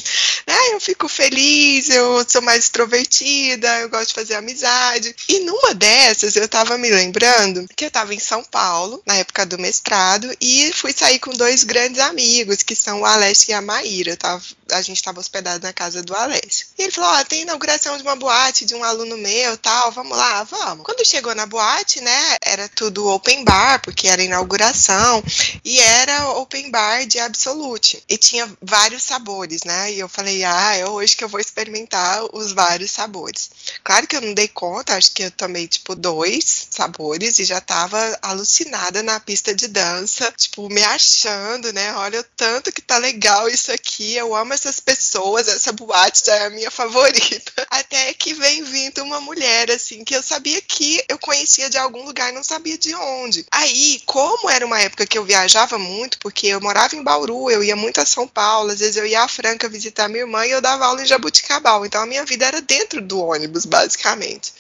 Né? 0.47 0.59
Eu 0.73 0.81
fico 0.81 1.09
feliz, 1.09 1.89
eu 1.89 2.27
sou 2.29 2.43
mais 2.43 2.65
extrovertida, 2.65 3.81
eu 3.81 3.89
gosto 3.89 4.09
de 4.09 4.15
fazer 4.15 4.35
amizade. 4.35 5.17
E 5.31 5.41
numa 5.41 5.73
dessas, 5.73 6.37
eu 6.37 6.47
tava 6.47 6.77
me 6.77 6.91
lembrando 6.91 7.67
que 7.75 7.87
eu 7.87 7.91
tava 7.91 8.15
em 8.15 8.21
São 8.21 8.45
Paulo, 8.45 9.03
na 9.07 9.17
época 9.17 9.47
do 9.47 9.59
mestrado, 9.59 10.31
e 10.39 10.71
fui 10.75 10.93
sair 10.93 11.19
com 11.21 11.31
dois 11.31 11.65
grandes 11.65 12.01
amigos, 12.01 12.63
que 12.63 12.77
são 12.77 13.01
o 13.01 13.07
Alessio 13.07 13.53
e 13.53 13.55
a 13.55 13.63
Maíra. 13.63 14.15
Tava, 14.15 14.43
a 14.71 14.81
gente 14.83 14.97
estava 14.97 15.21
hospedado 15.21 15.65
na 15.65 15.73
casa 15.73 16.03
do 16.03 16.15
Alessio. 16.15 16.67
E 16.79 16.83
ele 16.83 16.93
falou: 16.93 17.21
oh, 17.21 17.25
tem 17.25 17.43
inauguração 17.43 17.97
de 17.97 18.03
uma 18.03 18.17
boate 18.17 18.65
de 18.65 18.75
um 18.75 18.83
aluno 18.83 19.17
meu 19.19 19.57
tal, 19.59 19.93
vamos 19.93 20.17
lá, 20.17 20.45
vamos. 20.45 20.85
Quando 20.85 21.07
chegou 21.07 21.35
na 21.35 21.47
boate, 21.47 22.01
né, 22.01 22.37
era 22.43 22.69
tudo 22.69 23.07
open 23.07 23.45
bar, 23.45 23.81
porque 23.83 24.09
era 24.09 24.23
inauguração, 24.23 25.23
e 25.65 25.79
era 25.81 26.31
open 26.31 26.71
bar 26.71 27.07
de 27.07 27.19
Absolute. 27.19 28.03
E 28.09 28.17
tinha 28.17 28.51
vários 28.63 29.03
sabores, 29.03 29.63
né? 29.65 29.93
E 29.93 29.99
eu 29.99 30.09
falei: 30.09 30.43
ah, 30.45 30.75
é 30.75 30.87
hoje 30.87 31.17
que 31.17 31.25
eu 31.25 31.29
vou 31.29 31.41
experimentar 31.41 32.25
os 32.33 32.53
vários 32.53 32.91
sabores. 32.91 33.51
Claro 33.83 34.07
que 34.07 34.17
eu 34.17 34.21
não 34.21 34.35
dei 34.35 34.49
conta, 34.49 34.97
acho 34.97 35.13
que 35.13 35.25
eu 35.25 35.31
tomei 35.31 35.69
tipo 35.69 35.95
dois 35.95 36.69
sabores 36.71 37.39
e 37.39 37.45
já 37.45 37.61
tava 37.61 38.19
alucinada 38.23 39.03
na 39.03 39.21
pista 39.21 39.55
de 39.55 39.69
dança, 39.69 40.33
tipo, 40.37 40.69
me 40.69 40.83
achando, 40.83 41.73
né? 41.73 41.95
Olha 41.97 42.21
o 42.21 42.25
tanto 42.37 42.73
que 42.73 42.81
tá 42.81 42.99
legal 42.99 43.49
isso 43.49 43.73
aqui, 43.73 44.15
eu 44.15 44.35
amo 44.35 44.54
essas 44.55 44.81
pessoas, 44.81 45.49
essa 45.49 45.73
boate 45.73 46.23
já 46.25 46.35
é 46.37 46.47
a 46.47 46.51
minha 46.51 46.71
favorita. 46.71 47.53
Até 47.71 48.15
que 48.15 48.33
vem 48.35 48.63
vindo 48.63 49.03
uma 49.03 49.21
mulher, 49.21 49.71
assim, 49.71 50.05
que 50.05 50.15
eu 50.15 50.23
sabia 50.23 50.61
que 50.61 51.05
eu 51.09 51.19
conhecia 51.19 51.69
de 51.69 51.77
algum 51.77 52.05
lugar 52.05 52.31
e 52.31 52.35
não 52.35 52.43
sabia 52.43 52.79
de 52.79 52.95
onde. 52.95 53.45
Aí, 53.51 54.01
como 54.07 54.49
era 54.49 54.65
uma 54.65 54.81
época 54.81 55.07
que 55.07 55.19
eu 55.19 55.25
viajava 55.25 55.79
muito, 55.79 56.19
porque 56.19 56.47
eu 56.47 56.61
morava 56.61 56.97
em 56.97 57.03
Bauru, 57.03 57.51
eu 57.51 57.63
ia 57.63 57.77
muito 57.77 58.01
a 58.01 58.07
São 58.07 58.27
Paulo, 58.27 58.71
às 58.71 58.81
vezes 58.81 58.97
eu 58.97 59.07
ia 59.07 59.23
a 59.23 59.29
Franca 59.29 59.69
visitar 59.69 60.09
minha 60.09 60.23
irmã 60.23 60.47
e 60.47 60.51
eu 60.53 60.61
dava 60.61 60.87
aula 60.87 61.03
em 61.03 61.07
Jabuticabal. 61.07 61.85
Então 61.85 62.03
a 62.03 62.07
minha 62.07 62.25
vida 62.25 62.47
era 62.47 62.61
dentro 62.61 63.01
do 63.01 63.21
ônibus, 63.21 63.65
basicamente. 63.67 64.53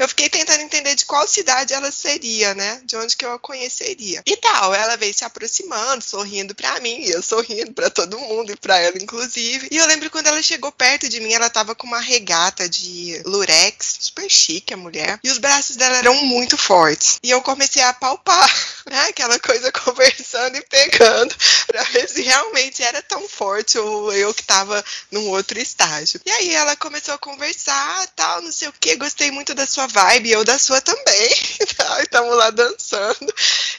Eu 0.00 0.08
fiquei 0.08 0.30
tentando 0.30 0.62
entender 0.62 0.94
de 0.94 1.04
qual 1.04 1.28
cidade 1.28 1.74
ela 1.74 1.92
seria, 1.92 2.54
né? 2.54 2.80
De 2.86 2.96
onde 2.96 3.14
que 3.14 3.22
eu 3.22 3.34
a 3.34 3.38
conheceria. 3.38 4.22
E 4.24 4.34
tal, 4.38 4.72
ela 4.72 4.96
veio 4.96 5.12
se 5.12 5.26
aproximando, 5.26 6.02
sorrindo 6.02 6.54
para 6.54 6.80
mim, 6.80 7.02
e 7.02 7.10
eu 7.10 7.22
sorrindo 7.22 7.74
para 7.74 7.90
todo 7.90 8.18
mundo 8.18 8.50
e 8.50 8.56
para 8.56 8.78
ela 8.78 8.96
inclusive. 8.96 9.68
E 9.70 9.76
eu 9.76 9.86
lembro 9.86 10.08
quando 10.08 10.28
ela 10.28 10.42
chegou 10.42 10.72
perto 10.72 11.06
de 11.06 11.20
mim, 11.20 11.34
ela 11.34 11.50
tava 11.50 11.74
com 11.74 11.86
uma 11.86 12.00
regata 12.00 12.66
de 12.66 13.20
lurex, 13.26 13.98
super 14.00 14.26
chique 14.30 14.72
a 14.72 14.76
mulher, 14.78 15.20
e 15.22 15.30
os 15.30 15.36
braços 15.36 15.76
dela 15.76 15.98
eram 15.98 16.14
muito 16.24 16.56
fortes. 16.56 17.18
E 17.22 17.30
eu 17.30 17.42
comecei 17.42 17.82
a 17.82 17.92
palpar, 17.92 18.50
né? 18.90 19.08
Aquela 19.10 19.38
coisa 19.38 19.70
conversando 19.84 20.56
e 20.56 20.62
pegando, 20.62 21.34
pra 21.66 21.82
ver 21.82 22.08
se 22.08 22.22
realmente 22.22 22.82
era 22.82 23.02
tão 23.02 23.28
forte 23.28 23.76
ou 23.76 24.10
eu 24.14 24.32
que 24.32 24.44
tava 24.44 24.82
num 25.10 25.28
outro 25.28 25.58
estágio. 25.58 26.22
E 26.24 26.30
aí 26.30 26.54
ela 26.54 26.74
começou 26.74 27.12
a 27.12 27.18
conversar, 27.18 28.06
tal, 28.16 28.40
não 28.40 28.50
sei 28.50 28.68
o 28.68 28.74
que, 28.80 28.96
gostei 28.96 29.30
muito 29.30 29.54
da 29.54 29.66
sua 29.66 29.89
vibe, 29.90 30.30
eu 30.30 30.44
da 30.44 30.58
sua 30.58 30.80
também. 30.80 31.30
Estamos 32.02 32.36
lá 32.36 32.50
dançando. 32.50 33.34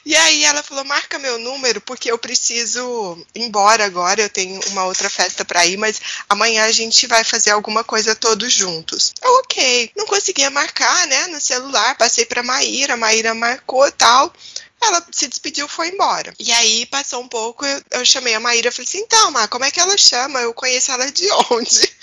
E 0.06 0.16
aí 0.16 0.44
ela 0.44 0.64
falou: 0.64 0.84
marca 0.84 1.18
meu 1.20 1.38
número, 1.40 1.82
porque 1.82 2.12
eu 2.12 2.18
preciso 2.18 3.18
ir 3.34 3.42
embora 3.44 3.86
agora. 3.86 4.22
Eu 4.22 4.30
tenho 4.30 4.60
uma 4.68 4.86
outra 4.86 5.10
festa 5.10 5.44
para 5.44 5.66
ir, 5.66 5.78
mas 5.78 6.00
amanhã 6.30 6.66
a 6.66 6.72
gente 6.72 7.08
vai 7.08 7.24
fazer 7.24 7.52
alguma 7.52 7.84
coisa 7.84 8.16
todos 8.16 8.54
juntos. 8.54 9.14
Eu, 9.22 9.32
ok. 9.40 9.92
Não 9.96 10.06
conseguia 10.06 10.50
marcar, 10.50 11.08
né, 11.08 11.28
no 11.28 11.40
celular. 11.40 11.96
Passei 11.98 12.26
pra 12.26 12.44
Maíra, 12.44 12.98
Maíra 12.98 13.34
marcou 13.34 13.92
tal. 13.92 14.32
Ela 14.82 15.06
se 15.12 15.28
despediu 15.28 15.68
foi 15.68 15.90
embora. 15.90 16.34
E 16.40 16.52
aí 16.52 16.88
passou 16.88 17.22
um 17.22 17.28
pouco, 17.28 17.64
eu, 17.64 17.82
eu 17.92 18.06
chamei 18.06 18.34
a 18.34 18.40
Maíra 18.40 18.70
e 18.70 18.72
falei 18.72 18.88
assim: 18.88 18.98
então, 19.00 19.30
Má, 19.30 19.48
como 19.48 19.64
é 19.64 19.70
que 19.70 19.80
ela 19.80 19.96
chama? 19.96 20.42
Eu 20.42 20.54
conheço 20.56 20.92
ela 20.92 21.12
de 21.12 21.30
onde? 21.52 21.94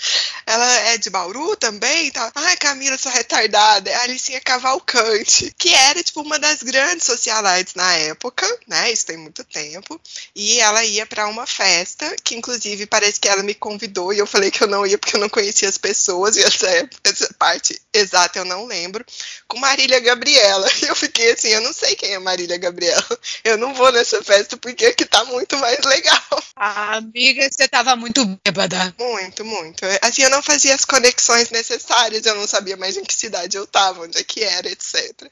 Ela 0.49 0.71
é 0.89 0.97
de 0.97 1.09
Bauru 1.09 1.55
também 1.55 2.07
e 2.07 2.11
tal. 2.11 2.31
Ai, 2.35 2.57
Camila, 2.57 2.97
sua 2.97 3.11
retardada. 3.11 3.89
É 3.89 3.95
a 3.95 4.01
Alicinha 4.03 4.41
Cavalcante, 4.41 5.53
que 5.57 5.73
era, 5.73 6.01
tipo, 6.01 6.21
uma 6.21 6.39
das 6.39 6.63
grandes 6.63 7.05
socialites 7.05 7.75
na 7.75 7.93
época, 7.93 8.47
né? 8.67 8.91
Isso 8.91 9.05
tem 9.05 9.17
muito 9.17 9.43
tempo. 9.43 9.99
E 10.35 10.59
ela 10.59 10.83
ia 10.83 11.05
para 11.05 11.27
uma 11.27 11.45
festa, 11.45 12.15
que 12.23 12.35
inclusive 12.35 12.85
parece 12.85 13.19
que 13.19 13.29
ela 13.29 13.43
me 13.43 13.53
convidou 13.53 14.13
e 14.13 14.19
eu 14.19 14.25
falei 14.25 14.49
que 14.49 14.63
eu 14.63 14.67
não 14.67 14.85
ia 14.85 14.97
porque 14.97 15.15
eu 15.15 15.19
não 15.19 15.29
conhecia 15.29 15.69
as 15.69 15.77
pessoas. 15.77 16.37
E 16.37 16.41
essa, 16.41 16.89
essa 17.03 17.33
parte 17.37 17.79
exata 17.93 18.39
eu 18.39 18.45
não 18.45 18.65
lembro. 18.65 19.05
Com 19.47 19.59
Marília 19.59 19.99
Gabriela. 19.99 20.67
E 20.79 20.87
eu 20.87 20.95
fiquei 20.95 21.31
assim: 21.33 21.49
eu 21.49 21.61
não 21.61 21.73
sei 21.73 21.93
quem 21.95 22.13
é 22.13 22.19
Marília 22.19 22.57
Gabriela. 22.57 22.79
Gabriela. 22.79 23.19
Eu 23.43 23.57
não 23.57 23.73
vou 23.73 23.91
nessa 23.91 24.23
festa 24.23 24.55
porque 24.57 24.85
aqui 24.85 25.05
tá 25.05 25.25
muito 25.25 25.57
mais 25.57 25.79
legal. 25.83 26.43
Ah, 26.55 26.97
amiga, 26.97 27.47
você 27.49 27.67
tava 27.67 27.95
muito 27.95 28.25
bêbada. 28.43 28.93
Muito, 28.97 29.43
muito. 29.43 29.83
Assim, 30.01 30.23
eu 30.23 30.29
não 30.29 30.38
fazia 30.41 30.75
as 30.75 30.85
conexões 30.85 31.49
necessárias, 31.49 32.25
eu 32.25 32.35
não 32.35 32.47
sabia 32.47 32.77
mais 32.77 32.97
em 32.97 33.03
que 33.03 33.13
cidade 33.13 33.57
eu 33.57 33.67
tava, 33.67 34.01
onde 34.01 34.17
é 34.17 34.23
que 34.23 34.43
era, 34.43 34.69
etc. 34.69 35.29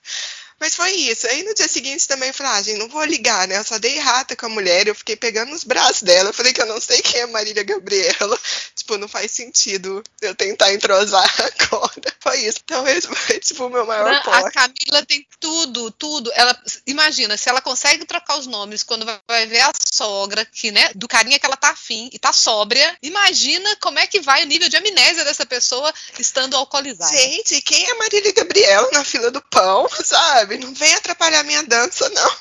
Mas 0.60 0.76
foi 0.76 0.92
isso. 0.92 1.28
Aí 1.28 1.44
no 1.44 1.54
dia 1.54 1.68
seguinte 1.68 2.08
também 2.08 2.30
eu 2.30 2.34
falei, 2.34 2.52
ah, 2.54 2.62
gente, 2.62 2.80
não 2.80 2.90
vou 2.90 3.04
ligar, 3.04 3.48
né? 3.48 3.58
Eu 3.58 3.64
só 3.64 3.78
dei 3.78 3.98
rata 4.00 4.36
com 4.36 4.48
a 4.48 4.50
mulher, 4.50 4.88
eu 4.88 4.96
fiquei 4.96 5.16
pegando 5.16 5.52
nos 5.52 5.64
braços 5.64 6.04
dela. 6.04 6.30
Eu 6.30 6.34
falei 6.34 6.54
que 6.54 6.62
eu 6.62 6.66
não 6.66 6.80
sei 6.80 7.02
quem 7.02 7.22
é 7.22 7.26
Marília 7.28 7.64
Gabriela. 7.64 8.40
Tipo, 8.88 8.98
não 8.98 9.08
faz 9.08 9.32
sentido 9.32 10.02
eu 10.22 10.34
tentar 10.34 10.74
entrosar 10.74 11.28
agora. 11.62 12.16
Foi 12.22 12.40
isso. 12.40 12.60
Então 12.64 12.88
esse 12.88 13.08
foi, 13.08 13.40
tipo, 13.40 13.66
o 13.66 13.70
meu 13.70 13.86
maior 13.86 14.12
não, 14.12 14.34
A 14.34 14.52
Camila 14.52 15.06
tem 15.06 15.28
tudo, 15.40 15.92
tudo. 15.92 16.32
Ela, 16.34 16.58
imagina, 16.86 17.36
se 17.36 17.50
ela 17.50 17.60
consegue 17.60 18.06
trocar 18.06 18.40
os 18.40 18.48
nomes 18.48 18.84
quando 18.84 19.06
vai 19.06 19.46
ver 19.46 19.60
a 19.62 19.74
sogra, 19.94 20.46
que, 20.46 20.72
né, 20.72 20.90
do 20.96 21.08
carinha 21.08 21.38
que 21.38 21.46
ela 21.46 21.58
tá 21.58 21.72
afim 21.72 22.10
e 22.14 22.20
tá 22.20 22.32
sóbria, 22.32 22.98
imagina 23.02 23.76
como 23.78 24.00
é 24.00 24.08
que 24.08 24.22
vai 24.22 24.44
o 24.44 24.48
nível 24.48 24.70
de 24.70 24.78
amnésia 24.78 25.26
dessa 25.26 25.46
pessoa 25.46 25.94
estando 26.18 26.56
alcoolizada. 26.56 27.16
Gente, 27.18 27.62
quem 27.62 27.90
é 27.90 27.94
Marília 27.96 28.32
Gabriela 28.32 28.90
na 28.94 29.04
fila 29.04 29.30
do 29.32 29.42
pão, 29.42 29.88
sabe? 30.04 30.47
Sabe? 30.48 30.58
Não 30.58 30.74
vem 30.74 30.94
atrapalhar 30.96 31.44
minha 31.44 31.64
dança, 31.64 32.10
não. 32.10 32.32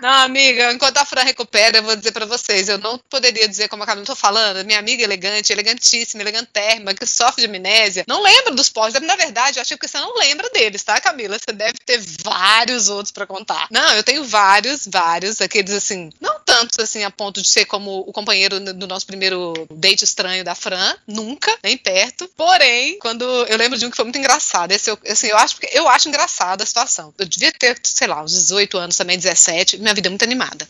Não, 0.00 0.10
amiga, 0.10 0.72
enquanto 0.72 0.98
a 0.98 1.04
Fran 1.04 1.22
recupera, 1.22 1.78
eu 1.78 1.82
vou 1.82 1.96
dizer 1.96 2.12
para 2.12 2.26
vocês, 2.26 2.68
eu 2.68 2.76
não 2.76 2.98
poderia 2.98 3.48
dizer 3.48 3.68
como 3.68 3.82
a 3.82 3.86
Camila 3.86 4.06
tô 4.06 4.14
falando, 4.14 4.64
minha 4.64 4.78
amiga 4.78 5.02
elegante, 5.02 5.52
elegantíssima, 5.52 6.22
elegantérrima, 6.22 6.92
que 6.92 7.06
sofre 7.06 7.42
de 7.42 7.48
amnésia, 7.48 8.04
não 8.06 8.22
lembra 8.22 8.54
dos 8.54 8.68
postos, 8.68 9.00
na 9.02 9.16
verdade, 9.16 9.58
eu 9.58 9.62
acho 9.62 9.78
que 9.78 9.88
você 9.88 9.98
não 9.98 10.14
lembra 10.18 10.50
deles, 10.50 10.82
tá, 10.82 11.00
Camila? 11.00 11.38
Você 11.38 11.52
deve 11.52 11.78
ter 11.84 11.98
vários 12.22 12.88
outros 12.90 13.10
para 13.10 13.26
contar. 13.26 13.68
Não, 13.70 13.92
eu 13.92 14.02
tenho 14.02 14.22
vários, 14.24 14.86
vários, 14.86 15.40
aqueles 15.40 15.72
assim, 15.72 16.10
não 16.20 16.36
tantos 16.40 16.78
assim 16.78 17.02
a 17.02 17.10
ponto 17.10 17.42
de 17.42 17.48
ser 17.48 17.64
como 17.64 18.00
o 18.00 18.12
companheiro 18.12 18.60
do 18.60 18.86
nosso 18.86 19.06
primeiro 19.06 19.52
date 19.70 20.04
estranho 20.04 20.44
da 20.44 20.54
Fran, 20.54 20.96
nunca, 21.06 21.56
nem 21.62 21.76
perto. 21.76 22.28
Porém, 22.36 22.98
quando 22.98 23.24
eu 23.24 23.56
lembro 23.56 23.78
de 23.78 23.84
um 23.84 23.90
que 23.90 23.96
foi 23.96 24.04
muito 24.04 24.18
engraçado, 24.18 24.72
esse 24.72 24.90
eu, 24.90 24.98
assim, 25.08 25.28
eu 25.28 25.36
acho 25.36 25.56
eu 25.72 25.88
acho 25.88 26.08
engraçada 26.08 26.62
a 26.62 26.66
situação. 26.66 27.12
Devia 27.36 27.52
ter, 27.52 27.78
sei 27.82 28.06
lá, 28.06 28.22
uns 28.22 28.32
18 28.32 28.78
anos 28.78 28.96
também, 28.96 29.18
17, 29.18 29.78
minha 29.78 29.94
vida 29.94 30.08
é 30.08 30.10
muito 30.10 30.24
animada. 30.24 30.66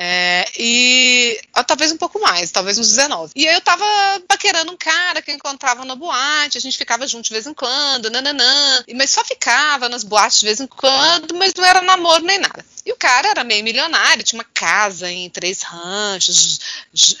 É, 0.00 0.44
e 0.56 1.40
talvez 1.66 1.90
um 1.90 1.96
pouco 1.96 2.20
mais, 2.20 2.52
talvez 2.52 2.78
uns 2.78 2.88
19. 2.90 3.32
E 3.34 3.48
aí 3.48 3.54
eu 3.56 3.60
tava 3.60 3.84
paquerando 4.28 4.70
um 4.70 4.76
cara 4.76 5.20
que 5.20 5.32
eu 5.32 5.34
encontrava 5.34 5.84
na 5.84 5.96
boate, 5.96 6.56
a 6.56 6.60
gente 6.60 6.78
ficava 6.78 7.04
junto 7.04 7.24
de 7.24 7.32
vez 7.32 7.48
em 7.48 7.52
quando, 7.52 8.08
nananã, 8.08 8.84
mas 8.94 9.10
só 9.10 9.24
ficava 9.24 9.88
nas 9.88 10.04
boates 10.04 10.38
de 10.38 10.46
vez 10.46 10.60
em 10.60 10.68
quando, 10.68 11.34
mas 11.34 11.52
não 11.52 11.64
era 11.64 11.82
namoro 11.82 12.22
nem 12.22 12.38
nada. 12.38 12.64
E 12.86 12.92
o 12.92 12.96
cara 12.96 13.28
era 13.28 13.44
meio 13.44 13.62
milionário, 13.64 14.22
tinha 14.22 14.38
uma 14.38 14.48
casa 14.54 15.10
em 15.10 15.28
três 15.28 15.62
ranchos, 15.62 16.60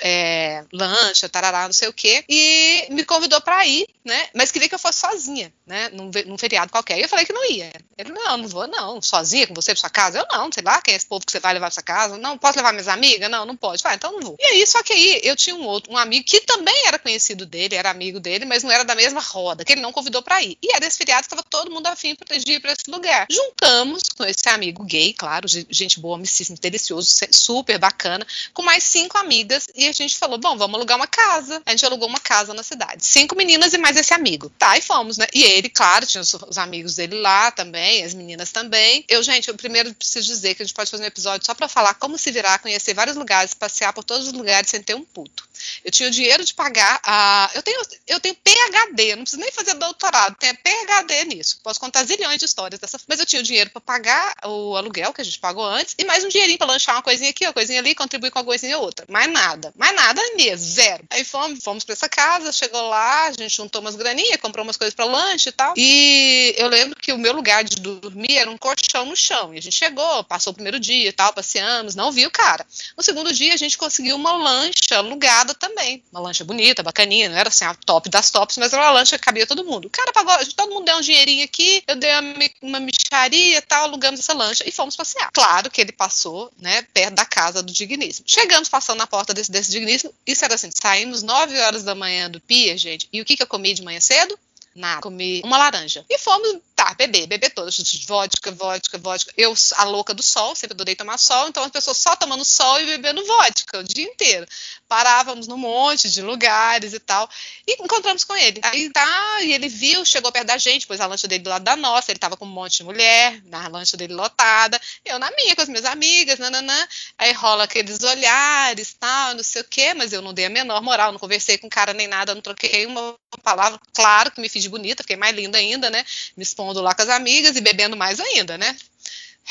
é, 0.00 0.64
lancha, 0.72 1.28
tarará, 1.28 1.66
não 1.66 1.74
sei 1.74 1.88
o 1.88 1.92
quê, 1.92 2.24
e 2.28 2.86
me 2.90 3.04
convidou 3.04 3.40
para 3.40 3.66
ir, 3.66 3.86
né? 4.02 4.28
Mas 4.34 4.50
queria 4.50 4.68
que 4.68 4.74
eu 4.74 4.78
fosse 4.78 5.00
sozinha, 5.00 5.52
né? 5.66 5.90
Num, 5.90 6.10
num, 6.26 6.38
feriado 6.38 6.72
qualquer. 6.72 6.98
E 6.98 7.02
eu 7.02 7.08
falei 7.08 7.26
que 7.26 7.32
não 7.34 7.44
ia. 7.50 7.70
Ele, 7.98 8.12
não, 8.12 8.38
não 8.38 8.48
vou, 8.48 8.66
não. 8.66 9.02
Sozinha 9.02 9.46
com 9.46 9.52
você 9.52 9.72
pra 9.72 9.80
sua 9.80 9.90
casa? 9.90 10.18
Eu 10.18 10.26
não, 10.30 10.50
sei 10.50 10.62
lá, 10.62 10.80
quem 10.80 10.94
é 10.94 10.96
esse 10.96 11.06
povo 11.06 11.26
que 11.26 11.32
você 11.32 11.38
vai 11.38 11.52
levar 11.52 11.66
pra 11.66 11.74
sua 11.74 11.82
casa? 11.82 12.16
Não, 12.16 12.38
posso 12.38 12.56
levar 12.56 12.67
minhas 12.72 12.88
amigas? 12.88 13.30
Não, 13.30 13.44
não 13.44 13.56
pode. 13.56 13.82
Falei, 13.82 13.96
então 13.96 14.12
não 14.12 14.20
vou. 14.20 14.36
E 14.38 14.44
aí, 14.44 14.66
só 14.66 14.82
que 14.82 14.92
aí 14.92 15.20
eu 15.22 15.36
tinha 15.36 15.54
um 15.54 15.64
outro, 15.64 15.92
um 15.92 15.96
amigo 15.96 16.24
que 16.24 16.40
também 16.40 16.86
era 16.86 16.98
conhecido 16.98 17.46
dele, 17.46 17.74
era 17.74 17.90
amigo 17.90 18.20
dele, 18.20 18.44
mas 18.44 18.62
não 18.62 18.70
era 18.70 18.84
da 18.84 18.94
mesma 18.94 19.20
roda, 19.20 19.64
que 19.64 19.72
ele 19.72 19.80
não 19.80 19.92
convidou 19.92 20.22
para 20.22 20.42
ir. 20.42 20.58
E 20.62 20.74
era 20.74 20.86
esse 20.86 20.98
feriado 20.98 21.22
que 21.22 21.30
tava 21.30 21.42
todo 21.42 21.70
mundo 21.70 21.86
afim 21.86 22.14
pra 22.14 22.36
ir 22.36 22.60
pra 22.60 22.72
esse 22.72 22.90
lugar. 22.90 23.26
Juntamos 23.30 24.02
com 24.16 24.24
esse 24.24 24.48
amigo 24.48 24.84
gay, 24.84 25.12
claro, 25.12 25.46
gente 25.48 26.00
boa, 26.00 26.16
amicíssimo, 26.16 26.56
delicioso, 26.60 27.08
super 27.30 27.78
bacana, 27.78 28.26
com 28.52 28.62
mais 28.62 28.84
cinco 28.84 29.18
amigas. 29.18 29.68
E 29.74 29.86
a 29.86 29.92
gente 29.92 30.16
falou: 30.16 30.38
bom, 30.38 30.56
vamos 30.56 30.76
alugar 30.76 30.96
uma 30.96 31.06
casa. 31.06 31.62
A 31.64 31.70
gente 31.70 31.84
alugou 31.84 32.08
uma 32.08 32.20
casa 32.20 32.54
na 32.54 32.62
cidade. 32.62 33.04
Cinco 33.04 33.34
meninas 33.36 33.72
e 33.72 33.78
mais 33.78 33.96
esse 33.96 34.14
amigo. 34.14 34.50
Tá, 34.58 34.76
e 34.76 34.82
fomos, 34.82 35.16
né? 35.18 35.26
E 35.32 35.42
ele, 35.42 35.68
claro, 35.68 36.06
tinha 36.06 36.20
os, 36.20 36.34
os 36.34 36.58
amigos 36.58 36.96
dele 36.96 37.20
lá 37.20 37.50
também, 37.50 38.04
as 38.04 38.14
meninas 38.14 38.50
também. 38.50 39.04
Eu, 39.08 39.22
gente, 39.22 39.48
eu 39.48 39.54
primeiro 39.54 39.94
preciso 39.94 40.26
dizer 40.26 40.54
que 40.54 40.62
a 40.62 40.64
gente 40.64 40.74
pode 40.74 40.90
fazer 40.90 41.02
um 41.02 41.06
episódio 41.06 41.44
só 41.44 41.54
para 41.54 41.68
falar 41.68 41.94
como 41.94 42.18
se 42.18 42.30
virar, 42.30 42.57
conhecer 42.58 42.94
vários 42.94 43.16
lugares, 43.16 43.54
passear 43.54 43.92
por 43.92 44.04
todos 44.04 44.26
os 44.26 44.32
lugares 44.32 44.68
sem 44.70 44.82
ter 44.82 44.94
um 44.94 45.04
puto. 45.04 45.47
Eu 45.84 45.90
tinha 45.90 46.08
o 46.08 46.12
dinheiro 46.12 46.44
de 46.44 46.54
pagar 46.54 47.00
a. 47.04 47.50
Eu 47.54 47.62
tenho, 47.62 47.80
eu 48.06 48.20
tenho 48.20 48.34
PHD, 48.34 49.16
não 49.16 49.22
preciso 49.22 49.40
nem 49.40 49.52
fazer 49.52 49.74
doutorado, 49.74 50.36
tenho 50.38 50.56
PHD 50.56 51.24
nisso. 51.26 51.60
Posso 51.62 51.80
contar 51.80 52.04
zilhões 52.04 52.38
de 52.38 52.44
histórias 52.44 52.80
dessa. 52.80 52.98
Mas 53.06 53.20
eu 53.20 53.26
tinha 53.26 53.40
o 53.40 53.44
dinheiro 53.44 53.70
para 53.70 53.80
pagar 53.80 54.34
o 54.44 54.76
aluguel 54.76 55.12
que 55.12 55.20
a 55.20 55.24
gente 55.24 55.38
pagou 55.38 55.64
antes 55.64 55.94
e 55.98 56.04
mais 56.04 56.24
um 56.24 56.28
dinheirinho 56.28 56.58
para 56.58 56.66
lanchar 56.66 56.94
uma 56.94 57.02
coisinha 57.02 57.30
aqui, 57.30 57.46
uma 57.46 57.52
coisinha 57.52 57.80
ali, 57.80 57.94
contribuir 57.94 58.30
com 58.30 58.38
uma 58.38 58.44
coisinha 58.44 58.78
outra. 58.78 59.06
Mais 59.08 59.30
nada, 59.30 59.72
mais 59.76 59.94
nada 59.94 60.20
mesmo, 60.36 60.66
zero. 60.66 61.04
Aí 61.10 61.24
fomos, 61.24 61.62
fomos 61.62 61.84
para 61.84 61.92
essa 61.92 62.08
casa, 62.08 62.52
chegou 62.52 62.88
lá, 62.88 63.26
a 63.26 63.32
gente 63.32 63.54
juntou 63.54 63.80
umas 63.80 63.96
graninhas, 63.96 64.40
comprou 64.40 64.64
umas 64.64 64.76
coisas 64.76 64.94
para 64.94 65.04
lanche 65.04 65.48
e 65.48 65.52
tal. 65.52 65.74
E 65.76 66.54
eu 66.56 66.68
lembro 66.68 66.98
que 67.00 67.12
o 67.12 67.18
meu 67.18 67.32
lugar 67.32 67.64
de 67.64 67.76
dormir 67.76 68.36
era 68.36 68.50
um 68.50 68.58
colchão 68.58 69.06
no 69.06 69.16
chão. 69.16 69.54
E 69.54 69.58
a 69.58 69.62
gente 69.62 69.76
chegou, 69.76 70.24
passou 70.24 70.52
o 70.52 70.54
primeiro 70.54 70.78
dia 70.78 71.08
e 71.08 71.12
tal, 71.12 71.32
passeamos, 71.32 71.94
não 71.94 72.12
viu 72.12 72.28
o 72.28 72.32
cara. 72.32 72.66
No 72.96 73.02
segundo 73.02 73.32
dia 73.32 73.54
a 73.54 73.56
gente 73.56 73.76
conseguiu 73.78 74.16
uma 74.16 74.32
lancha 74.32 74.96
alugada 74.96 75.47
também. 75.54 76.02
Uma 76.10 76.20
lancha 76.20 76.44
bonita, 76.44 76.82
bacaninha, 76.82 77.28
não 77.28 77.36
era 77.36 77.48
assim 77.48 77.64
a 77.64 77.74
top 77.74 78.08
das 78.08 78.30
tops, 78.30 78.56
mas 78.56 78.72
era 78.72 78.82
uma 78.82 78.90
lancha 78.90 79.18
que 79.18 79.24
cabia 79.24 79.46
todo 79.46 79.64
mundo. 79.64 79.86
O 79.86 79.90
cara 79.90 80.12
pagou, 80.12 80.34
todo 80.54 80.72
mundo 80.72 80.84
deu 80.84 80.96
um 80.96 81.00
dinheirinho 81.00 81.44
aqui, 81.44 81.82
eu 81.86 81.96
dei 81.96 82.10
uma, 82.12 82.34
uma 82.62 82.80
micharia 82.80 83.60
tal, 83.62 83.84
alugamos 83.84 84.20
essa 84.20 84.32
lancha 84.32 84.64
e 84.66 84.72
fomos 84.72 84.96
passear. 84.96 85.30
Claro 85.32 85.70
que 85.70 85.80
ele 85.80 85.92
passou, 85.92 86.50
né, 86.58 86.82
perto 86.94 87.14
da 87.14 87.24
casa 87.24 87.62
do 87.62 87.72
digníssimo. 87.72 88.24
Chegamos 88.28 88.68
passando 88.68 88.98
na 88.98 89.06
porta 89.06 89.34
desse, 89.34 89.50
desse 89.50 89.70
digníssimo, 89.70 90.12
isso 90.26 90.44
era 90.44 90.54
assim, 90.54 90.70
saímos 90.74 91.22
9 91.22 91.58
horas 91.60 91.82
da 91.82 91.94
manhã 91.94 92.30
do 92.30 92.40
Pia, 92.40 92.76
gente, 92.76 93.08
e 93.12 93.20
o 93.20 93.24
que, 93.24 93.36
que 93.36 93.42
eu 93.42 93.46
comi 93.46 93.74
de 93.74 93.82
manhã 93.82 94.00
cedo? 94.00 94.38
Nada. 94.78 95.00
Comi 95.00 95.42
uma 95.44 95.58
laranja. 95.58 96.06
E 96.08 96.18
fomos, 96.18 96.60
tá, 96.76 96.94
beber, 96.94 97.26
beber 97.26 97.50
todas. 97.50 97.76
Vodka, 98.06 98.52
vodka, 98.52 98.96
vodka. 98.96 99.32
Eu, 99.36 99.52
a 99.76 99.82
louca 99.82 100.14
do 100.14 100.22
sol, 100.22 100.54
sempre 100.54 100.74
adorei 100.74 100.94
tomar 100.94 101.18
sol, 101.18 101.48
então 101.48 101.64
as 101.64 101.72
pessoas 101.72 101.96
só 101.96 102.14
tomando 102.14 102.44
sol 102.44 102.80
e 102.80 102.86
bebendo 102.86 103.26
vodka 103.26 103.80
o 103.80 103.82
dia 103.82 104.04
inteiro. 104.04 104.46
Parávamos 104.86 105.48
num 105.48 105.56
monte 105.56 106.08
de 106.08 106.22
lugares 106.22 106.94
e 106.94 107.00
tal. 107.00 107.28
E 107.66 107.82
encontramos 107.82 108.22
com 108.22 108.36
ele. 108.36 108.60
Aí 108.62 108.88
tá, 108.90 109.42
e 109.42 109.52
ele 109.52 109.68
viu, 109.68 110.04
chegou 110.04 110.30
perto 110.30 110.46
da 110.46 110.58
gente, 110.58 110.86
pôs 110.86 111.00
a 111.00 111.06
lancha 111.06 111.26
dele 111.26 111.42
do 111.42 111.50
lado 111.50 111.64
da 111.64 111.74
nossa, 111.74 112.12
ele 112.12 112.20
tava 112.20 112.36
com 112.36 112.44
um 112.44 112.48
monte 112.48 112.76
de 112.76 112.84
mulher, 112.84 113.42
na 113.46 113.66
lancha 113.66 113.96
dele 113.96 114.14
lotada, 114.14 114.80
eu 115.04 115.18
na 115.18 115.28
minha, 115.32 115.56
com 115.56 115.62
as 115.62 115.68
minhas 115.68 115.84
amigas, 115.86 116.38
nananã. 116.38 116.86
Aí 117.18 117.32
rola 117.32 117.64
aqueles 117.64 118.00
olhares, 118.02 118.94
tal, 118.98 119.34
não 119.34 119.42
sei 119.42 119.62
o 119.62 119.64
quê, 119.64 119.92
mas 119.92 120.12
eu 120.12 120.22
não 120.22 120.32
dei 120.32 120.44
a 120.46 120.50
menor 120.50 120.80
moral, 120.82 121.10
não 121.10 121.18
conversei 121.18 121.58
com 121.58 121.66
o 121.66 121.70
cara 121.70 121.92
nem 121.92 122.06
nada, 122.06 122.34
não 122.34 122.40
troquei 122.40 122.86
uma 122.86 123.16
palavra. 123.42 123.80
Claro 123.92 124.30
que 124.30 124.40
me 124.40 124.48
fiz 124.48 124.66
bonita, 124.68 125.02
fiquei 125.02 125.16
mais 125.16 125.34
linda 125.34 125.58
ainda, 125.58 125.90
né? 125.90 126.04
Me 126.36 126.42
expondo 126.44 126.80
lá 126.80 126.94
com 126.94 127.02
as 127.02 127.08
amigas 127.08 127.56
e 127.56 127.60
bebendo 127.60 127.96
mais 127.96 128.20
ainda, 128.20 128.56
né? 128.56 128.76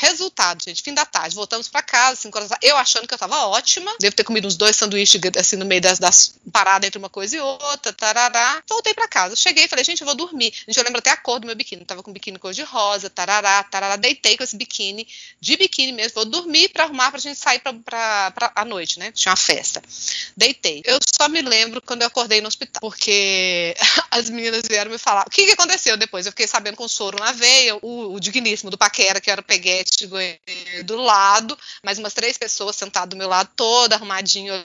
Resultado, 0.00 0.62
gente, 0.62 0.80
fim 0.80 0.94
da 0.94 1.04
tarde, 1.04 1.34
voltamos 1.34 1.66
para 1.66 1.82
casa, 1.82 2.14
5 2.20 2.38
horas 2.38 2.50
eu 2.62 2.76
achando 2.76 3.08
que 3.08 3.12
eu 3.12 3.18
tava 3.18 3.48
ótima, 3.48 3.92
devo 3.98 4.14
ter 4.14 4.22
comido 4.22 4.46
uns 4.46 4.56
dois 4.56 4.76
sanduíches 4.76 5.20
assim 5.36 5.56
no 5.56 5.66
meio 5.66 5.80
das, 5.80 5.98
das 5.98 6.38
paradas 6.52 6.86
entre 6.86 7.00
uma 7.00 7.08
coisa 7.08 7.36
e 7.36 7.40
outra, 7.40 7.92
tarará. 7.92 8.62
Voltei 8.68 8.94
para 8.94 9.08
casa, 9.08 9.34
cheguei 9.34 9.64
e 9.64 9.68
falei, 9.68 9.84
gente, 9.84 10.02
eu 10.02 10.06
vou 10.06 10.14
dormir. 10.14 10.54
Gente, 10.68 10.78
eu 10.78 10.84
lembro 10.84 11.00
até 11.00 11.10
a 11.10 11.16
cor 11.16 11.40
do 11.40 11.48
meu 11.48 11.56
biquíni, 11.56 11.82
eu 11.82 11.86
tava 11.86 12.00
com 12.00 12.12
biquíni 12.12 12.38
cor 12.38 12.52
de 12.52 12.62
rosa, 12.62 13.10
tarará, 13.10 13.60
tarará, 13.64 13.96
deitei 13.96 14.36
com 14.36 14.44
esse 14.44 14.56
biquíni, 14.56 15.04
de 15.40 15.56
biquíni 15.56 15.90
mesmo, 15.90 16.14
vou 16.14 16.24
dormir 16.24 16.68
para 16.68 16.84
arrumar 16.84 17.10
pra 17.10 17.18
gente 17.18 17.36
sair 17.36 17.58
pra, 17.58 17.72
pra, 17.72 18.30
pra, 18.30 18.52
à 18.54 18.64
noite, 18.64 19.00
né? 19.00 19.10
Tinha 19.10 19.32
uma 19.32 19.36
festa. 19.36 19.82
Deitei. 20.36 20.80
Eu 20.84 21.00
só 21.20 21.28
me 21.28 21.42
lembro 21.42 21.82
quando 21.82 22.02
eu 22.02 22.06
acordei 22.06 22.40
no 22.40 22.46
hospital, 22.46 22.80
porque 22.80 23.74
as 24.12 24.30
meninas 24.30 24.62
vieram 24.68 24.92
me 24.92 24.98
falar. 24.98 25.24
O 25.26 25.30
que, 25.30 25.44
que 25.44 25.52
aconteceu 25.52 25.96
depois? 25.96 26.24
Eu 26.24 26.30
fiquei 26.30 26.46
sabendo 26.46 26.76
com 26.76 26.86
soro 26.86 27.18
na 27.18 27.32
veia, 27.32 27.76
o, 27.82 28.14
o 28.14 28.20
digníssimo 28.20 28.70
do 28.70 28.78
Paquera, 28.78 29.20
que 29.20 29.28
era 29.28 29.40
o 29.40 29.44
peguete 29.96 30.82
do 30.84 30.96
lado, 30.96 31.58
mais 31.82 31.98
umas 31.98 32.14
três 32.14 32.36
pessoas 32.36 32.76
sentadas 32.76 33.10
do 33.10 33.16
meu 33.16 33.28
lado, 33.28 33.50
toda 33.56 33.96
arrumadinho, 33.96 34.64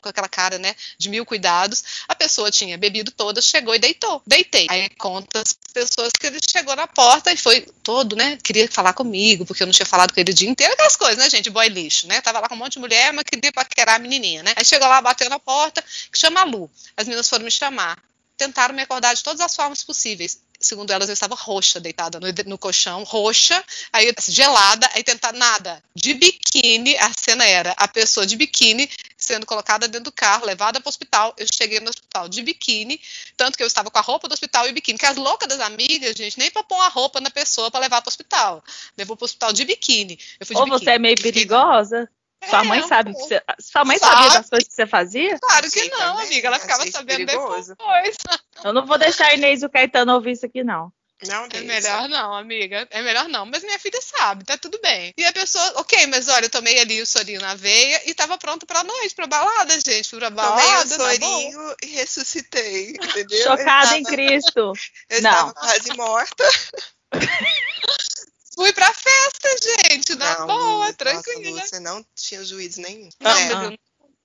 com 0.00 0.08
aquela 0.08 0.28
cara, 0.28 0.58
né, 0.58 0.74
de 0.98 1.08
mil 1.08 1.24
cuidados. 1.24 2.04
A 2.08 2.14
pessoa 2.14 2.50
tinha 2.50 2.76
bebido 2.76 3.12
toda, 3.12 3.40
chegou 3.40 3.74
e 3.74 3.78
deitou. 3.78 4.20
Deitei. 4.26 4.66
Aí 4.68 4.88
conta 4.90 5.40
as 5.40 5.56
pessoas 5.72 6.12
que 6.18 6.26
ele 6.26 6.40
chegou 6.42 6.74
na 6.74 6.86
porta 6.86 7.32
e 7.32 7.36
foi 7.36 7.60
todo, 7.82 8.16
né, 8.16 8.36
queria 8.42 8.68
falar 8.68 8.92
comigo, 8.92 9.46
porque 9.46 9.62
eu 9.62 9.66
não 9.66 9.72
tinha 9.72 9.86
falado 9.86 10.12
com 10.12 10.20
ele 10.20 10.32
o 10.32 10.34
dia 10.34 10.48
inteiro, 10.48 10.72
aquelas 10.72 10.96
coisas, 10.96 11.18
né, 11.18 11.30
gente, 11.30 11.50
boy 11.50 11.68
lixo, 11.68 12.08
né, 12.08 12.20
tava 12.20 12.40
lá 12.40 12.48
com 12.48 12.54
um 12.54 12.58
monte 12.58 12.72
de 12.74 12.80
mulher, 12.80 13.12
mas 13.12 13.24
queria 13.24 13.52
paquerar 13.52 13.96
a 13.96 13.98
menininha, 13.98 14.42
né. 14.42 14.52
Aí 14.56 14.64
chegou 14.64 14.88
lá, 14.88 15.00
bateu 15.00 15.30
na 15.30 15.38
porta, 15.38 15.82
que 16.12 16.18
chama 16.18 16.40
a 16.40 16.44
Lu. 16.44 16.70
As 16.96 17.06
meninas 17.06 17.28
foram 17.28 17.44
me 17.44 17.50
chamar. 17.50 17.96
Tentaram 18.38 18.74
me 18.74 18.80
acordar 18.80 19.14
de 19.14 19.22
todas 19.22 19.40
as 19.40 19.54
formas 19.54 19.84
possíveis 19.84 20.40
segundo 20.60 20.90
elas, 20.90 21.08
eu 21.08 21.12
estava 21.12 21.34
roxa, 21.34 21.78
deitada 21.78 22.18
no, 22.18 22.26
no 22.46 22.58
colchão, 22.58 23.04
roxa, 23.04 23.62
aí 23.92 24.12
gelada, 24.28 24.90
aí 24.94 25.02
tentar 25.04 25.32
nada. 25.32 25.82
De 25.94 26.14
biquíni, 26.14 26.96
a 26.96 27.12
cena 27.12 27.44
era 27.44 27.72
a 27.76 27.86
pessoa 27.86 28.26
de 28.26 28.36
biquíni 28.36 28.88
sendo 29.16 29.44
colocada 29.46 29.86
dentro 29.86 30.04
do 30.04 30.12
carro, 30.12 30.46
levada 30.46 30.80
para 30.80 30.88
o 30.88 30.90
hospital. 30.90 31.34
Eu 31.36 31.46
cheguei 31.52 31.80
no 31.80 31.90
hospital 31.90 32.28
de 32.28 32.42
biquíni, 32.42 33.00
tanto 33.36 33.56
que 33.56 33.62
eu 33.62 33.66
estava 33.66 33.90
com 33.90 33.98
a 33.98 34.02
roupa 34.02 34.28
do 34.28 34.32
hospital 34.32 34.66
e 34.66 34.70
o 34.70 34.74
biquíni. 34.74 34.98
Que 34.98 35.06
as 35.06 35.16
loucas 35.16 35.48
das 35.48 35.60
amigas, 35.60 36.16
gente, 36.16 36.38
nem 36.38 36.50
para 36.50 36.62
pôr 36.62 36.80
a 36.80 36.88
roupa 36.88 37.20
na 37.20 37.30
pessoa 37.30 37.70
para 37.70 37.80
levar 37.80 38.00
para 38.00 38.08
o 38.08 38.12
hospital. 38.12 38.64
Levou 38.96 39.16
para 39.16 39.24
o 39.24 39.26
hospital 39.26 39.52
de 39.52 39.64
biquíni. 39.64 40.18
Eu 40.40 40.46
fui 40.46 40.56
Ou 40.56 40.64
biquíni. 40.64 40.84
você 40.84 40.90
é 40.90 40.98
meio 40.98 41.20
perigosa? 41.20 42.08
Sua 42.48 42.64
mãe 42.64 42.80
é, 42.80 42.86
sabe 42.86 43.12
que 43.12 43.20
você, 43.20 43.42
Sua 43.60 43.84
mãe 43.84 43.98
sabe. 43.98 44.12
sabia 44.12 44.30
das 44.38 44.50
coisas 44.50 44.68
que 44.68 44.74
você 44.74 44.86
fazia? 44.86 45.38
Claro 45.38 45.70
que 45.70 45.90
não, 45.90 45.98
também. 45.98 46.26
amiga. 46.26 46.48
Ela 46.48 46.58
ficava 46.58 46.90
sabendo 46.90 47.26
perigoso. 47.26 47.74
depois. 47.76 48.16
Eu 48.64 48.72
não 48.72 48.86
vou 48.86 48.98
deixar 48.98 49.26
a 49.26 49.34
Inês 49.34 49.62
e 49.62 49.66
o 49.66 49.70
Caetano 49.70 50.14
ouvir 50.14 50.32
isso 50.32 50.46
aqui, 50.46 50.64
não. 50.64 50.92
Não, 51.26 51.48
é 51.52 51.60
melhor 51.62 52.08
não, 52.08 52.32
amiga. 52.32 52.86
É 52.90 53.02
melhor 53.02 53.28
não. 53.28 53.44
Mas 53.44 53.64
minha 53.64 53.78
filha 53.78 53.98
sabe, 54.00 54.44
tá 54.44 54.56
tudo 54.56 54.78
bem. 54.80 55.12
E 55.16 55.24
a 55.24 55.32
pessoa, 55.32 55.72
ok, 55.76 56.06
mas 56.06 56.28
olha, 56.28 56.44
eu 56.44 56.50
tomei 56.50 56.78
ali 56.78 57.02
o 57.02 57.06
sorinho 57.06 57.40
na 57.40 57.56
veia 57.56 58.08
e 58.08 58.14
tava 58.14 58.38
pronto 58.38 58.64
pra 58.64 58.84
noite, 58.84 59.16
pra 59.16 59.26
balada, 59.26 59.74
gente. 59.84 60.14
Pra 60.16 60.30
balada. 60.30 60.96
Tomei 60.96 61.16
o 61.16 61.20
sorinho 61.20 61.76
e 61.82 61.86
ressuscitei, 61.86 62.90
entendeu? 62.90 63.42
Chocada 63.42 63.98
em 63.98 64.04
Cristo. 64.04 64.72
Eu 65.10 65.22
não. 65.22 65.30
tava 65.32 65.54
quase 65.54 65.96
morta. 65.96 66.44
Fui 68.58 68.72
pra 68.72 68.92
festa, 68.92 69.48
gente, 69.88 70.16
na 70.16 70.40
não, 70.40 70.46
boa, 70.48 70.92
tranquila. 70.92 71.64
Você 71.64 71.78
não 71.78 72.04
tinha 72.16 72.44
juízo 72.44 72.80
nenhum. 72.80 73.08
Não, 73.20 73.30
é. 73.30 73.54
mas 73.54 73.70
eu 73.70 73.78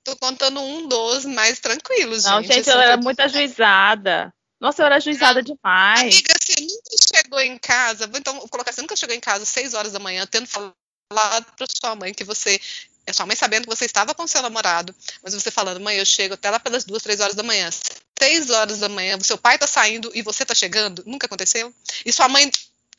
tô 0.03 0.15
contando 0.15 0.59
um 0.59 0.87
dos 0.87 1.23
mais 1.23 1.59
tranquilos, 1.59 2.23
não, 2.23 2.41
gente. 2.41 2.49
Não, 2.49 2.55
gente, 2.55 2.69
ela 2.71 2.83
era 2.83 2.97
muito 2.97 3.19
ajuizada. 3.19 4.33
Nossa, 4.59 4.81
eu 4.81 4.87
era 4.87 4.95
ajuizada 4.95 5.43
não, 5.43 5.53
demais. 5.53 6.01
Amiga, 6.01 6.33
você 6.41 6.61
nunca 6.61 7.15
chegou 7.15 7.39
em 7.41 7.59
casa, 7.59 8.09
então 8.11 8.33
vou 8.39 8.49
colocar, 8.49 8.73
você 8.73 8.81
nunca 8.81 8.95
chegou 8.95 9.15
em 9.15 9.19
casa 9.19 9.43
às 9.43 9.49
6 9.49 9.75
horas 9.75 9.91
da 9.91 9.99
manhã, 9.99 10.25
tendo 10.25 10.47
falado 10.47 11.45
pra 11.55 11.67
sua 11.69 11.95
mãe 11.95 12.11
que 12.11 12.23
você 12.23 12.59
é 13.05 13.13
sua 13.13 13.27
mãe 13.27 13.35
sabendo 13.35 13.65
que 13.65 13.75
você 13.75 13.85
estava 13.85 14.15
com 14.15 14.25
seu 14.25 14.41
namorado, 14.41 14.95
mas 15.21 15.35
você 15.35 15.51
falando, 15.51 15.79
mãe, 15.79 15.97
eu 15.97 16.05
chego 16.07 16.33
até 16.33 16.49
lá 16.49 16.59
pelas 16.59 16.85
duas, 16.85 17.03
três 17.03 17.19
horas 17.19 17.35
da 17.35 17.43
manhã. 17.43 17.69
Seis 18.17 18.49
horas 18.49 18.79
da 18.79 18.89
manhã, 18.89 19.19
seu 19.19 19.37
pai 19.37 19.59
tá 19.59 19.67
saindo 19.67 20.09
e 20.15 20.23
você 20.23 20.43
tá 20.43 20.55
chegando? 20.55 21.03
Nunca 21.05 21.27
aconteceu? 21.27 21.71
E 22.03 22.11
sua 22.11 22.27
mãe 22.29 22.49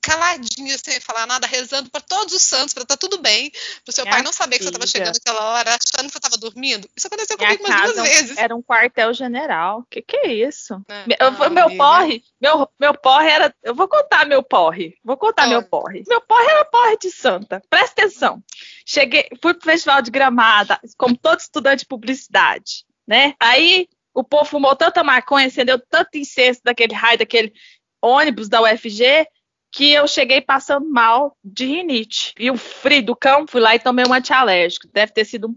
caladinha, 0.04 0.76
sem 0.78 1.00
falar 1.00 1.26
nada, 1.26 1.46
rezando 1.46 1.90
para 1.90 2.00
todos 2.00 2.34
os 2.34 2.42
santos, 2.42 2.74
para 2.74 2.82
estar 2.82 2.96
tá 2.96 3.00
tudo 3.00 3.20
bem, 3.20 3.50
para 3.50 3.90
o 3.90 3.92
seu 3.92 4.04
Minha 4.04 4.16
pai 4.16 4.22
não 4.22 4.32
saber 4.32 4.58
que 4.58 4.64
você 4.64 4.68
estava 4.68 4.86
chegando 4.86 5.14
naquela 5.14 5.52
hora, 5.52 5.70
achando 5.70 6.06
que 6.06 6.12
você 6.12 6.18
estava 6.18 6.36
dormindo. 6.36 6.88
Isso 6.94 7.06
aconteceu 7.06 7.36
Minha 7.38 7.56
comigo 7.56 7.72
umas 7.72 7.92
duas 7.92 8.08
vezes. 8.08 8.36
Era 8.36 8.54
um 8.54 8.62
quartel-general. 8.62 9.80
O 9.80 9.86
que, 9.90 10.02
que 10.02 10.16
é 10.18 10.32
isso? 10.32 10.80
É, 10.88 11.24
eu, 11.24 11.50
meu 11.50 11.76
porre, 11.76 12.22
meu, 12.40 12.68
meu 12.78 12.94
porre 12.94 13.28
era. 13.28 13.54
Eu 13.62 13.74
vou 13.74 13.88
contar 13.88 14.26
meu 14.26 14.42
porre. 14.42 14.94
Vou 15.02 15.16
contar 15.16 15.46
meu 15.46 15.62
porre. 15.62 16.04
Meu 16.06 16.20
porre 16.20 16.46
era 16.46 16.64
porre 16.66 16.98
de 16.98 17.10
santa. 17.10 17.62
Presta 17.70 18.02
atenção. 18.02 18.42
Cheguei, 18.86 19.28
fui 19.40 19.54
pro 19.54 19.64
festival 19.64 20.02
de 20.02 20.10
gramada, 20.10 20.78
como 20.98 21.16
todo 21.16 21.40
estudante 21.40 21.80
de 21.80 21.86
publicidade, 21.86 22.84
né? 23.06 23.34
Aí 23.40 23.88
o 24.12 24.22
povo 24.22 24.44
fumou 24.44 24.76
tanta 24.76 25.02
maconha, 25.02 25.46
acendeu 25.46 25.78
tanto 25.78 26.16
incenso 26.16 26.60
daquele 26.62 26.94
raio, 26.94 27.18
daquele 27.18 27.52
ônibus 28.00 28.48
da 28.48 28.62
UFG, 28.62 29.26
que 29.74 29.92
eu 29.92 30.06
cheguei 30.06 30.40
passando 30.40 30.88
mal 30.88 31.37
de 31.42 31.66
rinite. 31.66 32.32
E 32.38 32.48
o 32.48 32.56
frio 32.56 33.04
do 33.04 33.16
cão, 33.16 33.44
fui 33.46 33.60
lá 33.60 33.74
e 33.74 33.80
tomei 33.80 34.04
um 34.08 34.14
antialérgico. 34.14 34.87
Deve 34.92 35.12
ter 35.12 35.24
sido 35.24 35.48
um 35.48 35.56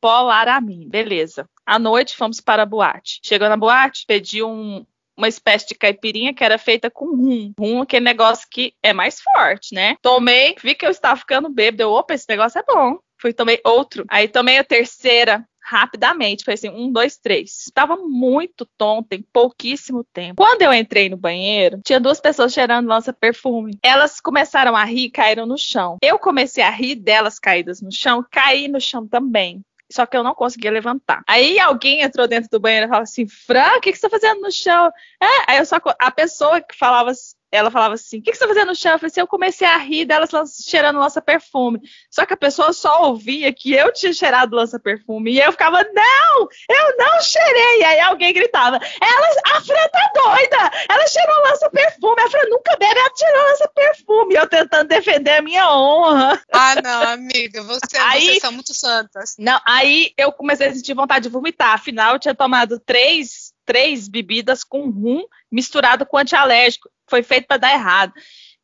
polaramine. 0.00 0.86
Beleza. 0.86 1.48
À 1.64 1.78
noite, 1.78 2.14
fomos 2.14 2.42
para 2.42 2.64
a 2.64 2.66
boate. 2.66 3.20
Chegou 3.24 3.48
na 3.48 3.56
boate, 3.56 4.04
pedi 4.06 4.42
um, 4.42 4.84
uma 5.16 5.28
espécie 5.28 5.68
de 5.68 5.74
caipirinha 5.74 6.34
que 6.34 6.44
era 6.44 6.58
feita 6.58 6.90
com 6.90 7.16
rum. 7.16 7.54
Rum, 7.58 7.80
aquele 7.80 8.04
negócio 8.04 8.46
que 8.50 8.74
é 8.82 8.92
mais 8.92 9.22
forte, 9.22 9.74
né? 9.74 9.96
Tomei, 10.02 10.54
vi 10.62 10.74
que 10.74 10.84
eu 10.84 10.90
estava 10.90 11.16
ficando 11.16 11.48
bêbado. 11.48 11.84
Eu, 11.84 11.92
opa, 11.92 12.12
esse 12.12 12.26
negócio 12.28 12.58
é 12.58 12.64
bom. 12.68 12.98
Fui, 13.18 13.32
tomei 13.32 13.58
outro. 13.64 14.04
Aí 14.08 14.28
tomei 14.28 14.58
a 14.58 14.64
terceira 14.64 15.42
rapidamente. 15.64 16.44
Foi 16.44 16.54
assim, 16.54 16.68
um, 16.68 16.92
dois, 16.92 17.16
três. 17.16 17.62
Estava 17.66 17.96
muito 17.96 18.66
tonta 18.76 19.14
em 19.14 19.22
pouquíssimo 19.32 20.04
tempo. 20.04 20.34
Quando 20.36 20.62
eu 20.62 20.72
entrei 20.72 21.08
no 21.08 21.16
banheiro, 21.16 21.80
tinha 21.84 21.98
duas 21.98 22.20
pessoas 22.20 22.52
cheirando 22.52 22.86
lança 22.86 23.12
perfume. 23.12 23.78
Elas 23.82 24.20
começaram 24.20 24.76
a 24.76 24.84
rir 24.84 25.06
e 25.06 25.10
caíram 25.10 25.46
no 25.46 25.56
chão. 25.56 25.96
Eu 26.02 26.18
comecei 26.18 26.62
a 26.62 26.70
rir 26.70 26.96
delas 26.96 27.38
caídas 27.38 27.80
no 27.80 27.90
chão, 27.90 28.24
caí 28.30 28.68
no 28.68 28.80
chão 28.80 29.08
também. 29.08 29.62
Só 29.90 30.06
que 30.06 30.16
eu 30.16 30.22
não 30.22 30.34
conseguia 30.34 30.70
levantar. 30.70 31.22
Aí 31.28 31.58
alguém 31.58 32.02
entrou 32.02 32.26
dentro 32.26 32.48
do 32.50 32.58
banheiro 32.60 32.86
e 32.86 32.88
falou 32.88 33.02
assim: 33.02 33.26
Fran, 33.28 33.76
o 33.76 33.80
que, 33.80 33.92
que 33.92 33.98
você 33.98 34.06
está 34.06 34.10
fazendo 34.10 34.40
no 34.40 34.50
chão? 34.50 34.90
É, 35.22 35.52
aí 35.52 35.58
eu 35.58 35.66
só. 35.66 35.76
A 35.98 36.10
pessoa 36.10 36.60
que 36.60 36.76
falava 36.76 37.12
ela 37.54 37.70
falava 37.70 37.94
assim: 37.94 38.18
o 38.18 38.22
que, 38.22 38.32
que 38.32 38.36
você 38.36 38.42
tá 38.42 38.48
fazendo 38.48 38.68
no 38.68 38.74
chão? 38.74 38.92
Eu 38.92 38.98
falei 38.98 39.10
assim, 39.10 39.20
eu 39.20 39.26
comecei 39.26 39.66
a 39.66 39.76
rir 39.76 40.04
delas 40.04 40.30
cheirando 40.60 40.98
lança-perfume. 40.98 41.80
Só 42.10 42.26
que 42.26 42.34
a 42.34 42.36
pessoa 42.36 42.72
só 42.72 43.04
ouvia 43.08 43.52
que 43.52 43.72
eu 43.72 43.92
tinha 43.92 44.12
cheirado 44.12 44.56
lança-perfume. 44.56 45.32
E 45.32 45.40
eu 45.40 45.52
ficava, 45.52 45.84
não, 45.84 46.48
eu 46.68 46.96
não 46.98 47.20
cheirei. 47.20 47.80
E 47.80 47.84
aí 47.84 48.00
alguém 48.00 48.32
gritava, 48.32 48.76
ela, 48.76 49.56
a 49.56 49.60
Fran 49.60 49.88
tá 49.88 50.12
doida, 50.14 50.70
ela 50.88 51.06
cheirou 51.06 51.42
lança-perfume. 51.42 52.22
A 52.22 52.30
Fran 52.30 52.48
nunca 52.48 52.76
bebe, 52.76 52.98
ela 52.98 53.16
cheirou 53.16 53.44
lança-perfume. 53.44 54.34
Eu 54.34 54.48
tentando 54.48 54.88
defender 54.88 55.36
a 55.36 55.42
minha 55.42 55.72
honra. 55.72 56.42
Ah, 56.52 56.74
não, 56.82 57.02
amiga, 57.12 57.62
você, 57.62 57.96
aí, 57.98 58.22
vocês 58.22 58.40
são 58.40 58.52
muito 58.52 58.74
santas. 58.74 59.36
Não, 59.38 59.60
aí 59.64 60.12
eu 60.16 60.32
comecei 60.32 60.66
a 60.66 60.74
sentir 60.74 60.94
vontade 60.94 61.24
de 61.24 61.28
vomitar. 61.28 61.74
Afinal, 61.74 62.14
eu 62.14 62.18
tinha 62.18 62.34
tomado 62.34 62.80
três 62.80 63.54
três 63.64 64.08
bebidas 64.08 64.62
com 64.62 64.90
rum 64.90 65.24
misturado 65.50 66.04
com 66.04 66.18
antialérgico. 66.18 66.88
Foi 67.08 67.22
feito 67.22 67.46
para 67.46 67.58
dar 67.58 67.72
errado. 67.72 68.12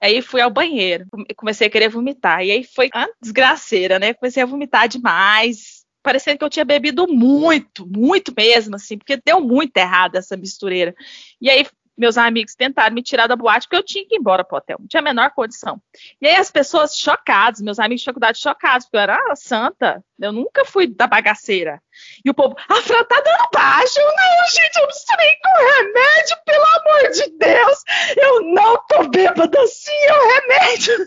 Aí 0.00 0.22
fui 0.22 0.40
ao 0.40 0.50
banheiro, 0.50 1.06
comecei 1.36 1.66
a 1.66 1.70
querer 1.70 1.88
vomitar. 1.88 2.42
E 2.42 2.50
aí 2.50 2.64
foi 2.64 2.88
uma 2.94 3.08
desgraceira, 3.22 3.98
né? 3.98 4.14
Comecei 4.14 4.42
a 4.42 4.46
vomitar 4.46 4.88
demais, 4.88 5.84
parecendo 6.02 6.38
que 6.38 6.44
eu 6.44 6.50
tinha 6.50 6.64
bebido 6.64 7.06
muito, 7.06 7.86
muito 7.86 8.32
mesmo, 8.36 8.76
assim, 8.76 8.96
porque 8.96 9.20
deu 9.24 9.40
muito 9.40 9.76
errado 9.76 10.16
essa 10.16 10.36
mistureira. 10.36 10.94
E 11.40 11.50
aí 11.50 11.66
meus 12.00 12.16
amigos 12.16 12.54
tentaram 12.54 12.94
me 12.94 13.02
tirar 13.02 13.26
da 13.26 13.36
boate 13.36 13.68
porque 13.68 13.76
eu 13.76 13.84
tinha 13.84 14.06
que 14.06 14.14
ir 14.14 14.18
embora 14.18 14.42
pro 14.42 14.56
hotel, 14.56 14.78
não 14.80 14.88
tinha 14.88 15.00
a 15.00 15.04
menor 15.04 15.30
condição. 15.32 15.80
E 16.20 16.26
aí 16.26 16.36
as 16.36 16.50
pessoas 16.50 16.96
chocadas, 16.96 17.60
meus 17.60 17.78
amigos 17.78 18.00
de 18.00 18.06
faculdade 18.06 18.40
chocados, 18.40 18.86
porque 18.86 18.96
eu 18.96 19.00
era 19.02 19.36
santa, 19.36 20.02
eu 20.18 20.32
nunca 20.32 20.64
fui 20.64 20.86
da 20.86 21.06
bagaceira. 21.06 21.80
E 22.24 22.30
o 22.30 22.34
povo, 22.34 22.56
a 22.68 22.76
Fran 22.76 23.04
tá 23.04 23.20
dando 23.20 23.50
baixo. 23.52 24.00
Não, 24.00 24.48
gente, 24.48 24.76
eu 24.76 24.86
misturei 24.86 25.32
com 25.42 25.82
remédio, 25.82 26.36
pelo 26.46 26.64
amor 26.64 27.10
de 27.10 27.38
Deus. 27.38 27.78
Eu 28.16 28.42
não 28.54 28.86
tô 28.86 29.08
bêbada 29.08 29.60
assim, 29.60 29.92
é 29.92 30.18
o 30.18 30.28
remédio. 30.28 31.06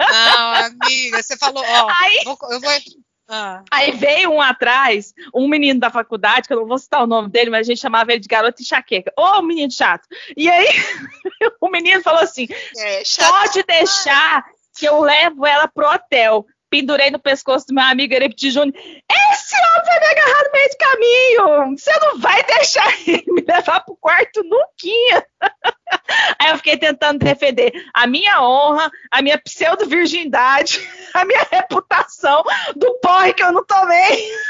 Não, 0.00 0.54
amiga, 0.54 1.22
você 1.22 1.36
falou, 1.36 1.62
ó, 1.62 1.92
aí, 2.00 2.22
vou, 2.24 2.38
eu 2.50 2.60
vou 2.60 2.70
ah. 3.30 3.62
Aí 3.70 3.92
veio 3.92 4.32
um 4.32 4.40
atrás, 4.40 5.14
um 5.32 5.46
menino 5.46 5.78
da 5.78 5.88
faculdade, 5.88 6.48
que 6.48 6.52
eu 6.52 6.58
não 6.58 6.66
vou 6.66 6.78
citar 6.78 7.04
o 7.04 7.06
nome 7.06 7.28
dele, 7.28 7.48
mas 7.48 7.60
a 7.60 7.70
gente 7.70 7.80
chamava 7.80 8.10
ele 8.10 8.20
de 8.20 8.26
garoto 8.26 8.60
enxaqueca. 8.60 9.12
Ô, 9.16 9.22
oh, 9.22 9.42
menino 9.42 9.70
chato. 9.70 10.08
E 10.36 10.50
aí, 10.50 10.66
o 11.60 11.68
menino 11.68 12.02
falou 12.02 12.22
assim: 12.22 12.48
é, 12.76 13.02
pode 13.16 13.62
deixar 13.62 14.44
que 14.76 14.84
eu 14.84 15.00
levo 15.00 15.46
ela 15.46 15.68
pro 15.68 15.88
hotel. 15.88 16.44
Pendurei 16.68 17.10
no 17.10 17.18
pescoço 17.18 17.66
do 17.66 17.74
meu 17.74 17.82
amigo 17.82 18.14
Erepti 18.14 18.48
Júnior. 18.50 18.74
Esse 18.76 19.56
homem 19.56 19.86
vai 19.86 20.00
me 20.00 20.06
agarrar 20.06 20.44
no 20.44 20.52
meio 20.52 20.68
do 20.68 20.76
caminho. 20.76 21.76
Você 21.76 21.98
não 21.98 22.18
vai 22.18 22.44
deixar 22.44 23.08
ele 23.08 23.24
me 23.26 23.44
levar 23.46 23.80
pro 23.80 23.96
quarto 23.96 24.42
nunca. 24.44 25.26
Aí 26.38 26.50
eu 26.50 26.56
fiquei 26.56 26.76
tentando 26.76 27.18
defender 27.18 27.72
a 27.92 28.06
minha 28.06 28.40
honra, 28.42 28.90
a 29.10 29.20
minha 29.20 29.38
pseudo-virgindade, 29.38 30.80
a 31.14 31.24
minha 31.24 31.46
reputação 31.50 32.42
do 32.76 32.94
porre 33.00 33.34
que 33.34 33.42
eu 33.42 33.52
não 33.52 33.64
tomei. 33.64 34.30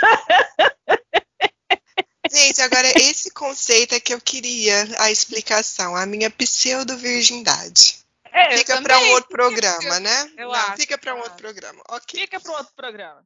Gente, 2.31 2.63
agora 2.63 2.87
esse 2.97 3.33
conceito 3.33 3.95
é 3.95 4.01
que 4.01 4.15
eu 4.15 4.21
queria 4.21 4.87
a 4.99 5.11
explicação, 5.11 5.97
a 5.97 6.07
minha 6.07 6.31
pseudo-virgindade. 6.31 7.99
É, 8.33 8.59
fica 8.59 8.81
para 8.81 8.97
um 8.99 9.11
outro 9.11 9.31
programa, 9.31 9.99
né? 9.99 10.31
Eu 10.37 10.49
Não, 10.49 10.55
acho, 10.55 10.77
fica 10.77 10.97
para 10.97 11.17
um 11.17 11.19
outro 11.19 11.35
programa. 11.35 11.83
Ok. 11.89 12.21
Fica 12.21 12.39
para 12.39 12.53
outro 12.53 12.73
programa. 12.77 13.25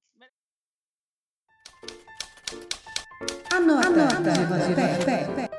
Anota. 3.53 3.89
Anota. 3.89 4.31
A 5.53 5.54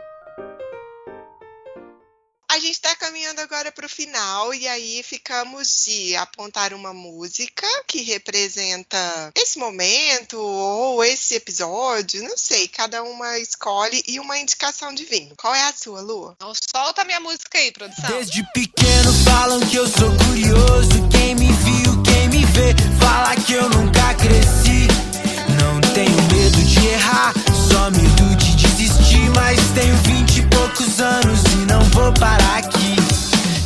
gente 2.66 2.76
está 2.76 2.96
caminhando 2.96 3.42
agora 3.42 3.72
para 3.72 3.86
o 3.86 3.90
final 3.90 4.52
e 4.54 4.68
aí 4.68 5.04
ficamos 5.04 5.86
de 5.86 6.16
apontar 6.16 6.74
uma 6.74 6.94
música 6.94 7.68
que 7.88 8.02
representa 8.02 9.32
esse 9.36 9.60
momento 9.60 10.40
ou 10.40 11.04
esse 11.04 11.36
episódio, 11.36 12.24
não 12.24 12.36
sei, 12.36 12.68
cada 12.68 13.04
uma 13.04 13.38
escolhe 13.38 14.04
e 14.08 14.20
uma 14.20 14.40
indicação 14.40 14.94
de 14.94 15.06
vinho. 15.06 15.36
Qual 15.38 15.54
é 15.54 15.64
a 15.64 15.74
sua, 15.74 16.02
Lu? 16.02 16.34
Então 16.36 16.52
solta 16.76 17.04
a 17.04 17.06
minha 17.06 17.20
música 17.20 17.58
aí, 17.60 17.72
produção. 17.72 18.08
Desde 18.08 18.44
pequeno 18.52 19.14
falam 19.24 19.60
que 19.60 19.76
eu 19.76 19.88
sou 19.88 20.12
curioso, 20.28 21.10
quem 21.12 21.36
me 21.36 21.52
viu, 21.52 22.02
quem 22.02 22.30
me 22.30 22.46
vê, 22.46 22.74
fala 23.00 23.36
que 23.36 23.54
eu 23.54 23.70
nunca 23.70 24.14
cresci. 24.16 24.88
Não 25.62 25.94
tenho 25.94 26.22
medo 26.34 26.64
de 26.64 26.88
errar, 26.88 27.34
só 27.70 27.92
medo 27.92 28.36
de 28.38 28.56
desistir, 28.56 29.30
mas 29.36 29.60
tenho 29.76 30.05
poucos 30.76 31.00
anos 31.00 31.42
e 31.54 31.66
não 31.72 31.82
vou 31.92 32.12
parar 32.14 32.58
aqui. 32.58 32.96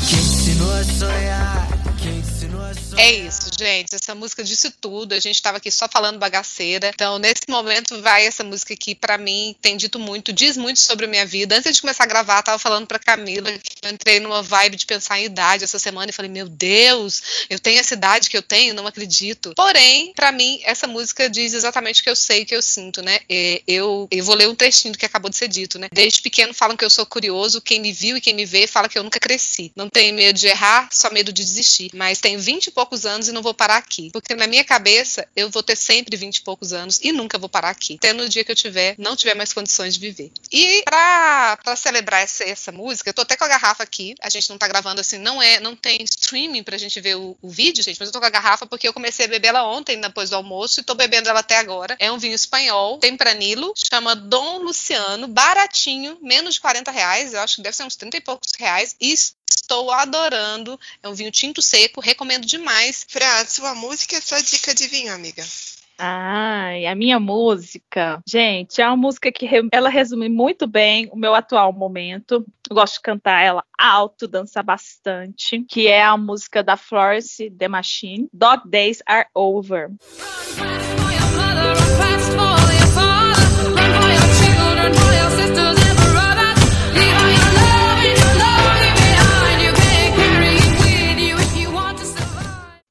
Quem 0.08 0.20
ensinou 0.20 0.72
a 0.74 0.84
sonhar? 0.84 1.68
Quem 1.98 2.20
ensinou 2.20 2.62
a 2.62 2.74
sonhar? 2.74 3.06
É 3.06 3.12
isso, 3.12 3.49
gente. 3.60 3.94
Essa 3.94 4.16
música 4.16 4.44
disse 4.44 4.72
tudo. 4.72 5.14
A 5.14 5.20
gente 5.20 5.36
estava 5.36 5.58
aqui 5.58 5.70
só 5.70 5.88
falando 5.88 6.18
bagaceira. 6.18 6.92
Então, 6.94 7.20
nesse 7.20 7.44
momento, 7.48 8.02
vai 8.02 8.26
essa 8.26 8.44
música 8.44 8.74
aqui, 8.74 8.96
para 8.96 9.18
mim, 9.18 9.56
tem 9.62 9.76
dito 9.76 10.00
muito, 10.00 10.32
diz 10.32 10.56
muito 10.56 10.80
sobre 10.80 11.06
a 11.06 11.10
minha 11.10 11.26
vida. 11.26 11.58
Antes 11.58 11.76
de 11.76 11.82
começar 11.82 12.06
a 12.06 12.08
gravar, 12.08 12.42
tava 12.42 12.58
falando 12.58 12.88
pra 12.88 12.98
Camila 12.98 13.52
que 13.52 13.76
eu 13.84 13.92
entrei 13.92 14.20
numa 14.20 14.42
vibe 14.42 14.78
de 14.78 14.86
pensar 14.86 15.20
em 15.20 15.26
idade 15.26 15.64
essa 15.64 15.80
semana 15.80 16.10
e 16.10 16.14
falei, 16.14 16.32
meu 16.32 16.48
Deus, 16.48 17.46
eu 17.50 17.60
tenho 17.60 17.80
essa 17.80 17.94
idade 17.94 18.30
que 18.30 18.38
eu 18.38 18.42
tenho, 18.42 18.74
não 18.74 18.88
acredito. 18.88 19.54
Porém, 19.56 20.14
para 20.16 20.32
mim, 20.32 20.62
essa 20.64 20.88
música 20.88 21.30
diz 21.30 21.54
exatamente 21.54 22.02
o 22.02 22.04
que 22.04 22.10
eu 22.10 22.16
sei, 22.16 22.44
o 22.44 22.46
que 22.46 22.56
eu 22.56 22.62
sinto, 22.62 23.02
né? 23.02 23.20
Eu, 23.68 24.08
eu 24.10 24.24
vou 24.24 24.36
ler 24.36 24.48
um 24.48 24.56
trechinho 24.56 24.94
do 24.94 24.98
que 24.98 25.06
acabou 25.06 25.30
de 25.30 25.36
ser 25.36 25.48
dito, 25.48 25.78
né? 25.78 25.88
Desde 25.92 26.22
pequeno 26.22 26.54
falam 26.54 26.78
que 26.78 26.86
eu 26.86 26.90
sou 26.90 27.06
curioso, 27.06 27.62
quem 27.62 27.80
me 27.80 27.92
viu 27.92 28.16
e 28.16 28.22
quem 28.22 28.34
me 28.34 28.46
vê 28.46 28.68
fala 28.68 28.88
que 28.88 28.98
eu 28.98 29.04
nunca 29.04 29.20
cresci. 29.20 29.72
Não 29.76 29.90
tenho 29.90 30.14
medo 30.14 30.38
de 30.38 30.48
errar, 30.48 30.90
só 30.92 31.12
medo 31.12 31.34
de 31.34 31.44
desistir. 31.44 31.90
Mas 31.94 32.20
tenho 32.20 32.40
vinte 32.40 32.68
e 32.68 32.72
poucos 32.72 33.06
anos 33.06 33.28
e 33.28 33.32
não 33.32 33.42
vou 33.42 33.49
parar 33.54 33.78
aqui. 33.78 34.10
Porque 34.12 34.36
na 34.36 34.48
minha 34.48 34.64
cabeça, 34.64 35.28
eu 35.36 35.50
vou 35.50 35.64
ter 35.64 35.76
sempre 35.76 36.16
20 36.16 36.38
e 36.38 36.42
poucos 36.42 36.74
anos 36.74 37.00
e 37.02 37.12
nunca 37.12 37.38
vou 37.38 37.50
parar 37.50 37.70
aqui. 37.70 37.96
Até 37.96 38.14
no 38.14 38.28
dia 38.28 38.44
que 38.44 38.52
eu 38.52 38.56
tiver, 38.56 38.96
não 38.98 39.16
tiver 39.16 39.36
mais 39.36 39.54
condições 39.54 39.96
de 39.96 40.00
viver. 40.00 40.32
E 40.52 40.84
pra 40.84 41.76
celebrar 41.76 42.22
essa, 42.22 42.44
essa 42.44 42.72
música, 42.72 43.10
eu 43.10 43.14
tô 43.14 43.22
até 43.22 43.36
com 43.36 43.44
a 43.44 43.48
garrafa 43.48 43.84
aqui. 43.84 44.16
A 44.22 44.30
gente 44.30 44.50
não 44.50 44.58
tá 44.58 44.68
gravando 44.68 45.02
assim, 45.02 45.18
não 45.18 45.42
é, 45.42 45.60
não 45.60 45.76
tem 45.76 46.04
streaming 46.04 46.64
pra 46.64 46.78
gente 46.78 47.00
ver 47.00 47.16
o, 47.16 47.38
o 47.42 47.50
vídeo, 47.50 47.84
gente, 47.84 48.00
mas 48.00 48.08
eu 48.08 48.14
tô 48.14 48.20
com 48.20 48.26
a 48.26 48.30
garrafa 48.30 48.66
porque 48.66 48.88
eu 48.88 48.94
comecei 48.94 49.26
a 49.26 49.30
beber 49.30 49.50
ela 49.50 49.64
ontem, 49.64 50.00
depois 50.00 50.30
do 50.30 50.36
almoço, 50.36 50.80
e 50.80 50.84
tô 50.84 50.96
bebendo 50.96 51.30
ela 51.30 51.40
até 51.40 51.58
agora. 51.58 51.96
É 52.00 52.12
um 52.12 52.18
vinho 52.18 52.36
espanhol, 52.36 52.98
tempranilo, 53.00 53.74
chama 53.76 54.16
Dom 54.16 54.60
Luciano, 54.60 55.28
baratinho, 55.28 56.18
menos 56.22 56.56
de 56.56 56.62
40 56.62 56.92
reais, 56.92 57.34
eu 57.34 57.40
acho 57.40 57.58
que 57.58 57.62
deve 57.62 57.76
ser 57.76 57.84
uns 57.84 57.96
30 57.96 58.18
e 58.18 58.22
poucos 58.22 58.52
reais. 58.58 58.96
E 59.00 59.14
estou 59.50 59.92
adorando. 59.92 60.80
É 61.02 61.10
um 61.10 61.14
vinho 61.14 61.32
tinto 61.32 61.62
seco, 61.62 62.02
recomendo 62.02 62.46
demais. 62.46 63.06
Fran, 63.08 63.46
sua 63.46 63.76
música 63.76 64.16
é 64.16 64.22
sua 64.22 64.42
dica 64.42 64.74
de 64.74 64.88
vinho, 64.88 65.14
amiga. 65.14 65.46
Ai, 66.02 66.86
a 66.86 66.96
minha 66.96 67.20
música, 67.20 68.24
gente, 68.26 68.82
é 68.82 68.88
uma 68.88 68.96
música 68.96 69.30
que 69.34 69.46
ela 69.70 69.90
resume 69.90 70.30
muito 70.30 70.66
bem 70.66 71.10
o 71.12 71.18
meu 71.18 71.36
atual 71.36 71.74
momento. 71.74 72.46
Eu 72.70 72.76
gosto 72.76 72.94
de 72.94 73.02
cantar 73.02 73.44
ela 73.44 73.66
alto, 73.78 74.26
dançar 74.26 74.64
bastante, 74.64 75.62
que 75.68 75.88
é 75.88 76.02
a 76.02 76.16
música 76.16 76.64
da 76.64 76.78
Florence 76.78 77.52
The 77.52 77.68
Machine, 77.68 78.30
Dog 78.32 78.70
Days 78.70 79.04
Are 79.06 79.28
Over. 79.36 79.90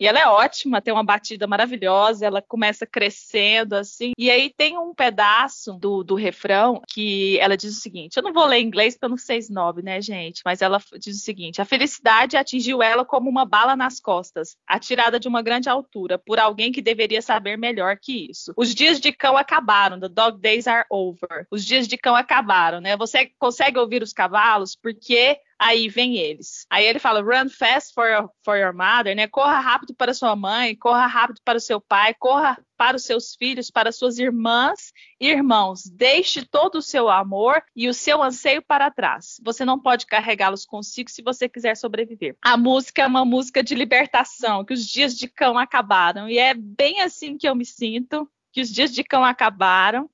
E 0.01 0.07
ela 0.07 0.21
é 0.21 0.27
ótima, 0.27 0.81
tem 0.81 0.95
uma 0.95 1.03
batida 1.03 1.47
maravilhosa, 1.47 2.25
ela 2.25 2.41
começa 2.41 2.87
crescendo 2.87 3.75
assim. 3.75 4.13
E 4.17 4.31
aí 4.31 4.53
tem 4.57 4.79
um 4.79 4.95
pedaço 4.95 5.75
do, 5.75 6.05
do 6.05 6.15
refrão 6.15 6.81
que 6.89 7.39
ela 7.41 7.57
diz 7.57 7.77
o 7.77 7.81
seguinte: 7.81 8.17
eu 8.17 8.23
não 8.23 8.33
vou 8.33 8.47
ler 8.47 8.59
em 8.59 8.67
inglês 8.67 8.97
para 8.97 9.09
não 9.09 9.17
ser 9.17 9.37
snob, 9.39 9.83
né, 9.83 10.01
gente? 10.01 10.41
Mas 10.45 10.63
ela 10.63 10.81
diz 10.99 11.17
o 11.17 11.25
seguinte: 11.25 11.61
a 11.61 11.65
felicidade 11.65 12.37
atingiu 12.37 12.83
ela 12.83 13.05
como 13.05 13.29
uma 13.29 13.45
bala 13.45 13.75
nas 13.75 13.99
costas, 13.99 14.57
atirada 14.67 15.19
de 15.19 15.27
uma 15.27 15.43
grande 15.43 15.69
altura, 15.69 16.19
por 16.19 16.39
alguém 16.39 16.71
que 16.71 16.81
deveria 16.81 17.21
saber 17.21 17.57
melhor 17.57 17.99
que 18.01 18.31
isso. 18.31 18.53
Os 18.57 18.75
dias 18.75 19.01
de 19.01 19.13
cão 19.13 19.37
acabaram, 19.37 19.99
the 19.99 20.09
dog 20.09 20.41
days 20.41 20.69
are 20.69 20.87
over. 20.91 21.47
Os 21.51 21.65
dias 21.65 21.89
de 21.89 21.97
cão 21.97 22.15
acabaram, 22.15 22.81
né? 22.81 22.97
Você 22.97 23.33
consegue 23.39 23.79
ouvir 23.79 24.03
os 24.03 24.13
cavalos 24.13 24.77
porque 24.77 25.39
aí 25.59 25.89
vem 25.89 26.17
eles. 26.17 26.67
Aí 26.71 26.85
ele 26.87 26.99
fala: 26.99 27.21
run 27.21 27.49
fast 27.49 27.93
for 27.93 28.07
your, 28.07 28.31
for 28.45 28.57
your 28.57 28.73
mother, 28.73 29.17
né? 29.17 29.27
Corra 29.27 29.59
rápido 29.59 29.95
para 29.95 30.15
sua 30.15 30.37
mãe, 30.37 30.77
corra 30.77 31.07
rápido 31.07 31.41
para 31.45 31.59
o 31.59 31.61
seu 31.61 31.81
pai, 31.81 32.15
corra 32.15 32.59
para 32.77 32.97
os 32.97 33.05
seus 33.05 33.35
filhos, 33.35 33.71
para 33.71 33.91
suas 33.91 34.19
irmãs 34.19 34.93
e 35.21 35.29
irmãos. 35.29 35.83
Deixe 35.85 36.45
todo 36.45 36.77
o 36.77 36.83
seu 36.83 37.09
amor 37.09 37.61
e 37.75 37.89
o 37.89 37.95
seu 37.95 38.23
anseio 38.23 38.63
para 38.63 38.91
trás. 38.91 39.41
Você 39.43 39.65
não 39.65 39.81
pode 39.81 40.07
carregá-los 40.07 40.65
consigo 40.65 41.11
se 41.11 41.21
você 41.21 41.49
quiser 41.49 41.77
sobreviver. 41.77 42.37
A 42.41 42.57
música 42.57 43.03
é 43.03 43.07
uma 43.07 43.25
música 43.25 43.63
de 43.63 43.75
libertação, 43.75 44.65
que 44.65 44.73
os 44.73 44.87
dias 44.87 45.17
de 45.17 45.27
cão 45.27 45.59
acabaram. 45.59 46.29
E 46.29 46.39
é 46.39 46.55
bem 46.55 47.01
assim 47.01 47.37
que 47.37 47.49
eu 47.49 47.55
me 47.55 47.65
sinto 47.65 48.31
que 48.53 48.61
os 48.61 48.71
dias 48.71 48.93
de 48.93 49.05
cão 49.05 49.25
acabaram 49.25 50.09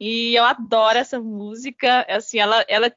e 0.00 0.34
eu 0.34 0.44
adoro 0.44 0.98
essa 0.98 1.20
música 1.20 2.04
assim 2.08 2.38
ela, 2.38 2.64
ela 2.68 2.92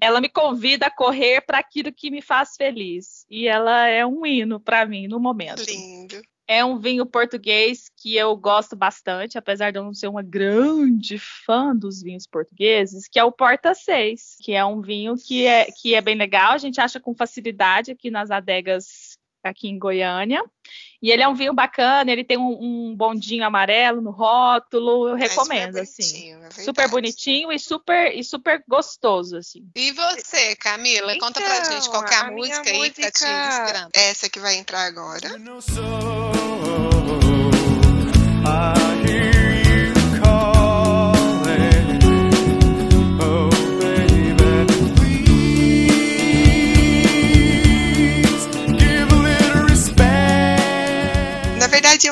ela 0.00 0.20
me 0.20 0.28
convida 0.28 0.86
a 0.86 0.90
correr 0.90 1.40
para 1.42 1.58
aquilo 1.58 1.92
que 1.92 2.10
me 2.10 2.22
faz 2.22 2.56
feliz. 2.56 3.24
E 3.30 3.46
ela 3.46 3.86
é 3.86 4.04
um 4.04 4.24
hino 4.24 4.58
para 4.58 4.86
mim 4.86 5.06
no 5.06 5.20
momento. 5.20 5.62
Lindo. 5.64 6.20
É 6.48 6.64
um 6.64 6.80
vinho 6.80 7.06
português 7.06 7.88
que 7.96 8.16
eu 8.16 8.36
gosto 8.36 8.74
bastante, 8.74 9.38
apesar 9.38 9.70
de 9.70 9.78
eu 9.78 9.84
não 9.84 9.94
ser 9.94 10.08
uma 10.08 10.20
grande 10.20 11.16
fã 11.16 11.76
dos 11.76 12.02
vinhos 12.02 12.26
portugueses, 12.26 13.06
que 13.06 13.20
é 13.20 13.24
o 13.24 13.30
Porta 13.30 13.72
6, 13.72 14.38
que 14.42 14.52
é 14.52 14.64
um 14.64 14.80
vinho 14.80 15.14
que 15.14 15.46
é, 15.46 15.66
que 15.70 15.94
é 15.94 16.00
bem 16.00 16.16
legal, 16.16 16.50
a 16.50 16.58
gente 16.58 16.80
acha 16.80 16.98
com 16.98 17.14
facilidade 17.14 17.92
aqui 17.92 18.10
nas 18.10 18.32
adegas 18.32 19.09
aqui 19.42 19.68
em 19.68 19.78
Goiânia. 19.78 20.42
E 21.02 21.10
ele 21.10 21.22
é 21.22 21.28
um 21.28 21.34
vinho 21.34 21.54
bacana, 21.54 22.12
ele 22.12 22.22
tem 22.22 22.36
um, 22.36 22.58
um 22.60 22.94
bondinho 22.94 23.44
amarelo 23.44 24.02
no 24.02 24.10
rótulo, 24.10 25.08
eu 25.08 25.14
recomendo, 25.14 25.78
é 25.78 25.80
assim. 25.80 26.34
É 26.34 26.50
super 26.50 26.88
bonitinho 26.90 27.50
e 27.50 27.58
super, 27.58 28.14
e 28.14 28.22
super 28.22 28.62
gostoso, 28.68 29.38
assim. 29.38 29.66
E 29.74 29.92
você, 29.92 30.54
Camila, 30.56 31.14
então, 31.14 31.28
conta 31.28 31.40
pra 31.40 31.64
gente 31.64 31.88
qual 31.88 32.04
é 32.04 32.14
a, 32.14 32.20
a 32.20 32.30
música 32.30 32.68
aí 32.68 32.78
música... 32.78 32.94
que 32.94 33.02
tá 33.02 33.10
te 33.10 33.24
inspirando. 33.24 33.90
Essa 33.94 34.28
que 34.28 34.38
vai 34.38 34.56
entrar 34.56 34.84
agora. 34.84 35.28
eu 35.28 35.58
acho 35.58 35.72
que 35.72 36.19
tem 52.00 52.10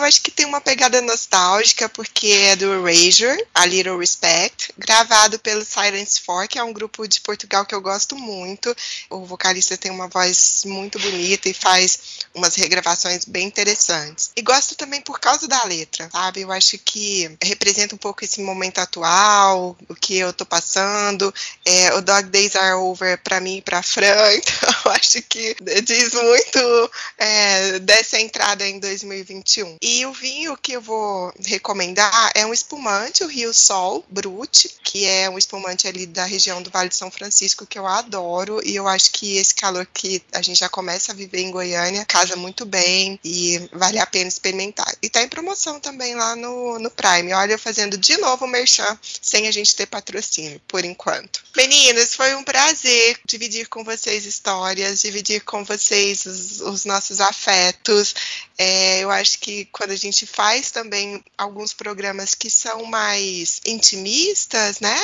uma 0.49 0.61
pegada 0.63 1.01
nostálgica, 1.03 1.89
porque 1.91 2.29
é 2.29 2.57
do 2.57 2.89
Erasure, 2.89 3.47
A 3.55 3.67
Little 3.67 3.99
Respect, 3.99 4.73
gravado 4.79 5.39
pelo 5.39 5.65
Silence 5.65 6.21
4, 6.25 6.49
que 6.49 6.59
é 6.59 6.63
um 6.63 6.73
grupo 6.73 7.07
de 7.07 7.21
Portugal 7.21 7.67
que 7.67 7.75
eu 7.75 7.81
gosto 7.83 8.17
muito. 8.17 8.75
O 9.11 9.27
vocalista 9.27 9.77
tem 9.77 9.91
uma 9.91 10.09
voz 10.09 10.63
muito 10.65 10.99
bonita 10.99 11.49
e 11.49 11.55
faz 11.55 12.27
umas 12.35 12.55
regravações 12.55 13.27
bem 13.27 13.47
interessantes. 13.47 14.31
E 14.35 14.43
gosto 14.43 14.75
também 14.75 15.03
por 15.03 15.21
causa 15.21 15.47
da 15.47 15.63
letra, 15.65 16.09
sabe? 16.11 16.41
Eu 16.41 16.51
acho 16.51 16.79
que 16.79 17.31
representa 17.43 17.95
um 17.95 17.99
pouco 17.99 18.25
esse 18.25 18.41
momento 18.41 18.79
atual, 18.79 19.77
o 19.89 19.95
que 19.95 20.17
eu 20.17 20.33
tô 20.33 20.47
passando. 20.47 21.33
É, 21.65 21.95
o 21.95 22.01
Dog 22.01 22.29
Days 22.31 22.57
Are 22.57 22.75
Over 22.75 23.19
para 23.23 23.41
mim 23.41 23.59
e 23.59 23.63
pra 23.63 23.83
Fran, 23.83 24.33
então 24.35 24.75
eu 24.87 24.93
acho 24.93 25.21
que 25.23 25.55
diz 25.85 26.13
muito 26.15 26.91
é, 27.19 27.79
dessa 27.81 28.19
entrada 28.19 28.67
em 28.67 28.79
2021. 28.79 29.77
E 29.83 30.07
o 30.07 30.13
vinho 30.13 30.48
que 30.57 30.73
eu 30.73 30.81
vou 30.81 31.33
recomendar 31.45 32.31
é 32.35 32.47
um 32.47 32.53
espumante, 32.53 33.25
o 33.25 33.29
Rio 33.29 33.53
Sol 33.53 34.05
Brut, 34.09 34.69
que 34.83 35.05
é 35.05 35.29
um 35.29 35.39
espumante 35.39 35.87
ali 35.87 36.07
da 36.07 36.25
região 36.25 36.63
do 36.63 36.71
Vale 36.71 36.89
de 36.89 36.97
São 36.97 37.11
Francisco 37.11 37.67
que 37.67 37.79
eu 37.79 37.87
adoro 37.87 38.61
e 38.65 38.77
eu 38.77 38.87
acho 38.89 39.13
que 39.13 39.37
esse 39.37 39.55
calor 39.55 39.87
que 39.87 40.23
a 40.33 40.43
gente 40.43 40.61
já 40.61 40.69
começa 40.69 41.13
a 41.13 41.15
viver 41.15 41.41
em 41.41 41.51
Goiânia 41.51 42.05
casa 42.05 42.37
muito 42.37 42.65
bem 42.65 43.19
e 43.25 43.69
vale 43.73 43.99
a 43.99 44.07
pena 44.07 44.29
experimentar. 44.29 44.93
E 45.03 45.09
tá 45.09 45.23
em 45.23 45.29
promoção 45.29 45.81
também 45.81 46.15
lá 46.15 46.35
no, 46.37 46.79
no 46.79 46.91
Prime. 46.91 47.33
Olha, 47.33 47.53
eu 47.53 47.59
fazendo 47.59 47.97
de 47.99 48.17
novo 48.17 48.45
o 48.45 48.49
merchan 48.49 48.99
sem 49.21 49.47
a 49.47 49.51
gente 49.51 49.75
ter 49.75 49.87
patrocínio, 49.87 50.61
por 50.67 50.85
enquanto. 50.85 51.43
Meninas, 51.57 52.15
foi 52.15 52.35
um 52.35 52.45
prazer 52.45 53.19
dividir 53.27 53.69
com 53.69 53.85
vocês 53.85 54.25
histórias, 54.25 55.01
dividir 55.01 55.43
com 55.43 55.65
vocês 55.65 56.25
os, 56.27 56.61
os 56.61 56.85
nossos 56.85 57.21
afetos. 57.21 58.15
É, 58.57 59.01
eu 59.01 59.11
acho 59.11 59.39
que 59.39 59.67
quando 59.67 59.93
a 59.93 59.97
gente 59.97 60.27
faz 60.33 60.71
também 60.71 61.23
alguns 61.37 61.73
programas 61.73 62.35
que 62.35 62.51
são 62.51 62.85
mais 62.85 63.61
intimistas, 63.67 64.81
né? 64.81 64.97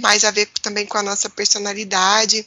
Mais 0.00 0.24
a 0.24 0.30
ver 0.30 0.46
também 0.62 0.86
com 0.86 0.98
a 0.98 1.02
nossa 1.02 1.28
personalidade. 1.28 2.46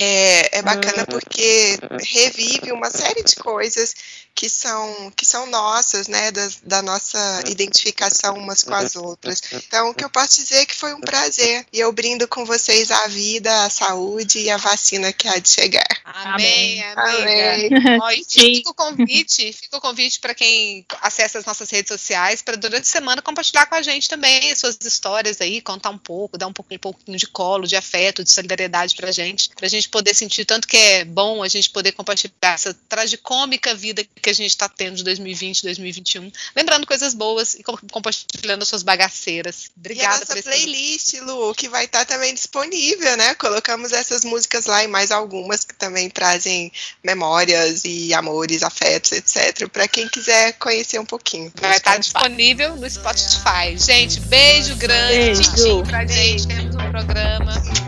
É, 0.00 0.58
é 0.58 0.62
bacana 0.62 1.04
porque 1.06 1.76
revive 2.00 2.70
uma 2.70 2.88
série 2.88 3.24
de 3.24 3.34
coisas 3.34 3.94
que 4.38 4.48
são, 4.48 5.12
que 5.16 5.26
são 5.26 5.46
nossas, 5.46 6.06
né, 6.06 6.30
da, 6.30 6.48
da, 6.62 6.82
nossa 6.82 7.42
identificação 7.48 8.36
umas 8.36 8.60
com 8.60 8.72
as 8.72 8.94
outras. 8.94 9.42
Então, 9.52 9.90
o 9.90 9.94
que 9.94 10.04
eu 10.04 10.08
posso 10.08 10.36
dizer 10.40 10.58
é 10.58 10.64
que 10.64 10.76
foi 10.76 10.94
um 10.94 11.00
prazer. 11.00 11.66
E 11.72 11.80
eu 11.80 11.90
brindo 11.90 12.28
com 12.28 12.44
vocês 12.44 12.92
a 12.92 13.08
vida, 13.08 13.64
a 13.64 13.68
saúde 13.68 14.38
e 14.38 14.48
a 14.48 14.56
vacina 14.56 15.12
que 15.12 15.26
há 15.26 15.38
de 15.38 15.48
chegar. 15.48 15.84
Amém, 16.04 16.80
Amém. 16.94 17.68
Ó, 18.00 18.10
e 18.12 18.22
fica 18.30 18.70
o 18.70 18.74
convite, 18.74 19.52
fica 19.52 19.76
o 19.76 19.80
convite 19.80 20.20
para 20.20 20.34
quem 20.34 20.86
acessa 21.02 21.40
as 21.40 21.44
nossas 21.44 21.68
redes 21.68 21.88
sociais 21.88 22.40
para 22.40 22.56
durante 22.56 22.84
a 22.84 22.92
semana 22.92 23.20
compartilhar 23.20 23.66
com 23.66 23.74
a 23.74 23.82
gente 23.82 24.08
também 24.08 24.54
suas 24.54 24.78
histórias 24.82 25.40
aí, 25.40 25.60
contar 25.60 25.90
um 25.90 25.98
pouco, 25.98 26.38
dar 26.38 26.46
um 26.46 26.52
pouquinho, 26.52 26.78
um 26.78 26.92
pouquinho 26.92 27.18
de 27.18 27.26
colo, 27.26 27.66
de 27.66 27.74
afeto, 27.74 28.22
de 28.22 28.30
solidariedade 28.30 28.94
pra 28.94 29.10
gente, 29.10 29.50
pra 29.56 29.66
gente 29.66 29.87
poder 29.88 30.14
sentir 30.14 30.44
tanto 30.44 30.66
que 30.66 30.76
é 30.76 31.04
bom 31.04 31.42
a 31.42 31.48
gente 31.48 31.70
poder 31.70 31.92
compartilhar 31.92 32.54
essa 32.54 32.74
tragicômica 32.88 33.74
vida 33.74 34.04
que 34.20 34.30
a 34.30 34.32
gente 34.32 34.50
está 34.50 34.68
tendo 34.68 34.96
de 34.96 35.04
2020, 35.04 35.62
2021. 35.62 36.30
Lembrando 36.54 36.86
coisas 36.86 37.14
boas 37.14 37.54
e 37.54 37.62
compartilhando 37.62 38.64
suas 38.64 38.82
bagaceiras. 38.82 39.70
Obrigada 39.76 40.08
e 40.12 40.16
a 40.16 40.18
nossa 40.20 40.42
playlist, 40.42 41.14
Lu, 41.22 41.54
que 41.54 41.68
vai 41.68 41.84
estar 41.84 42.04
tá 42.04 42.14
também 42.14 42.34
disponível, 42.34 43.16
né? 43.16 43.34
Colocamos 43.34 43.92
essas 43.92 44.24
músicas 44.24 44.66
lá 44.66 44.84
e 44.84 44.88
mais 44.88 45.10
algumas 45.10 45.64
que 45.64 45.74
também 45.74 46.08
trazem 46.10 46.72
memórias 47.02 47.82
e 47.84 48.12
amores, 48.14 48.62
afetos, 48.62 49.12
etc. 49.12 49.68
Para 49.68 49.88
quem 49.88 50.08
quiser 50.08 50.52
conhecer 50.54 50.98
um 50.98 51.06
pouquinho. 51.06 51.52
Vai 51.60 51.76
estar 51.76 51.92
tá 51.92 51.98
disponível 51.98 52.76
no 52.76 52.88
Spotify. 52.88 53.76
Gente, 53.76 54.20
beijo 54.20 54.76
grande. 54.76 55.48
Beijo. 55.48 55.82
pra 55.84 56.06
gente. 56.06 56.46
Temos 56.46 56.74
um 56.74 56.90
programa. 56.90 57.87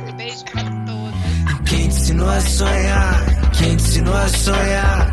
Quem 1.71 1.89
te 1.89 1.95
ensinou 1.95 2.29
a 2.29 2.41
sonhar? 2.41 3.25
Quem 3.53 3.77
te 3.77 3.85
ensinou 3.85 4.13
a 4.13 4.29
sonhar? 4.29 5.13